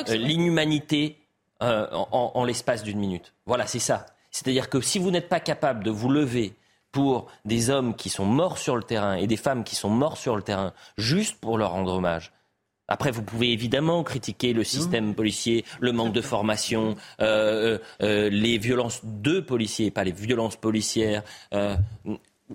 [0.09, 1.17] euh, l'inhumanité
[1.61, 3.33] euh, en, en- l'espace d'une minute.
[3.45, 4.05] Voilà, c'est ça.
[4.31, 6.55] C'est-à-dire que si vous n'êtes pas capable de vous lever
[6.91, 10.17] pour des hommes qui sont morts sur le terrain et des femmes qui sont morts
[10.17, 12.31] sur le terrain, juste pour leur rendre hommage,
[12.89, 18.29] après, vous pouvez évidemment critiquer le système policier, le manque de formation, euh, euh, euh,
[18.29, 21.77] les violences de policiers, pas les violences policières, euh,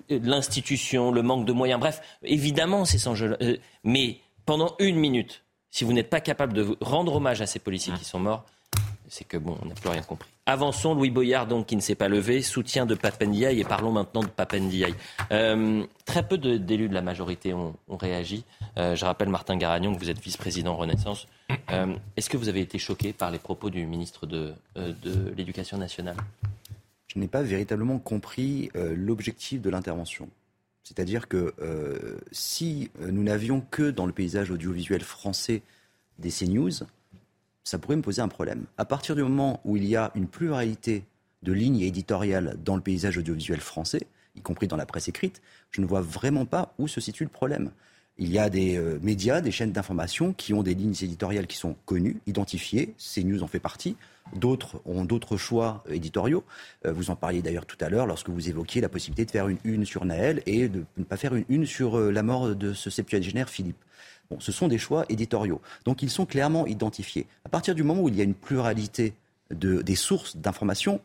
[0.09, 1.79] l'institution, le manque de moyens.
[1.79, 3.37] Bref, évidemment, c'est sans jeu.
[3.41, 7.59] euh, mais pendant une minute, si vous n'êtes pas capable de rendre hommage à ces
[7.59, 8.45] policiers qui sont morts,
[9.09, 10.29] c'est que bon, on n'a plus rien compris.
[10.45, 14.21] Avançons, Louis Boyard, donc, qui ne s'est pas levé, soutien de Papendiaï, et parlons maintenant
[14.21, 14.93] de Papendiaï.
[15.31, 18.43] Euh, très peu d'élus de la majorité ont, réagi.
[18.77, 21.27] Euh, je rappelle, Martin Garagnon, que vous êtes vice-président Renaissance.
[21.71, 24.53] Euh, est-ce que vous avez été choqué par les propos du ministre de
[25.35, 26.17] l'Éducation nationale?
[27.09, 30.29] Je n'ai pas véritablement compris l'objectif de l'intervention.
[30.83, 31.53] C'est-à-dire que
[32.31, 35.63] si nous n'avions que dans le paysage audiovisuel français
[36.19, 36.85] des CNews,
[37.63, 38.65] ça pourrait me poser un problème.
[38.77, 41.03] À partir du moment où il y a une pluralité
[41.43, 45.81] de lignes éditoriales dans le paysage audiovisuel français, y compris dans la presse écrite, je
[45.81, 47.71] ne vois vraiment pas où se situe le problème.
[48.17, 51.55] Il y a des euh, médias, des chaînes d'information qui ont des lignes éditoriales qui
[51.55, 52.93] sont connues, identifiées.
[52.97, 53.95] CNews en fait partie.
[54.35, 56.43] D'autres ont d'autres choix éditoriaux.
[56.85, 59.47] Euh, vous en parliez d'ailleurs tout à l'heure lorsque vous évoquiez la possibilité de faire
[59.47, 62.55] une une sur Naël et de ne pas faire une une sur euh, la mort
[62.55, 63.83] de ce septuagénaire Philippe
[64.37, 65.59] ce sont des choix éditoriaux.
[65.85, 67.25] Donc ils sont clairement identifiés.
[67.45, 69.13] À partir du moment où il y a une pluralité
[69.49, 71.01] de, des sources d'information,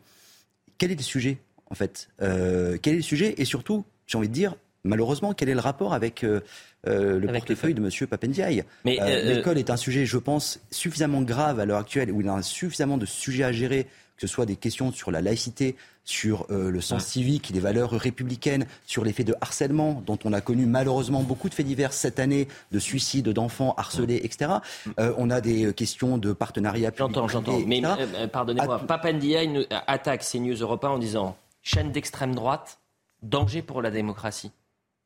[0.77, 1.39] quel est le sujet
[1.71, 2.09] en fait?
[2.21, 5.59] Euh, Quel est le sujet Et surtout, j'ai envie de dire, malheureusement, quel est le
[5.59, 6.41] rapport avec euh,
[6.87, 8.07] euh, le portefeuille de M.
[8.07, 8.63] Papendiaï?
[8.85, 12.41] L'école est un sujet, je pense, suffisamment grave à l'heure actuelle, où il y a
[12.41, 13.85] suffisamment de sujets à gérer,
[14.17, 15.75] que ce soit des questions sur la laïcité,
[16.05, 20.31] sur euh, le sens civique, les valeurs républicaines, sur les faits de harcèlement, dont on
[20.31, 24.53] a connu malheureusement beaucoup de faits divers cette année, de suicides d'enfants harcelés, etc.
[24.99, 27.59] Euh, on a des questions de partenariat public J'entends, j'entends.
[27.65, 29.41] Mais euh, pardonnez-moi, Papendia
[29.87, 32.79] attaque CNews Europa en disant chaîne d'extrême droite,
[33.23, 34.51] danger pour la démocratie.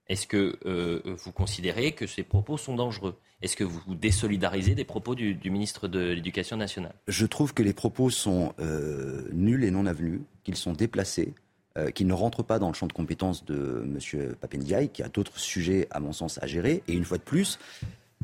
[0.09, 0.57] Est-ce que
[1.05, 3.15] vous considérez que ces propos sont dangereux?
[3.41, 6.93] Est-ce que vous vous désolidarisez des propos du, ministre de l'Éducation nationale?
[7.07, 11.33] Je trouve que les propos sont euh, nuls et non avenus, qu'ils sont déplacés,
[11.77, 14.35] euh, qu'ils ne rentrent pas dans le champ de compétences de M.
[14.41, 16.83] Papendiaï, qui a d'autres sujets, à mon sens, à gérer.
[16.89, 17.59] Et une fois de plus,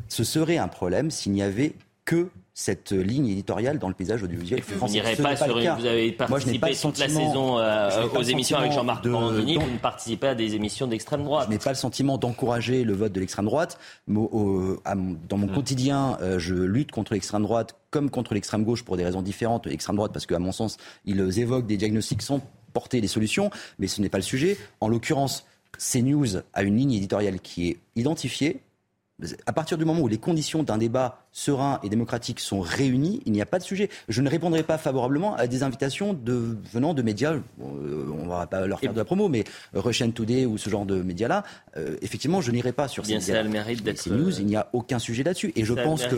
[0.09, 1.73] ce serait un problème s'il n'y avait
[2.05, 5.01] que cette ligne éditoriale dans le paysage audiovisuel français.
[5.01, 9.05] Vous pas, sur une, vous avez participé toute la saison euh, aux émissions avec Jean-Marc
[9.05, 11.47] Morandini, vous ne participez à des émissions d'extrême droite.
[11.49, 13.77] Je n'ai pas le sentiment d'encourager le vote de l'extrême droite.
[14.07, 14.17] dans
[14.95, 15.53] mon mm.
[15.53, 19.65] quotidien, euh, je lutte contre l'extrême droite comme contre l'extrême gauche pour des raisons différentes.
[19.65, 22.39] L'extrême droite parce qu'à mon sens, ils évoquent des diagnostics sans
[22.71, 23.49] porter des solutions,
[23.79, 24.57] mais ce n'est pas le sujet.
[24.79, 25.45] En l'occurrence,
[25.77, 28.61] CNews a une ligne éditoriale qui est identifiée,
[29.45, 33.31] à partir du moment où les conditions d'un débat serein et démocratique sont réunies, il
[33.31, 33.89] n'y a pas de sujet.
[34.09, 38.29] Je ne répondrai pas favorablement à des invitations de, venant de médias, euh, on ne
[38.29, 41.43] va pas leur faire de la promo, mais Russian Today ou ce genre de médias-là,
[41.77, 43.43] euh, effectivement, je n'irai pas sur ces médias.
[43.43, 45.53] d'être news, il n'y a aucun sujet là-dessus.
[45.55, 46.15] Et je pense que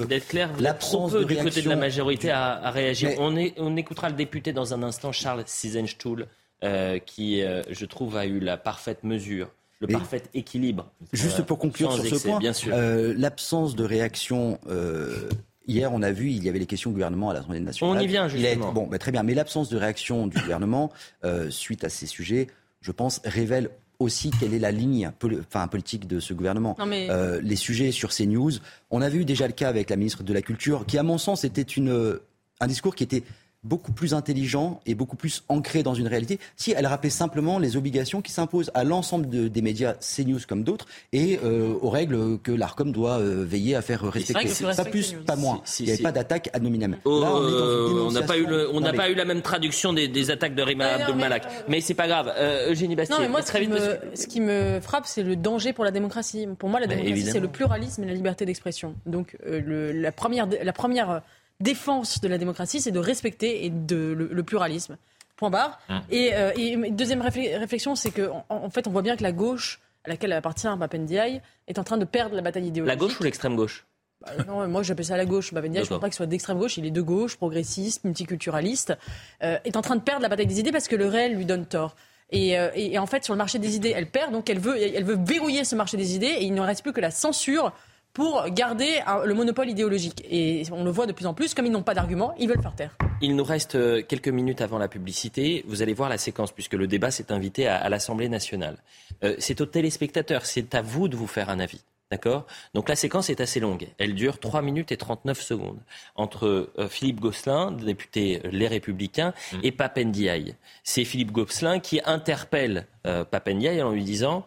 [0.59, 3.11] l'absence de du côté de la majorité à, réagir.
[3.19, 6.27] On, on, écoutera le député dans un instant, Charles Sizenstuhl,
[6.63, 9.49] euh, qui, je trouve, a eu la parfaite mesure
[9.79, 10.91] le parfait équilibre.
[11.13, 14.59] Juste pour conclure sur ce point, euh, l'absence de réaction.
[14.69, 15.29] Euh,
[15.67, 17.97] hier, on a vu, il y avait les questions du gouvernement à l'Assemblée nationale.
[17.97, 18.71] On y vient, justement.
[18.73, 19.23] bon, bah, très bien.
[19.23, 20.91] Mais l'absence de réaction du gouvernement
[21.23, 22.47] euh, suite à ces sujets,
[22.81, 26.77] je pense, révèle aussi quelle est la ligne enfin, politique de ce gouvernement.
[26.85, 28.51] les sujets sur ces news,
[28.91, 31.17] on avait eu déjà le cas avec la ministre de la Culture, qui, à mon
[31.17, 32.19] sens, était une,
[32.59, 33.23] un discours qui était
[33.63, 37.75] beaucoup plus intelligent et beaucoup plus ancré dans une réalité si elle rappelait simplement les
[37.75, 42.39] obligations qui s'imposent à l'ensemble de, des médias CNews comme d'autres et euh, aux règles
[42.39, 44.47] que l'ARCOM doit euh, veiller à faire respecter.
[44.75, 45.61] Pas plus, pas moins.
[45.79, 46.97] Il n'y avait pas d'attaque ad hominem.
[47.05, 50.61] Oh, on n'a pas eu on n'a pas eu la même traduction des, attaques de
[50.61, 51.45] Rima Abdelmalak.
[51.45, 52.31] Mais, mais c'est pas grave.
[52.37, 53.15] Euh, Eugénie Bastier.
[53.15, 53.79] Non, mais moi, ce, qui me,
[54.13, 56.47] ce qui me frappe, c'est le danger pour la démocratie.
[56.57, 58.95] Pour moi, la démocratie, c'est le pluralisme et la liberté d'expression.
[59.05, 61.21] Donc, le, la première, la première
[61.59, 64.97] défense de la démocratie, c'est de respecter et de, le, pluralisme.
[65.35, 65.79] Point barre.
[65.89, 66.01] Hum.
[66.09, 70.09] Et, euh, deuxième réflexion, c'est qu'en en, fait, on voit bien que la gauche, à
[70.09, 72.99] laquelle appartient Ndiaye, est en train de perdre la bataille idéologique.
[72.99, 73.85] La gauche ou l'extrême gauche?
[74.21, 75.51] Bah, non, moi j'appelle ça la gauche.
[75.51, 78.97] Ndiaye, je ne pense pas qu'il soit d'extrême gauche, il est de gauche, progressiste, multiculturaliste,
[79.43, 81.45] euh, est en train de perdre la bataille des idées parce que le réel lui
[81.45, 81.95] donne tort.
[82.29, 84.77] Et, euh, et, en fait, sur le marché des idées, elle perd, donc elle veut,
[84.77, 87.71] elle veut verrouiller ce marché des idées, et il ne reste plus que la censure
[88.17, 90.25] pour garder le monopole idéologique.
[90.27, 92.63] Et on le voit de plus en plus, comme ils n'ont pas d'argument, ils veulent
[92.63, 92.97] faire taire.
[93.21, 95.63] Il nous reste euh, quelques minutes avant la publicité.
[95.67, 98.77] Vous allez voir la séquence, puisque le débat s'est invité à, l'Assemblée nationale.
[99.23, 101.83] Euh, c'est aux téléspectateurs, c'est à vous de vous faire un avis.
[102.09, 102.47] D'accord?
[102.73, 103.87] Donc la séquence est assez longue.
[103.99, 105.79] Elle dure 3 minutes et 39 secondes.
[106.15, 109.57] Entre euh, Philippe Gosselin, député Les Républicains, mmh.
[109.61, 110.55] et Papendiaï.
[110.83, 114.43] C'est Philippe Gosselin qui interpelle Papendiaï en lui disant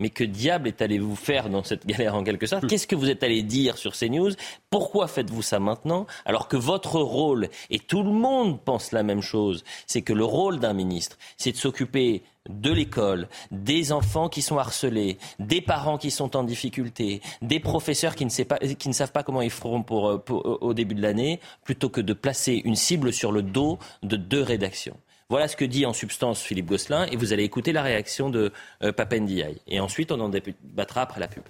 [0.00, 2.96] mais que diable est allé vous faire dans cette galère en quelque sorte Qu'est-ce que
[2.96, 4.30] vous êtes allé dire sur ces news
[4.70, 9.22] Pourquoi faites-vous ça maintenant alors que votre rôle, et tout le monde pense la même
[9.22, 14.42] chose, c'est que le rôle d'un ministre, c'est de s'occuper de l'école, des enfants qui
[14.42, 18.30] sont harcelés, des parents qui sont en difficulté, des professeurs qui ne,
[18.92, 22.62] savent pas comment ils feront pour, euh, au début de l'année, plutôt que de placer
[22.64, 24.96] une cible sur le dos de deux rédactions.
[25.30, 28.50] Voilà ce que dit en substance Philippe Gosselin et vous allez écouter la réaction de
[28.82, 29.60] euh, Papendiaï.
[29.66, 31.42] Et ensuite, on en débattra après la pub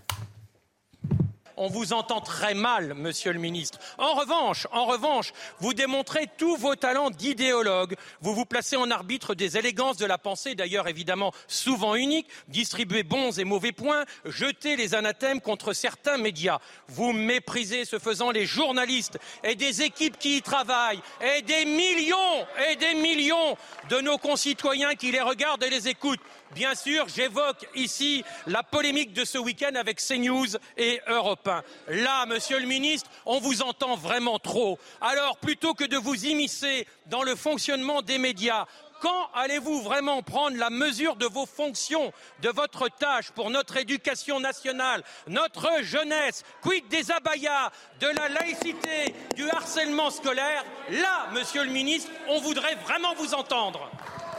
[1.59, 3.79] on vous entend très mal, monsieur le ministre.
[3.99, 7.97] En revanche, vous démontrez tous vos talents d'idéologue.
[8.21, 13.03] Vous vous placez en arbitre des élégances de la pensée, d'ailleurs évidemment souvent uniques, distribuez
[13.03, 16.59] bons et mauvais points, jetez les anathèmes contre certains médias.
[16.89, 22.47] Vous méprisez, ce faisant, les journalistes et des équipes qui y travaillent, et des millions
[22.71, 23.57] et des millions
[23.91, 26.21] de nos concitoyens qui les regardent et les écoutent.
[26.55, 30.47] Bien sûr, j'évoque ici la polémique de ce week-end avec CNews
[30.79, 31.63] et Europe 1.
[31.89, 34.79] Là, monsieur le ministre, on vous entend vraiment trop.
[35.03, 38.65] Alors, plutôt que de vous immiscer dans le fonctionnement des médias,
[39.01, 42.13] quand allez-vous vraiment prendre la mesure de vos fonctions,
[42.43, 47.71] de votre tâche pour notre éducation nationale, notre jeunesse, quid des abayas,
[48.01, 50.65] de la laïcité, du harcèlement scolaire?
[50.91, 53.91] Là, monsieur le ministre, on voudrait vraiment vous entendre.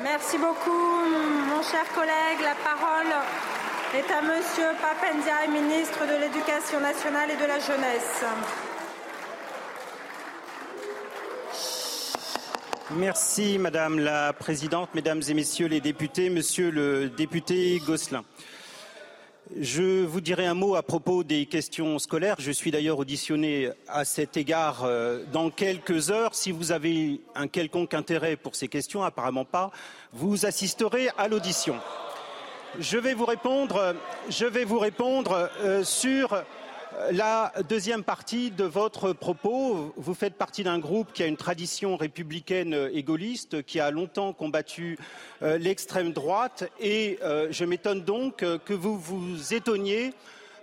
[0.02, 0.72] Merci beaucoup,
[1.50, 2.40] mon cher collègue.
[2.42, 3.12] La parole
[3.94, 8.24] est à Monsieur Papendia, ministre de l'Éducation nationale et de la jeunesse.
[12.92, 18.24] Merci Madame la Présidente, Mesdames et Messieurs les députés, Monsieur le député Gosselin.
[19.58, 22.36] Je vous dirai un mot à propos des questions scolaires.
[22.38, 26.36] Je suis d'ailleurs auditionné à cet égard euh, dans quelques heures.
[26.36, 29.72] Si vous avez un quelconque intérêt pour ces questions, apparemment pas,
[30.14, 31.78] vous assisterez à l'audition.
[32.80, 33.96] Je vais vous répondre,
[34.30, 36.44] je vais vous répondre euh, sur
[37.12, 41.96] la deuxième partie de votre propos, vous faites partie d'un groupe qui a une tradition
[41.96, 43.06] républicaine et
[43.66, 44.98] qui a longtemps combattu
[45.42, 50.14] euh, l'extrême droite, et euh, je m'étonne donc que vous vous étonniez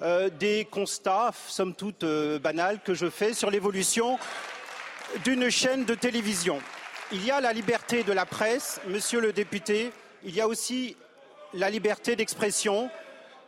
[0.03, 4.19] euh, des constats, somme toute banals, que je fais sur l'évolution
[5.25, 6.61] d'une chaîne de télévision.
[7.13, 9.91] Il y a la liberté de la presse, monsieur le député,
[10.23, 10.97] il y a aussi
[11.55, 12.91] la liberté d'expression,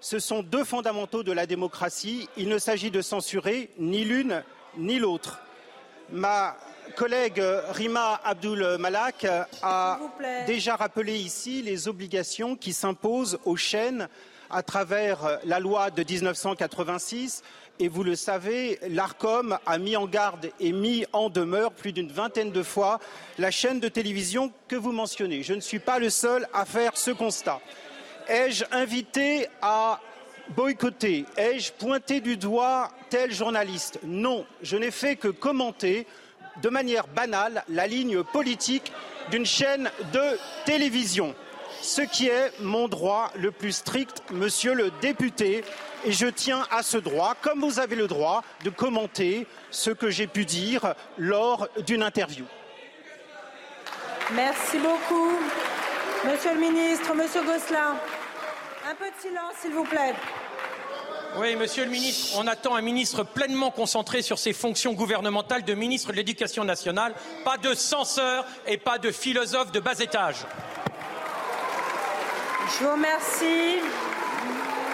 [0.00, 2.28] ce sont deux fondamentaux de la démocratie.
[2.36, 4.42] Il ne s'agit de censurer ni l'une
[4.76, 5.40] ni l'autre.
[6.10, 6.56] Ma
[6.96, 9.26] collègue Rima Abdul Malak
[9.62, 9.98] a
[10.46, 14.08] déjà rappelé ici les obligations qui s'imposent aux chaînes
[14.50, 17.42] à travers la loi de 1986.
[17.80, 22.10] Et vous le savez, l'ARCOM a mis en garde et mis en demeure plus d'une
[22.10, 22.98] vingtaine de fois
[23.38, 25.42] la chaîne de télévision que vous mentionnez.
[25.42, 27.60] Je ne suis pas le seul à faire ce constat.
[28.28, 30.00] Ai-je invité à
[30.50, 34.00] boycotter Ai-je pointé du doigt tel journaliste?
[34.05, 36.06] Non, je n'ai fait que commenter
[36.62, 38.92] de manière banale la ligne politique
[39.30, 41.34] d'une chaîne de télévision,
[41.80, 45.64] ce qui est mon droit le plus strict, monsieur le député,
[46.05, 50.10] et je tiens à ce droit, comme vous avez le droit de commenter ce que
[50.10, 52.44] j'ai pu dire lors d'une interview.
[54.32, 55.32] Merci beaucoup,
[56.26, 57.96] monsieur le ministre, monsieur Gosselin.
[58.90, 60.15] Un peu de silence, s'il vous plaît.
[61.36, 65.74] Oui, monsieur le ministre, on attend un ministre pleinement concentré sur ses fonctions gouvernementales de
[65.74, 70.36] ministre de l'Éducation nationale, pas de censeur et pas de philosophe de bas étage.
[72.66, 73.77] Je vous remercie.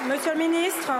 [0.09, 0.91] Monsieur le ministre.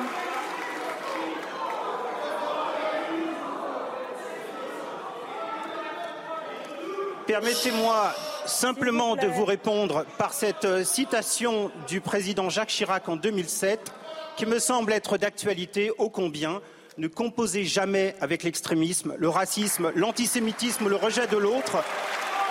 [7.27, 8.15] Permettez-moi
[8.47, 13.93] simplement de vous répondre par cette euh, citation du président Jacques Chirac en 2007
[14.37, 16.61] qui me semble être d'actualité ô combien.
[16.99, 21.83] Ne composez jamais avec l'extrémisme, le racisme, l'antisémitisme, le rejet de l'autre.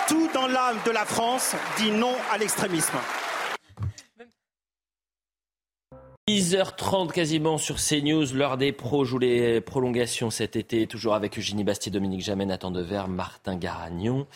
[0.08, 2.98] Tout dans l'âme de la France dit non à l'extrémisme.
[6.28, 11.64] 10h30 quasiment sur CNews, l'heure des pros joue les prolongations cet été, toujours avec Eugénie
[11.64, 14.26] Bastier, Dominique Jamais, Nathan Dever, Martin Garagnon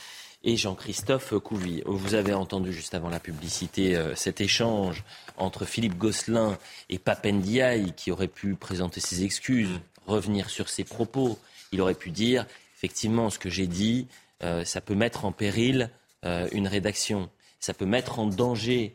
[0.44, 1.82] et Jean-Christophe Couvi.
[1.84, 5.04] Vous avez entendu juste avant la publicité euh, cet échange
[5.36, 6.56] entre Philippe Gosselin
[6.88, 11.38] et Papendiaï qui aurait pu présenter ses excuses, revenir sur ses propos.
[11.72, 12.46] Il aurait pu dire
[12.76, 14.06] effectivement ce que j'ai dit,
[14.44, 15.90] euh, ça peut mettre en péril
[16.24, 17.28] euh, une rédaction,
[17.58, 18.94] ça peut mettre en danger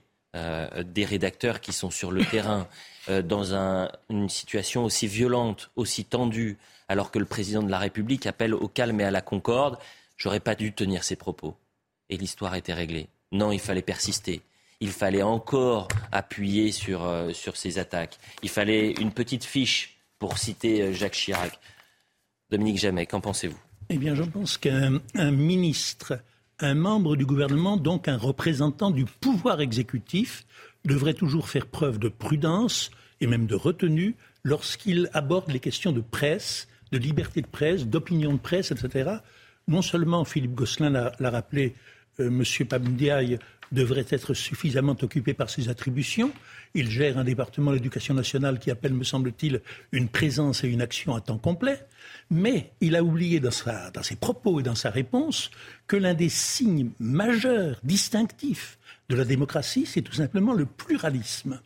[0.85, 2.67] des rédacteurs qui sont sur le terrain
[3.07, 3.53] dans
[4.09, 6.57] une situation aussi violente, aussi tendue,
[6.87, 9.77] alors que le président de la République appelle au calme et à la concorde.
[10.17, 11.55] J'aurais pas dû tenir ces propos.
[12.09, 13.07] Et l'histoire était réglée.
[13.31, 14.41] Non, il fallait persister.
[14.79, 18.17] il fallait encore appuyer sur, sur ces attaques.
[18.43, 21.59] Il fallait une petite fiche pour citer Jacques Chirac.
[22.49, 23.59] Dominique Jamais, qu'en pensez-vous?
[23.89, 24.99] Eh bien, je pense qu'un
[25.31, 26.19] ministre,
[26.59, 30.45] un membre du gouvernement, donc un représentant du pouvoir exécutif,
[30.85, 32.91] devrait toujours faire preuve de prudence
[33.21, 38.33] et même de retenue lorsqu'il aborde les questions de presse, de liberté de presse, d'opinion
[38.33, 39.17] de presse, etc.
[39.67, 41.73] Non seulement Philippe Gosselin l'a rappelé,
[42.19, 42.43] euh, M.
[43.71, 46.31] Devrait être suffisamment occupé par ses attributions.
[46.75, 49.61] Il gère un département de l'éducation nationale qui appelle, me semble-t-il,
[49.91, 51.79] une présence et une action à temps complet.
[52.29, 55.49] Mais il a oublié dans ses propos et dans sa réponse
[55.87, 58.77] que l'un des signes majeurs, distinctifs
[59.09, 61.59] de la démocratie, c'est tout simplement le pluralisme.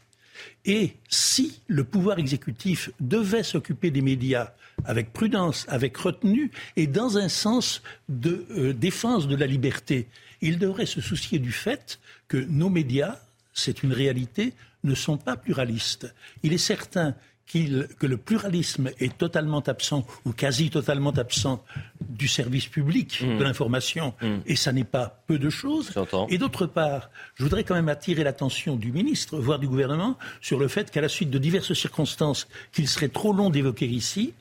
[0.66, 4.52] Et si le pouvoir exécutif devait s'occuper des médias
[4.86, 10.08] avec prudence, avec retenue et dans un sens de euh, défense de la liberté,
[10.42, 13.18] il devrait se soucier du fait que nos médias,
[13.54, 14.54] c'est une réalité,
[14.84, 16.14] ne sont pas pluralistes.
[16.44, 17.16] Il est certain
[17.48, 21.64] que le pluralisme est totalement absent ou quasi totalement absent
[22.02, 23.44] du service public de mmh.
[23.44, 24.28] l'information, mmh.
[24.46, 25.92] et ça n'est pas peu de choses.
[26.30, 30.60] Et d'autre part, je voudrais quand même attirer l'attention du ministre, voire du gouvernement, sur
[30.60, 34.34] le fait qu'à la suite de diverses circonstances qu'il serait trop long d'évoquer ici,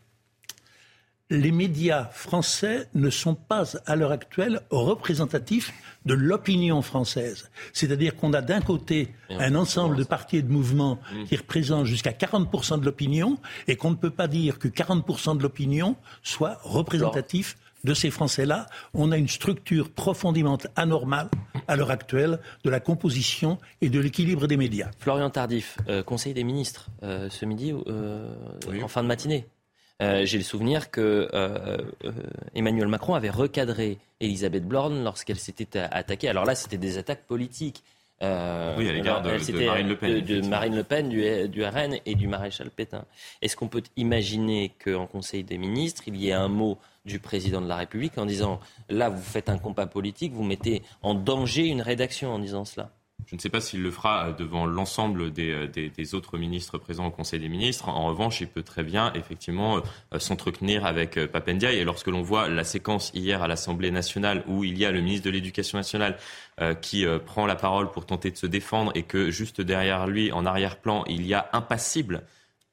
[1.31, 5.73] les médias français ne sont pas à l'heure actuelle représentatifs
[6.05, 7.51] de l'opinion française.
[7.73, 11.25] C'est-à-dire qu'on a d'un côté un ensemble de partis et de mouvements mmh.
[11.25, 15.43] qui représentent jusqu'à 40% de l'opinion et qu'on ne peut pas dire que 40% de
[15.43, 18.67] l'opinion soit représentatif de ces Français-là.
[18.95, 21.29] On a une structure profondément anormale
[21.69, 24.91] à l'heure actuelle de la composition et de l'équilibre des médias.
[24.99, 28.29] Florian Tardif, euh, Conseil des ministres, euh, ce midi, euh,
[28.83, 29.47] en fin de matinée.
[30.03, 32.13] Euh, j'ai le souvenir que euh, euh,
[32.55, 36.29] Emmanuel Macron avait recadré Elisabeth Borne lorsqu'elle s'était attaquée.
[36.29, 37.83] Alors là, c'était des attaques politiques.
[38.21, 39.31] oui, à l'égard de,
[39.65, 40.21] Marine Le Pen.
[40.21, 43.07] De, Marine Le Pen, du, du, RN et du maréchal Pétain.
[43.41, 47.63] Est-ce qu'on peut imaginer qu'en Conseil des ministres, il y ait un mot du président
[47.63, 48.61] de la République en disant
[48.91, 52.91] là, vous faites un compas politique, vous mettez en danger une rédaction en disant cela?
[53.27, 57.07] Je ne sais pas s'il le fera euh, devant l'ensemble euh, des, autres ministres présents
[57.07, 57.89] au Conseil des ministres.
[57.89, 59.79] En revanche, il peut très bien effectivement
[60.15, 61.73] euh, s'entretenir avec Papendia.
[61.73, 65.01] Et lorsque l'on voit la séquence hier à l'Assemblée nationale où il y a le
[65.01, 66.19] ministre de l'Éducation nationale
[66.81, 70.47] qui prend la parole pour tenter de se défendre et que juste derrière lui, en
[70.47, 72.23] arrière-plan, il y a impassible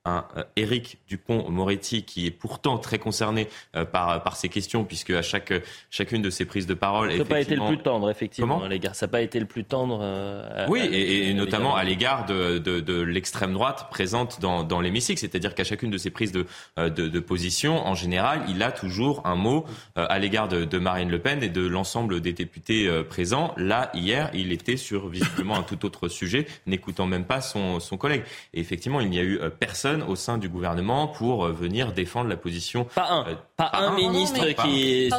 [0.06, 5.12] un euh, Éric Dupont-Moretti qui est pourtant très concerné euh, par, par ces questions, puisque
[5.12, 5.54] à chaque,
[5.90, 7.12] chacune de ses prises de parole.
[7.12, 8.94] Ça n'a pas été le plus tendre, effectivement, gars.
[8.94, 10.00] Ça n'a pas été le plus tendre.
[10.02, 15.20] Euh, oui, et, notamment à l'égard de, de, de l'extrême droite présente dans, dans l'hémicycle.
[15.20, 16.46] C'est-à-dire qu'à chacune de ses prises de,
[16.78, 19.66] de, de, position, en général, il a toujours un mot
[19.96, 23.54] à l'égard de, de, Marine Le Pen et de l'ensemble des députés présents.
[23.56, 27.98] Là, hier, il était sur visiblement un tout autre sujet, n'écoutant même pas son, son
[27.98, 28.24] collègue.
[28.54, 32.30] Et effectivement, il n'y a eu personne au sein du gouvernement pour euh, venir défendre
[32.30, 32.86] la position.
[32.86, 35.10] Pas un, euh, pas, un, ministre qui,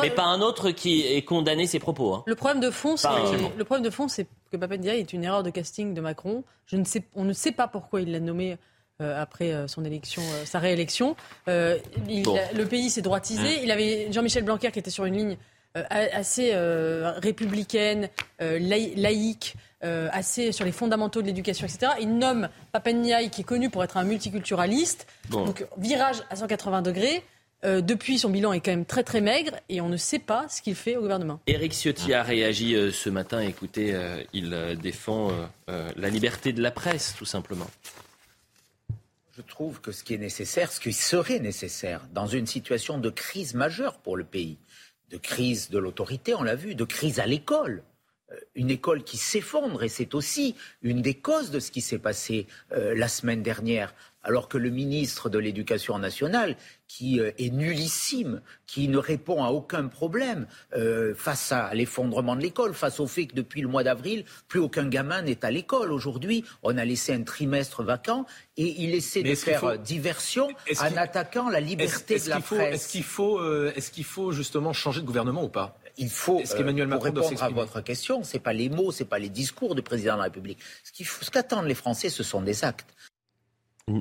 [0.00, 2.14] mais, pas un autre qui est condamné ses propos.
[2.14, 2.22] Hein.
[2.26, 3.08] Le problème de fond, c'est
[3.56, 6.44] le problème de fond, c'est que Papendia est une erreur de casting de Macron.
[6.66, 8.58] Je ne sais, on ne sait pas pourquoi il l'a nommé.
[9.00, 11.16] Euh, après son élection, sa réélection,
[11.46, 13.56] le pays s'est droitisé.
[13.56, 13.60] Mmh.
[13.62, 15.36] Il avait Jean-Michel Blanquer qui était sur une ligne
[15.74, 19.56] assez républicaine, laïque.
[19.82, 21.92] Euh, assez sur les fondamentaux de l'éducation, etc.
[22.02, 25.06] Il nomme Papenyaï, qui est connu pour être un multiculturaliste.
[25.30, 27.24] Donc, virage à 180 degrés.
[27.64, 30.46] Euh, depuis, son bilan est quand même très très maigre et on ne sait pas
[30.50, 31.40] ce qu'il fait au gouvernement.
[31.46, 33.40] Éric Ciotti a réagi euh, ce matin.
[33.40, 33.98] Écoutez,
[34.34, 35.30] il défend
[35.66, 37.66] la liberté de la presse, tout simplement.
[39.34, 43.08] Je trouve que ce qui est nécessaire, ce qui serait nécessaire dans une situation de
[43.08, 44.58] crise majeure pour le pays,
[45.10, 47.82] de crise de l'autorité, on l'a vu, de crise à l'école,
[48.54, 52.46] une école qui s'effondre et c'est aussi une des causes de ce qui s'est passé
[52.72, 56.54] euh, la semaine dernière alors que le ministre de l'Éducation nationale,
[56.86, 60.46] qui euh, est nullissime, qui ne répond à aucun problème
[61.16, 64.86] face à l'effondrement de l'école, face au fait que depuis le mois d'avril, plus aucun
[64.86, 65.90] gamin n'est à l'école.
[65.90, 68.26] Aujourd'hui, on a laissé un trimestre vacant
[68.58, 70.48] et il essaie de faire diversion
[70.78, 72.74] en attaquant la liberté de la presse.
[72.74, 75.79] Est-ce qu'il faut, est qu'il faut justement changer de gouvernement ou pas?
[75.96, 79.08] Il faut, euh, pour répondre à votre question, ce n'est pas les mots, ce n'est
[79.08, 80.58] pas les discours du président de la République.
[80.82, 82.94] Ce qu'attendent les Français, ce sont des actes.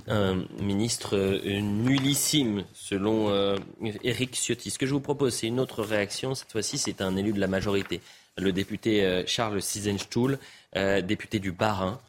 [0.07, 3.57] Un ministre euh, nullissime, selon euh,
[4.03, 4.69] Éric Ciotti.
[4.69, 6.35] Ce que je vous propose, c'est une autre réaction.
[6.35, 8.01] Cette fois-ci, c'est un élu de la majorité,
[8.37, 10.37] le député Charles Sizenstuhl,
[10.75, 11.99] député du Bas-Rhin,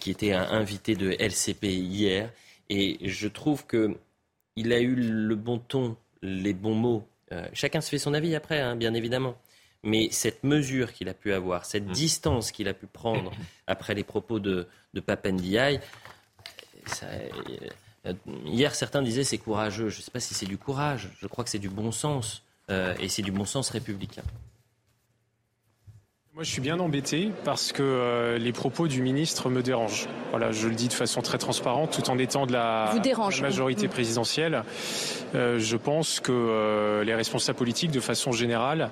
[0.00, 2.30] qui était un invité de LCP hier.
[2.70, 7.90] Et je trouve qu'il a eu le bon ton, les bons mots euh, chacun se
[7.90, 9.36] fait son avis après, hein, bien évidemment.
[9.82, 11.92] Mais cette mesure qu'il a pu avoir, cette mm.
[11.92, 13.32] distance qu'il a pu prendre
[13.66, 15.80] après les propos de, de Papendiaï,
[17.02, 18.12] euh,
[18.44, 19.88] hier certains disaient c'est courageux.
[19.88, 21.10] Je ne sais pas si c'est du courage.
[21.20, 22.42] Je crois que c'est du bon sens.
[22.70, 24.22] Euh, et c'est du bon sens républicain.
[26.36, 30.06] Moi, je suis bien embêté parce que euh, les propos du ministre me dérangent.
[30.32, 32.92] Voilà, je le dis de façon très transparente, tout en étant de la,
[33.40, 34.62] majorité présidentielle.
[35.34, 38.90] Euh, je pense que euh, les responsables politiques, de façon générale,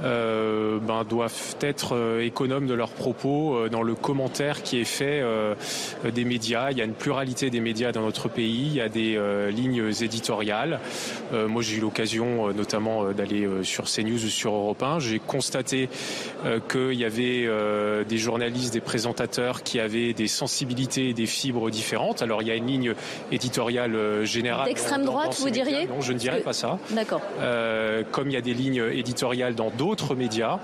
[0.00, 5.22] ben, doivent être économes de leurs propos dans le commentaire qui est fait
[6.04, 6.70] des médias.
[6.70, 8.68] Il y a une pluralité des médias dans notre pays.
[8.68, 9.20] Il y a des
[9.50, 10.78] lignes éditoriales.
[11.32, 15.00] moi, j'ai eu l'occasion, notamment, d'aller sur CNews ou sur Europe 1.
[15.00, 15.88] J'ai constaté
[16.68, 21.26] que qu'il y avait euh, des journalistes, des présentateurs qui avaient des sensibilités et des
[21.26, 22.22] fibres différentes.
[22.22, 22.94] Alors il y a une ligne
[23.32, 24.66] éditoriale euh, générale.
[24.66, 26.78] D'extrême droite, vous diriez Non, je ne dirais pas ça.
[26.90, 27.20] D'accord.
[27.40, 30.58] Euh, comme il y a des lignes éditoriales dans d'autres médias.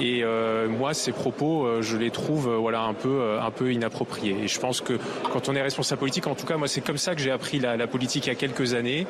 [0.00, 0.24] Et
[0.68, 4.36] moi, ces propos, je les trouve voilà, un, peu, un peu inappropriés.
[4.44, 4.98] Et je pense que
[5.32, 7.60] quand on est responsable politique, en tout cas, moi, c'est comme ça que j'ai appris
[7.60, 9.06] la, la, politique il y a quelques années.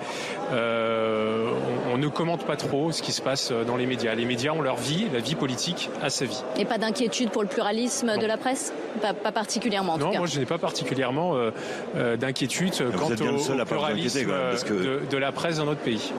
[0.51, 4.14] on, on ne commente pas trop ce qui se passe dans les médias.
[4.14, 6.31] Les médias ont leur vie, la vie politique a sa vie.
[6.56, 8.72] Et pas d'inquiétude pour le pluralisme de la presse?
[9.00, 10.18] Pas, particulièrement en non, tout cas.
[10.18, 11.50] moi je n'ai pas particulièrement euh,
[11.96, 16.12] euh, d'inquiétude quant au, pluralisme de, la presse dans notre pays.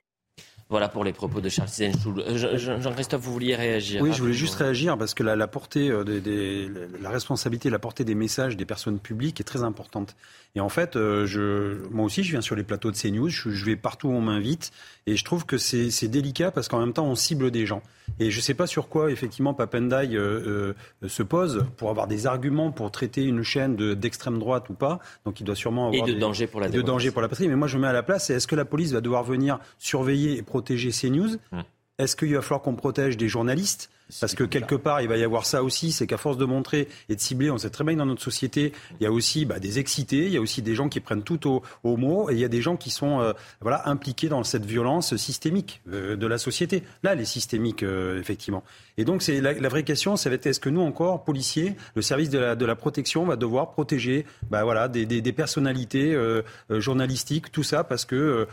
[0.69, 4.56] Voilà pour les propos de Charles euh, Jean-Christophe, vous vouliez réagir Oui, je voulais juste
[4.56, 6.68] réagir parce que la, portée des,
[6.99, 10.15] la responsabilité, la portée des messages des personnes publiques est très importante.
[10.56, 13.65] Et en fait, je, moi aussi, je viens sur les plateaux de CNews, je, je
[13.65, 14.72] vais partout où on m'invite,
[15.06, 17.82] et je trouve que c'est délicat parce qu'en même temps, on cible des gens.
[18.20, 20.74] Et je ne sais pas sur quoi, effectivement, Papendai euh,
[21.04, 25.00] euh, se pose pour avoir des arguments pour traiter une chaîne d'extrême droite ou pas.
[25.26, 26.08] Donc il doit sûrement avoir.
[26.08, 27.48] Et de danger pour la De danger pour la patrie.
[27.48, 30.38] Mais moi, je mets à la place est-ce que la police va devoir venir surveiller
[30.38, 31.64] et protéger ces news hum.
[32.04, 33.90] Est-ce qu'il va falloir qu'on protège des journalistes
[34.20, 36.88] parce que quelque part, il va y avoir ça aussi, c'est qu'à force de montrer
[37.10, 39.46] et de cibler, on sait très bien que dans notre société, il y a aussi
[39.46, 42.34] bah, des excités, il y a aussi des gens qui prennent tout au, mot, et
[42.34, 46.16] il y a des gens qui sont euh, voilà, impliqués dans cette violence systémique euh,
[46.16, 46.84] de la société.
[47.02, 48.64] Là, elle est systémique, euh, effectivement.
[48.98, 52.02] Et donc, c'est la, vraie question, ça va être est-ce que nous, encore, policiers, le
[52.02, 56.16] service de la, de la protection va devoir protéger bah, voilà, des, des, des personnalités
[56.70, 58.48] journalistiques, tout ça, parce que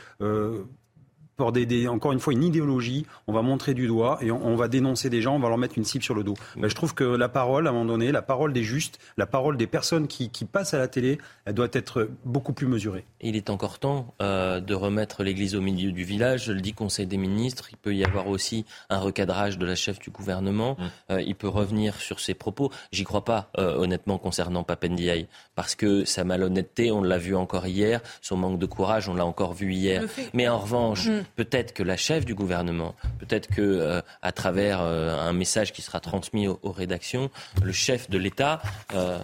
[1.41, 3.07] encore une fois, une idéologie.
[3.27, 5.79] On va montrer du doigt et on, va dénoncer des gens, on va leur mettre
[5.79, 6.35] une cible sur le dos.
[6.57, 9.27] Mais je trouve que la parole, à un moment donné, la parole des justes, la
[9.27, 13.05] parole des personnes qui, passent à la télé, elle doit être beaucoup plus mesurée.
[13.21, 16.45] Il est encore temps euh, de remettre l'église au milieu du village.
[16.45, 17.69] Je le dis, Conseil des ministres.
[17.71, 20.77] Il peut y avoir aussi un recadrage de la chef du gouvernement.
[20.79, 20.85] Mmh.
[21.13, 22.71] Euh, il peut revenir sur ses propos.
[22.93, 25.29] J'y crois pas, euh, honnêtement, concernant Papendiaï.
[25.55, 28.01] Parce que sa malhonnêteté, on l'a vu encore hier.
[28.21, 30.05] Son manque de courage, on l'a encore vu hier.
[30.33, 31.25] Mais en revanche, mmh.
[31.37, 35.83] Peut-être que la chef du gouvernement, peut-être que euh, à travers euh, un message qui
[35.83, 37.31] sera transmis aux, rédactions,
[37.63, 38.63] le chef de l'État
[38.95, 39.19] euh,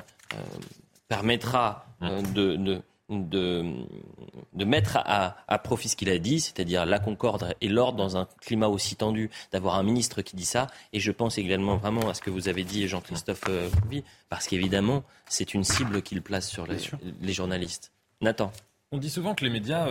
[1.08, 7.54] permettra de, de de, mettre à, à, profit ce qu'il a dit, c'est-à-dire la concorde
[7.60, 10.66] et l'ordre dans un climat aussi tendu, d'avoir un ministre qui dit ça.
[10.92, 13.44] Et je pense également vraiment à ce que vous avez dit, Jean-Christophe
[13.80, 16.78] Couvi, parce qu'évidemment, c'est une cible qu'il place sur les,
[17.22, 17.92] les, journalistes.
[18.20, 18.50] Nathan.
[18.90, 19.86] On dit souvent que les médias,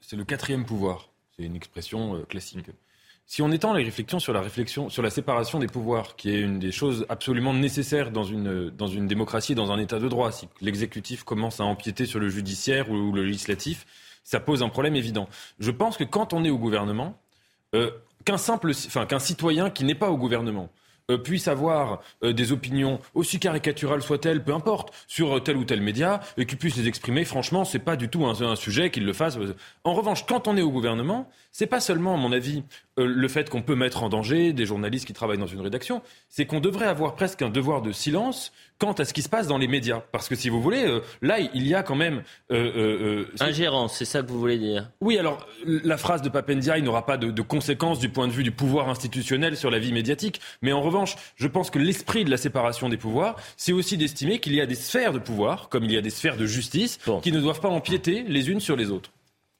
[0.00, 1.08] c'est le quatrième pouvoir.
[1.38, 2.66] C'est une expression euh, classique.
[3.26, 6.40] Si on étend les réflexions sur la réflexion sur la séparation des pouvoirs, qui est
[6.40, 10.32] une des choses absolument nécessaires dans une dans une démocratie, dans un État de droit,
[10.32, 13.84] si l'exécutif commence à empiéter sur le judiciaire ou le législatif,
[14.24, 15.28] ça pose un problème évident.
[15.58, 17.20] Je pense que quand on est au gouvernement,
[17.74, 17.90] euh,
[18.24, 20.70] qu'un simple, enfin qu'un citoyen qui n'est pas au gouvernement
[21.10, 25.80] euh, puisse avoir euh, des opinions aussi caricaturales soient-elles, peu importe, sur tel ou tel
[25.80, 29.04] média, et qu'il puisse les exprimer, franchement, c'est pas du tout un, un sujet qu'il
[29.04, 29.38] le fasse.
[29.84, 32.64] En revanche, quand on est au gouvernement, c'est pas seulement, à mon avis,
[32.98, 36.02] euh, le fait qu'on peut mettre en danger des journalistes qui travaillent dans une rédaction,
[36.28, 39.46] c'est qu'on devrait avoir presque un devoir de silence quant à ce qui se passe
[39.46, 40.02] dans les médias.
[40.12, 42.24] Parce que si vous voulez, euh, là, il y a quand même...
[42.52, 44.90] Euh, Ingérence, c'est ça que vous voulez dire?
[45.00, 48.32] Oui, alors la phrase de Papendia, il n'aura pas de, de, conséquences du point de
[48.32, 50.42] vue du pouvoir institutionnel sur la vie médiatique.
[50.60, 54.40] Mais en revanche, je pense que l'esprit de la séparation des pouvoirs, c'est aussi d'estimer
[54.40, 56.98] qu'il y a des sphères de pouvoir, comme il y a des sphères de justice,
[57.22, 59.10] qui ne doivent pas empiéter les unes sur les autres.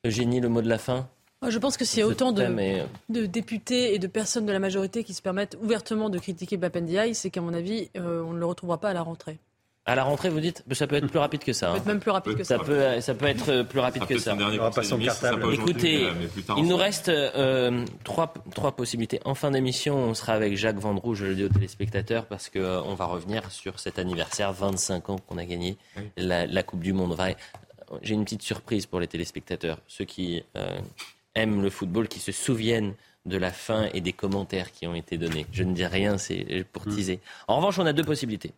[0.04, 1.08] Eugénie, le mot de la fin?
[1.50, 2.46] Je pense que s'il y a autant de,
[3.08, 7.14] de, députés et de personnes de la majorité qui se permettent ouvertement de critiquer Bapendiaï,
[7.14, 9.38] c'est qu'à mon avis, euh, on ne le retrouvera pas à la rentrée.
[9.88, 11.66] À la rentrée, vous dites Ça peut être plus rapide que ça.
[11.66, 11.88] Ça peut être hein.
[11.92, 12.58] même plus rapide que ça.
[12.58, 14.36] Ça peut, ça peut être plus rapide que ça.
[15.52, 16.08] Écoutez,
[16.56, 19.20] il nous reste euh, trois, trois possibilités.
[19.24, 22.58] En fin d'émission, on sera avec Jacques Vendroux, je le dis aux téléspectateurs, parce qu'on
[22.58, 25.76] euh, on va revenir sur cet anniversaire, 25 ans qu'on a gagné
[26.16, 27.16] la, la, Coupe du Monde.
[28.02, 29.78] J'ai une petite surprise pour les téléspectateurs.
[29.86, 30.42] Ceux qui
[31.36, 32.94] aiment le football qui se souviennent
[33.26, 35.46] de la fin et des commentaires qui ont été donnés.
[35.52, 36.94] Je ne dis rien, c'est pour mm.
[36.94, 37.20] teaser.
[37.46, 38.52] En revanche, on a deux possibilités.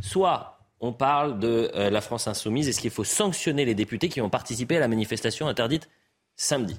[0.00, 4.20] Soit on parle de euh, la France insoumise, est-ce qu'il faut sanctionner les députés qui
[4.20, 5.88] ont participé à la manifestation interdite
[6.36, 6.78] samedi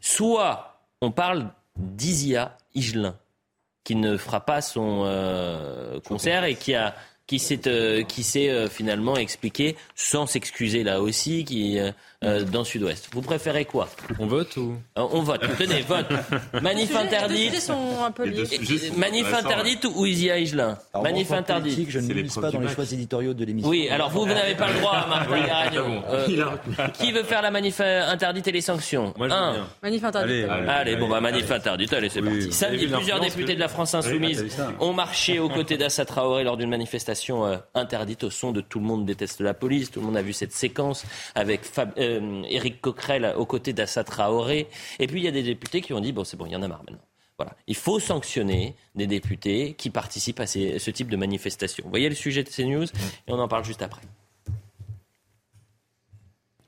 [0.00, 3.16] Soit on parle d'Isia Higelin,
[3.84, 6.94] qui ne fera pas son euh, concert et qui a
[7.26, 11.78] qui s'est euh, qui s'est euh, finalement expliqué sans s'excuser là aussi qui
[12.24, 13.08] euh, dans Sud-Ouest.
[13.12, 13.88] Vous préférez quoi?
[14.18, 14.76] On vote ou?
[14.96, 15.42] On vote.
[15.58, 16.06] Tenez, vote.
[16.62, 17.60] Manif interdite.
[17.60, 18.24] Sont un peu
[18.96, 21.90] Manif interdite ou Isia Higelin Manif interdite.
[21.90, 23.70] Je ne lis pas dans les choix éditoriaux de l'émission.
[23.70, 25.28] Oui, alors vous, vous n'avez pas le droit, Marc
[26.28, 26.40] oui,
[26.94, 29.14] Qui veut faire la manif interdite et les sanctions?
[29.16, 29.66] Moi, Un.
[29.82, 30.48] Manif interdite.
[30.48, 31.92] Allez, allez, bon bah manif interdite.
[31.92, 32.52] Allez, c'est parti.
[32.52, 34.44] Samedi, plusieurs députés de la France insoumise
[34.80, 38.78] ont marché aux côtés d'Assa Traoré lors d'une manifestation euh, interdite au son de Tout
[38.80, 39.90] le monde déteste la police.
[39.90, 41.62] Tout le monde a vu cette séquence avec
[41.98, 42.13] euh,
[42.48, 44.68] Éric Coquerel aux côtés d'Assa Traoré.
[44.98, 46.56] Et puis il y a des députés qui ont dit bon c'est bon, il y
[46.56, 47.04] en a marre maintenant.
[47.38, 47.56] Voilà.
[47.66, 51.84] Il faut sanctionner des députés qui participent à ce type de manifestation.
[51.84, 54.02] Vous voyez le sujet de ces news et on en parle juste après.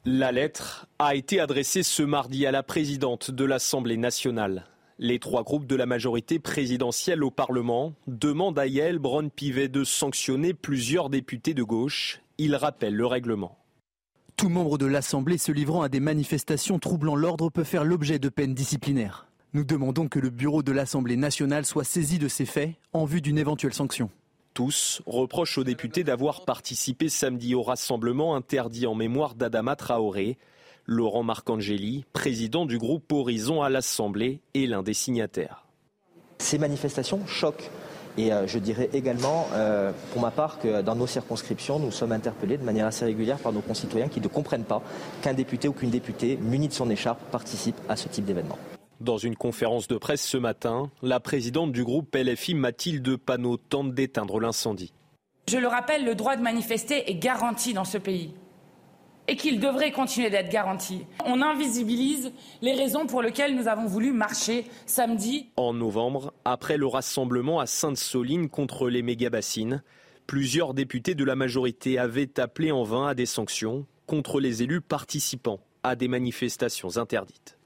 [0.05, 4.67] La lettre a été adressée ce mardi à la présidente de l'Assemblée nationale.
[4.99, 10.55] Les trois groupes de la majorité présidentielle au Parlement demandent à Yael Braun-Pivet de sanctionner
[10.55, 12.21] plusieurs députés de gauche.
[12.39, 13.59] Il rappelle le règlement.
[14.37, 18.29] Tout membre de l'Assemblée se livrant à des manifestations troublant l'ordre peut faire l'objet de
[18.29, 19.29] peines disciplinaires.
[19.55, 23.23] Nous demandons que le bureau de l'Assemblée nationale soit saisi de ces faits en vue
[23.23, 24.11] d'une éventuelle sanction.
[24.53, 30.37] Tous reprochent aux députés d'avoir participé samedi au rassemblement interdit en mémoire d'Adama Traoré.
[30.85, 35.65] Laurent Marcangeli, président du groupe Horizon à l'Assemblée, est l'un des signataires.
[36.37, 37.71] Ces manifestations choquent.
[38.19, 42.13] Et euh, je dirais également, euh, pour ma part, que dans nos circonscriptions, nous sommes
[42.13, 44.83] interpellés de manière assez régulière par nos concitoyens qui ne comprennent pas
[45.23, 48.59] qu'un député ou qu'une députée munie de son écharpe participe à ce type d'événement.
[49.01, 53.93] Dans une conférence de presse ce matin, la présidente du groupe LFI Mathilde Panot tente
[53.95, 54.95] d'éteindre l'incendie.
[55.49, 58.33] Je le rappelle, le droit de manifester est garanti dans ce pays
[59.29, 61.07] et qu'il devrait continuer d'être garanti.
[61.25, 62.33] On invisibilise
[62.63, 65.51] les raisons pour lesquelles nous avons voulu marcher samedi.
[65.57, 69.83] En novembre, après le rassemblement à Sainte-Soline contre les méga-bassines,
[70.27, 74.81] plusieurs députés de la majorité avaient appelé en vain à des sanctions contre les élus
[74.81, 77.59] participant à des manifestations interdites.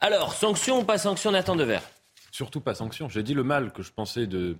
[0.00, 1.78] Alors, sanction ou pas sanction, Nathan Dever
[2.30, 3.08] Surtout pas sanction.
[3.08, 4.56] J'ai dit le mal que je pensais de,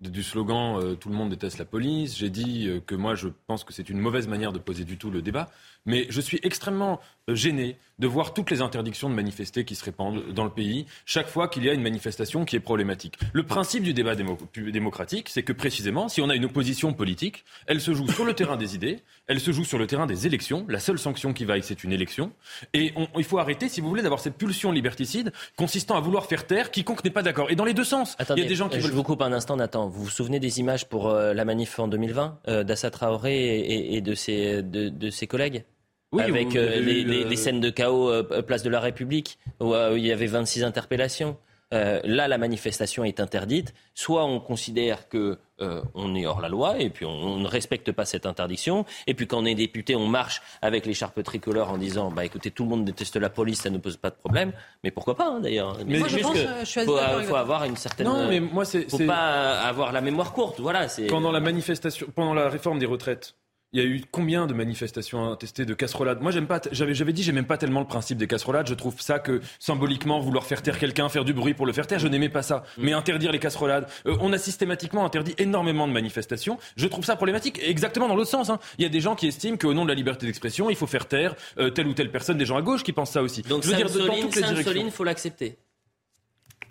[0.00, 2.16] du slogan euh, Tout le monde déteste la police.
[2.16, 4.98] J'ai dit euh, que moi, je pense que c'est une mauvaise manière de poser du
[4.98, 5.48] tout le débat.
[5.86, 9.84] Mais je suis extrêmement euh, gêné de voir toutes les interdictions de manifester qui se
[9.84, 13.18] répandent dans le pays chaque fois qu'il y a une manifestation qui est problématique.
[13.32, 14.14] Le principe du débat
[14.54, 18.34] démocratique, c'est que précisément, si on a une opposition politique, elle se joue sur le
[18.34, 20.66] terrain des idées, elle se joue sur le terrain des élections.
[20.68, 22.32] La seule sanction qui vaille, c'est une élection.
[22.74, 26.46] Et il faut arrêter, si vous voulez, d'avoir cette pulsion liberticide consistant à vouloir faire
[26.46, 27.50] taire quiconque n'est pas d'accord.
[27.50, 28.16] Et dans les deux sens.
[28.36, 29.88] il y a des gens qui je vous coupe un instant, Nathan.
[29.88, 34.00] Vous vous souvenez des images pour euh, la manif en 2020 euh, d'Assa Traoré et,
[34.00, 35.64] de, ses, de ses collègues?
[36.12, 40.06] Oui, avec euh, les, scènes de chaos euh, place de la République où, euh, il
[40.06, 41.36] y avait 26 interpellations.
[41.72, 43.74] là, la manifestation est interdite.
[43.94, 48.04] Soit on considère que on est hors la loi et puis on, ne respecte pas
[48.04, 48.84] cette interdiction.
[49.06, 52.50] Et puis quand on est député, on marche avec l'écharpe tricolore en disant bah écoutez,
[52.50, 54.52] tout le monde déteste la police, ça ne pose pas de problème.
[54.84, 57.76] Mais pourquoi pas hein, d'ailleurs Mais moi, je pense, que je faut, faut avoir une
[57.76, 58.06] certaine.
[58.06, 58.88] Non, mais moi c'est.
[58.88, 60.60] Faut pas avoir la mémoire courte.
[60.60, 60.86] Voilà.
[61.08, 63.34] Pendant la manifestation, pendant la réforme des retraites
[63.76, 66.22] il y a eu combien de manifestations attestées de casserolades?
[66.22, 66.62] Moi, j'aime pas.
[66.72, 68.66] J'avais, j'avais dit, j'aime pas tellement le principe des casserolades.
[68.66, 71.86] Je trouve ça que symboliquement, vouloir faire taire quelqu'un, faire du bruit pour le faire
[71.86, 72.64] taire, je n'aimais pas ça.
[72.78, 72.84] Mm.
[72.84, 76.58] Mais interdire les casserolades, euh, on a systématiquement interdit énormément de manifestations.
[76.76, 77.60] Je trouve ça problématique.
[77.62, 78.48] Exactement dans l'autre sens.
[78.48, 78.58] Hein.
[78.78, 80.86] Il y a des gens qui estiment qu'au nom de la liberté d'expression, il faut
[80.86, 82.38] faire taire euh, telle ou telle personne.
[82.38, 83.42] Des gens à gauche qui pensent ça aussi.
[83.42, 85.58] Donc, je veux dire, dans toutes les faut l'accepter.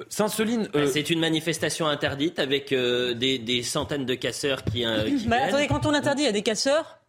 [0.09, 0.69] Saint-Soline.
[0.75, 4.83] Euh, c'est une manifestation interdite avec des, centaines de casseurs qui.
[4.83, 6.99] qui bah, attendez, quand on interdit, il y a des casseurs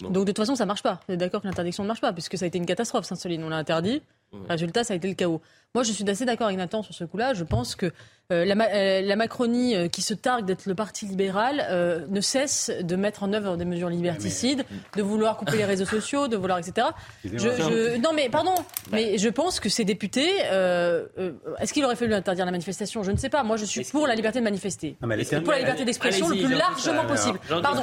[0.00, 1.00] donc de toute façon, ça marche pas.
[1.06, 3.44] Vous êtes d'accord que l'interdiction ne marche pas, puisque ça a été une catastrophe, Saint-Soline.
[3.44, 4.02] On l'a interdit.
[4.48, 5.40] Résultat, ça a été le chaos.
[5.74, 7.34] Moi, je suis assez d'accord avec Nathan sur ce coup-là.
[7.34, 7.86] Je pense que
[8.32, 12.94] euh, euh, la, Macronie, euh, qui se targue d'être le parti libéral, ne cesse de
[12.94, 14.64] mettre en œuvre des mesures liberticides,
[14.96, 16.86] de vouloir couper les réseaux sociaux, de vouloir, etc.
[17.24, 18.54] Je, non, mais pardon,
[18.92, 23.02] mais je pense que ces députés, est-ce qu'il aurait fallu interdire la manifestation?
[23.02, 23.42] Je ne sais pas.
[23.42, 24.96] Moi, je suis pour la liberté de manifester.
[25.00, 25.08] pour
[25.52, 27.40] la liberté d'expression le plus largement possible.
[27.48, 27.82] Pardon.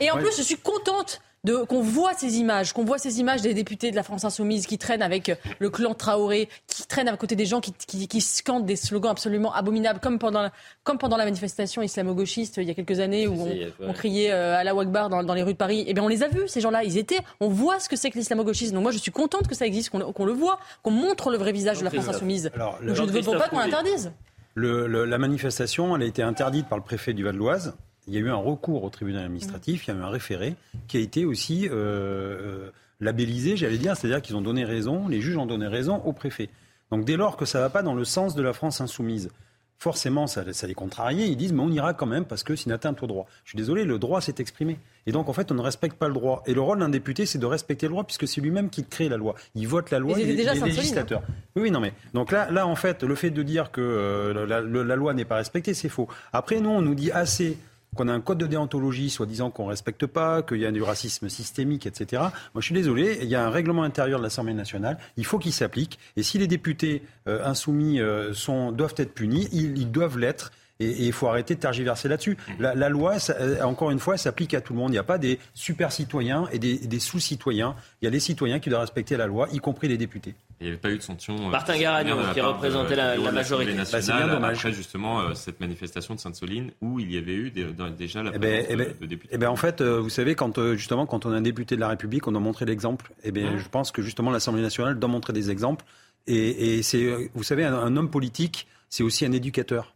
[0.00, 3.54] Et en plus, je suis contente qu'on voit ces images, qu'on voit ces images des
[3.54, 7.46] députés de la France insoumise qui traînent avec le clan Traoré, qui traînent côté des
[7.46, 10.50] gens qui, scandent des slogans absolument abominables, comme pendant,
[10.84, 13.48] comme pendant la manifestation islamo-gauchiste il y a quelques années où
[13.80, 15.84] on, criait à la Wakbar dans, les rues de Paris.
[15.86, 16.84] Eh bien, on les a vus, ces gens-là.
[16.84, 17.20] Ils étaient.
[17.40, 18.74] On voit ce que c'est que l'islamo-gauchisme.
[18.74, 21.52] Donc moi, je suis contente que ça existe, qu'on le voit, qu'on montre le vrai
[21.52, 22.50] visage de la France insoumise.
[22.82, 24.12] je ne veux pas qu'on l'interdise.
[24.56, 27.74] la manifestation, elle a été interdite par le préfet du Val-d'Oise.
[28.10, 30.56] Il y a eu un recours au tribunal administratif, il y a eu un référé
[30.88, 35.20] qui a été aussi euh, euh, labellisé, j'allais dire, c'est-à-dire qu'ils ont donné raison, les
[35.20, 36.48] juges ont donné raison au préfet.
[36.90, 39.30] Donc dès lors que ça ne va pas dans le sens de la France insoumise,
[39.78, 41.22] forcément, ça, les contrarie.
[41.22, 43.26] Ils disent, mais on ira quand même parce que c'est une atteinte au droit.
[43.44, 44.78] Je suis désolé, le droit s'est exprimé.
[45.06, 46.42] Et donc, en fait, on ne respecte pas le droit.
[46.46, 49.08] Et le rôle d'un député, c'est de respecter le droit puisque c'est lui-même qui crée
[49.08, 49.36] la loi.
[49.54, 51.22] Il vote la loi, il, est, législateur.
[51.56, 51.94] Oui, oui, non, mais.
[52.12, 55.24] Donc là, là, en fait, le fait de dire que euh, la, la loi n'est
[55.24, 56.08] pas respectée, c'est faux.
[56.34, 57.56] Après, nous, on nous dit assez
[57.96, 60.82] qu'on a un code de déontologie, soi-disant qu'on ne respecte pas, qu'il y a du
[60.82, 62.22] racisme systémique, etc.
[62.54, 65.38] Moi, je suis désolé, il y a un règlement intérieur de l'Assemblée nationale, il faut
[65.38, 65.98] qu'il s'applique.
[66.16, 68.32] Et si les députés euh, insoumis euh,
[68.72, 70.52] doivent être punis, ils, doivent l'être.
[70.80, 72.36] Et il faut arrêter de tergiverser là-dessus.
[72.58, 74.90] La, loi, euh, encore une fois, s'applique à tout le monde.
[74.90, 77.76] Il n'y a pas des super citoyens et des, des sous-citoyens.
[78.00, 80.34] Il y a des citoyens qui doivent respecter la loi, y compris les députés.
[80.60, 81.36] Il n'y avait pas eu de sanction.
[81.36, 83.72] Euh, Martin Garagnon, qui représentait la, majorité.
[83.72, 84.58] Bah, c'est bien dommage.
[84.58, 88.38] Après, justement, euh, cette manifestation de Sainte-Soline, où il y avait eu déjà la eh
[88.38, 89.34] ben, présence eh ben, de, députés.
[89.34, 91.80] Eh ben, en fait, euh, vous savez, quand, justement, quand on est un député de
[91.80, 93.10] la République, on doit montrer l'exemple.
[93.24, 95.86] Eh bien, je pense que, justement, l'Assemblée nationale doit montrer des exemples.
[96.26, 99.94] Et, et c'est, vous savez, un homme politique, c'est aussi un éducateur.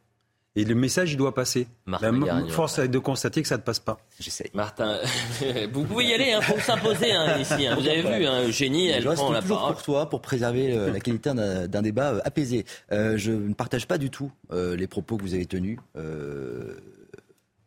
[0.57, 1.67] Et le message, il doit passer.
[1.85, 3.99] Martin la force est de constater que ça ne passe pas.
[4.21, 4.51] J'essaye.
[4.55, 5.01] Martin,
[5.73, 7.67] vous pouvez y aller, hein, pour s'imposer hein, ici.
[7.67, 7.75] Hein.
[7.75, 9.75] Vous avez vu, hein, Eugénie, elle prend la toujours parole.
[9.75, 12.65] pour toi, pour préserver euh, la qualité d'un débat euh, apaisé.
[12.93, 15.79] Euh, je ne partage pas du tout les propos que vous avez tenus.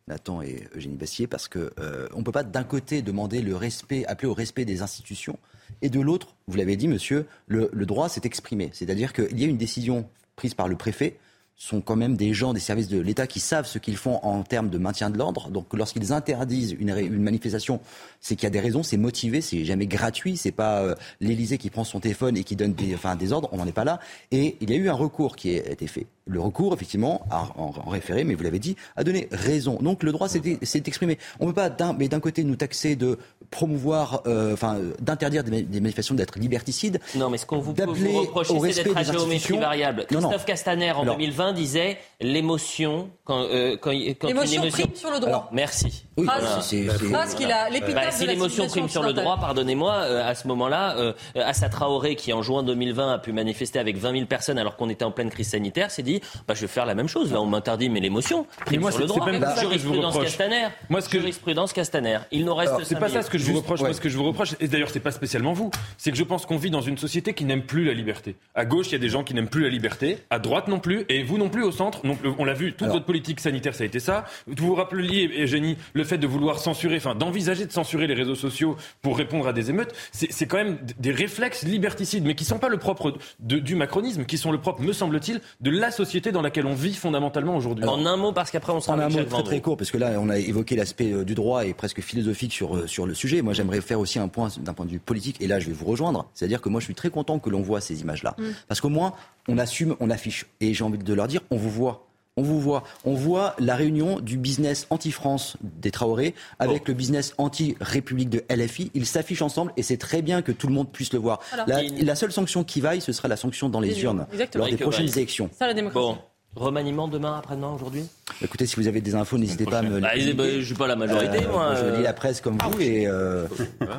[0.06, 1.68] Nathan et Eugénie Bassier, parce qu'on
[2.14, 5.38] on ne peut pas d'un côté demander le respect, appeler au respect des institutions,
[5.82, 8.70] et de l'autre, vous l'avez dit, monsieur, le, le droit s'est exprimé.
[8.72, 11.18] C'est-à-dire qu'il y a une décision prise par le préfet
[11.58, 14.44] sont quand même des gens des services de l'État qui savent ce qu'ils font en
[14.44, 15.50] termes de maintien de l'ordre.
[15.50, 17.80] Donc lorsqu'ils interdisent une, manifestation,
[18.20, 21.58] c'est qu'il y a des raisons, c'est motivé, c'est jamais gratuit, c'est pas euh, l'Élysée
[21.58, 23.84] qui prend son téléphone et qui donne des, enfin, des ordres, on n'en est pas
[23.84, 23.98] là.
[24.30, 26.06] Et il y a eu un recours qui a été fait.
[26.28, 29.78] Le recours, effectivement, en, référé, mais vous l'avez dit, a donné raison.
[29.80, 31.18] Donc le droit s'est exprimé.
[31.40, 33.18] On ne peut pas, d'un, mais d'un côté, nous taxer de
[33.50, 37.00] promouvoir, euh, enfin, d'interdire des, manifestations d'être liberticides.
[37.14, 40.06] Non, mais ce qu'on vous, peut vous reprocher, c'est d'être à géométrie variable.
[40.06, 44.86] Christophe Castaner, en 2020, disait l'émotion, quand, euh, quand, quand l'émotion émotion...
[44.86, 45.48] prime sur le droit.
[45.52, 46.04] merci.
[46.16, 50.48] Oui, phrase, qu'il a, bah, Si l'émotion prime sur le droit, pardonnez-moi, euh, à ce
[50.48, 54.58] moment-là, euh, Assa Traoré, qui en juin 2020 a pu manifester avec 20 000 personnes
[54.58, 57.06] alors qu'on était en pleine crise sanitaire, s'est dit bah, je vais faire la même
[57.06, 57.32] chose.
[57.32, 59.30] Là, on m'interdit, mais l'émotion prime sur le droit.
[59.60, 60.68] jurisprudence Castaner.
[60.88, 62.18] Moi, ce que jurisprudence Castaner.
[62.32, 62.72] Il nous reste.
[62.82, 63.80] C'est pas ça ce que je vous reproche.
[63.80, 66.24] Moi, ce que je vous reproche, et d'ailleurs, c'est pas spécialement vous, c'est que je
[66.24, 68.34] pense qu'on vit dans une société qui n'aime plus la liberté.
[68.56, 70.18] À gauche, il y a des gens qui n'aiment plus la liberté.
[70.30, 72.00] À droite non plus, et vous non plus au centre.
[72.08, 72.72] Non On l'a vu.
[72.72, 74.24] Toute votre politique sanitaire, ça a été ça.
[74.46, 78.34] Vous vous rappeliez, Eugénie, le fait de vouloir censurer, enfin, d'envisager de censurer les réseaux
[78.34, 82.58] sociaux pour répondre à des émeutes, c'est quand même des réflexes liberticides, mais qui sont
[82.58, 86.42] pas le propre du macronisme, qui sont le propre, me semble-t-il, de la société dans
[86.42, 87.84] laquelle on vit fondamentalement aujourd'hui.
[87.84, 89.98] En un mot, parce qu'après on sera En un mot très très court, parce que
[89.98, 93.14] là on a évoqué l'aspect euh, du droit et presque philosophique sur, euh, sur le
[93.14, 93.42] sujet.
[93.42, 95.72] Moi j'aimerais faire aussi un point d'un point de vue politique, et là je vais
[95.72, 96.28] vous rejoindre.
[96.34, 98.34] C'est-à-dire que moi je suis très content que l'on voit ces images-là.
[98.38, 98.44] Mm.
[98.68, 99.14] Parce qu'au moins
[99.48, 100.46] on assume, on affiche.
[100.60, 101.97] Et j'ai envie de leur dire, on vous voit.
[102.38, 102.84] On vous voit.
[103.04, 108.92] On voit la réunion du business anti-France des Traoré avec le business anti-République de LFI.
[108.94, 111.40] Ils s'affichent ensemble et c'est très bien que tout le monde puisse le voir.
[111.66, 115.08] La, seule sanction qui vaille, ce sera la sanction dans les urnes lors des prochaines
[115.08, 115.50] élections.
[115.58, 116.20] Ça, la démocratie.
[116.58, 118.04] Remaniement demain, après-demain, aujourd'hui
[118.42, 120.00] Écoutez, si vous avez des infos, n'hésitez pas à me.
[120.00, 121.74] Bah, je suis pas la majorité, euh, moi.
[121.76, 123.46] Je lis la presse comme vous et euh,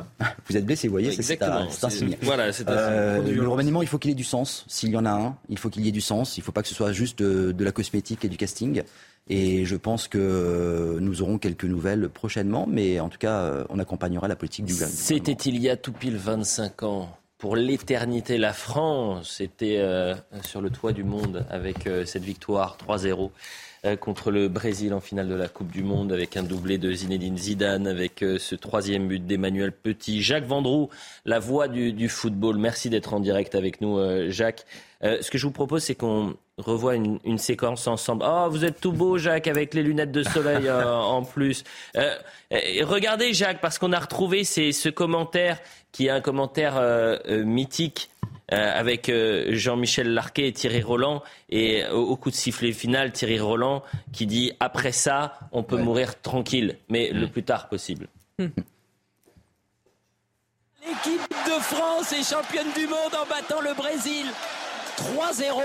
[0.48, 2.18] vous êtes blessé, vous voyez, c'est un, signe.
[2.20, 4.66] Voilà, euh, le remaniement, il faut qu'il ait du sens.
[4.68, 6.36] S'il y en a un, il faut qu'il y ait du sens.
[6.36, 8.82] Il ne faut pas que ce soit juste de, la cosmétique et du casting.
[9.30, 14.28] Et je pense que nous aurons quelques nouvelles prochainement, mais en tout cas, on accompagnera
[14.28, 15.00] la politique du gouvernement.
[15.00, 18.38] C'était il y a tout pile 25 ans pour l'éternité.
[18.38, 20.14] La France était euh,
[20.44, 23.28] sur le toit du monde avec euh, cette victoire 3-0 euh,
[24.00, 27.38] contre le Brésil en finale de la Coupe du Monde avec un doublé de Zinedine
[27.38, 30.22] Zidane, avec ce troisième but d'Emmanuel Petit.
[30.22, 30.90] Jacques Vendroux,
[31.24, 32.58] la voix du, football.
[32.58, 33.98] Merci d'être en direct avec nous,
[34.30, 34.66] Jacques.
[35.02, 38.24] ce que je vous propose, c'est qu'on revoie une, séquence ensemble.
[38.28, 41.64] Oh, vous êtes tout beau, Jacques, avec les lunettes de soleil en plus.
[42.82, 45.58] regardez, Jacques, parce qu'on a retrouvé ce commentaire
[45.92, 48.19] qui a un commentaire euh, euh, mythique euh,
[48.50, 49.10] avec
[49.48, 51.22] Jean-Michel Larquet et Thierry Roland.
[51.48, 53.82] Et au, coup de sifflet final, Thierry Roland
[54.12, 57.30] qui dit Après ça, on peut mourir tranquille, mais le mm.
[57.30, 58.08] plus tard possible.
[60.86, 64.26] L'équipe de France est championne du monde en battant le Brésil
[65.00, 65.62] 3-0,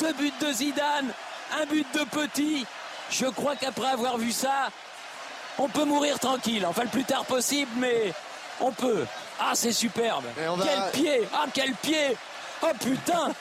[0.00, 1.12] deux buts de Zidane,
[1.60, 2.66] un but de Petit.
[3.10, 4.70] Je crois qu'après avoir vu ça,
[5.58, 6.64] on peut mourir tranquille.
[6.66, 8.12] Enfin, le plus tard possible, mais
[8.64, 9.06] on peut.
[9.38, 10.24] Ah, c'est superbe.
[10.34, 11.28] Quel pied.
[11.32, 12.16] Ah, quel pied.
[12.62, 13.34] Oh putain.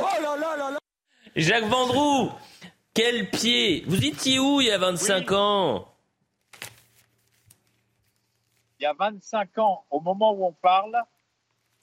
[0.00, 0.78] Oh là là là là.
[1.36, 2.32] Jacques Vendroux,
[2.94, 3.84] quel pied.
[3.86, 5.88] Vous étiez où il y a 25 ans?
[8.78, 10.96] Il y a 25 ans, au moment où on parle,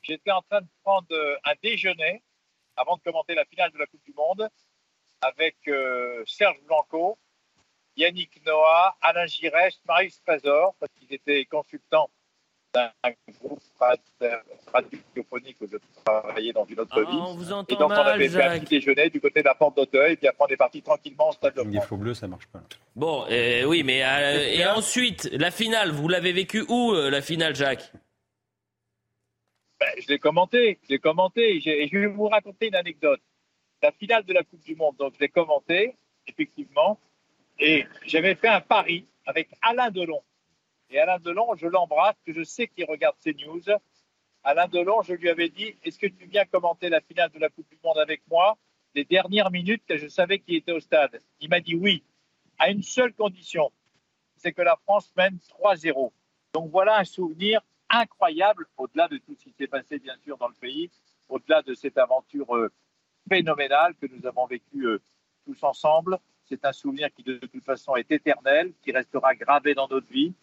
[0.02, 1.08] j'étais en train de prendre
[1.44, 2.24] un déjeuner
[2.76, 4.50] avant de commenter la finale de la Coupe du Monde
[5.22, 7.18] avec euh, Serge Blanco,
[7.96, 12.10] Yannick Noah, Alain Giresse, Marie Trésor, parce qu'ils étaient consultants
[12.74, 12.92] d'un
[13.42, 13.60] groupe
[14.74, 17.18] radiophonique où je travaillais dans une autre Ah, vie.
[17.18, 18.62] on vous entend et donc on mal, avait fait un Jacques.
[18.64, 21.30] petit déjeuner du côté de la porte d'Auteuil, et puis après on est parti tranquillement
[21.30, 21.86] au stade de France.
[21.86, 22.62] faux bleus, ça marche pas.
[22.96, 27.22] Bon, euh, oui, mais euh, et ensuite, la finale, vous l'avez vécu où, euh, la
[27.22, 27.92] finale, Jacques?
[29.80, 33.20] Ben, je l'ai commenté, je l'ai commenté, et je vais vous raconter une anecdote.
[33.82, 35.96] La finale de la Coupe du Monde, donc je l'ai commenté,
[36.28, 37.00] effectivement,
[37.60, 40.22] et j'avais fait un pari avec Alain Delon.
[40.92, 43.62] Et Alain Delon, je l'embrasse, que je sais qu'il regarde ces news.
[44.44, 47.50] Alain Delon, je lui avais dit, est-ce que tu viens commenter la finale de la
[47.50, 48.58] Coupe du Monde avec moi?
[48.94, 52.04] Les dernières minutes que je savais qu'il était au stade Il m'a dit oui,
[52.60, 53.72] à une seule condition,
[54.36, 56.12] c'est que la France mène 3-0.
[56.54, 60.50] Donc voilà un souvenir incroyable, au-delà de tout ce qui s'est passé bien sûr dans
[60.50, 60.92] le pays,
[61.30, 62.70] au-delà de cette aventure euh,
[63.30, 65.02] phénoménale que nous avons vécue euh,
[65.46, 66.20] tous ensemble.
[66.44, 70.34] C'est un souvenir qui de toute façon est éternel, qui restera gravé dans notre vie.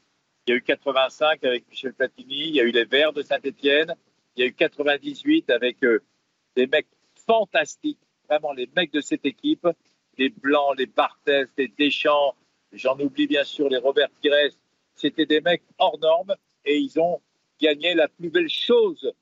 [0.49, 3.20] Il y a eu 85 avec Michel Platini, il y a eu les Verts de
[3.20, 3.95] Saint-Etienne,
[4.35, 6.03] il y a eu 98 avec euh,
[6.57, 6.89] des mecs
[7.27, 9.69] fantastiques, vraiment les mecs de cette équipe,
[10.16, 12.35] les Blancs, les Barthès, les Deschamps,
[12.73, 14.53] j'en oublie bien sûr les Robert Pires.
[14.95, 16.35] C'était des mecs hors normes
[16.65, 17.20] et ils ont
[17.61, 19.12] gagné la plus belle chose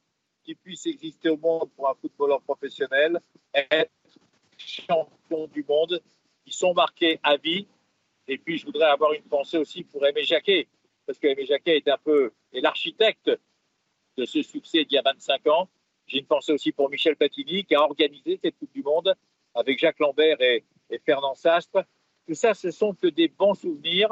[0.45, 3.19] qui puisse exister au monde pour un footballeur professionnel,
[3.53, 3.91] être
[4.57, 6.01] champion du monde.
[6.47, 7.67] Ils sont marqués à vie.
[8.29, 10.69] Et puis, je voudrais avoir une pensée aussi pour Aimé Jacquet,
[11.07, 13.31] parce que Aimé Jacquet est un peu est l'architecte
[14.17, 15.69] de ce succès d'il y a 25 ans.
[16.07, 19.15] J'ai une pensée aussi pour Michel Platini, qui a organisé cette Coupe du Monde
[19.55, 21.85] avec Jacques Lambert et, et Fernand Sastre.
[22.27, 24.11] Tout ça, ce sont que des bons souvenirs.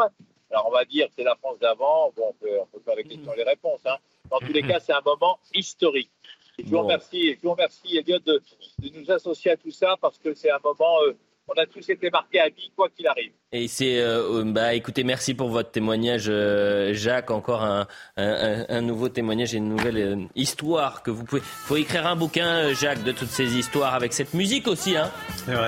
[0.50, 2.12] Alors, on va dire c'est la France d'avant.
[2.16, 3.84] Bon, on peut, on peut faire les questions et les réponses.
[3.86, 3.96] Hein.
[4.30, 6.10] Dans tous les cas, c'est un moment historique.
[6.58, 8.40] Et je vous remercie, je vous remercie, Elliot, de,
[8.78, 11.16] de nous associer à tout ça parce que c'est un moment, euh,
[11.46, 13.30] on a tous été marqués à vie, quoi qu'il arrive.
[13.52, 17.30] Et c'est, euh, euh, bah, écoutez, merci pour votre témoignage, euh, Jacques.
[17.30, 21.42] Encore un, un- un- nouveau témoignage et une nouvelle euh, histoire que vous pouvez.
[21.42, 25.10] Faut écrire un bouquin, Jacques, de toutes ces histoires avec cette musique aussi, hein,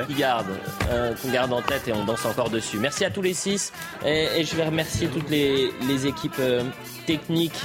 [0.09, 0.49] qui garde,
[0.91, 2.79] euh, qu'on garde en tête et on danse encore dessus.
[2.79, 3.73] Merci à tous les six
[4.05, 6.63] et, et je vais remercier toutes les, les équipes euh,
[7.07, 7.61] techniques.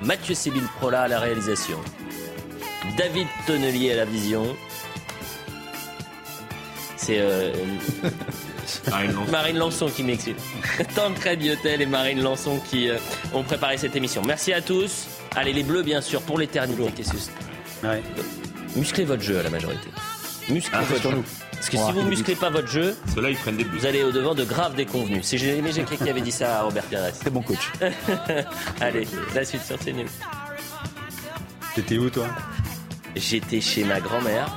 [0.00, 1.78] Mathieu Sébil Prola à la réalisation,
[2.96, 4.56] David Tonnelier à la vision.
[6.98, 7.52] C'est euh,
[9.30, 10.36] Marine Lançon qui m'excite.
[10.96, 12.98] Tancred Yotel et Marine Lançon qui euh,
[13.32, 14.20] ont préparé cette émission.
[14.26, 15.06] Merci à tous.
[15.36, 16.82] Allez, les bleus, bien sûr, pour l'éternité.
[16.96, 18.02] Qu'est-ce que c'est
[18.76, 19.88] Musclez votre jeu à la majorité.
[20.48, 21.10] Musclez Ah, votre jeu.
[21.16, 21.24] nous.
[21.52, 23.78] Parce que si vous des musclez pas votre jeu, Ceux-là, ils prennent des buts.
[23.78, 25.24] vous allez au-devant de graves déconvenus.
[25.24, 27.12] C'est Jérémy Jacquet qui avait dit ça à Robert Pires.
[27.18, 27.72] Très bon coach.
[28.80, 30.06] Allez, la suite sur CNews.
[31.74, 32.26] T'étais où, toi?
[33.16, 34.48] J'étais chez ma grand-mère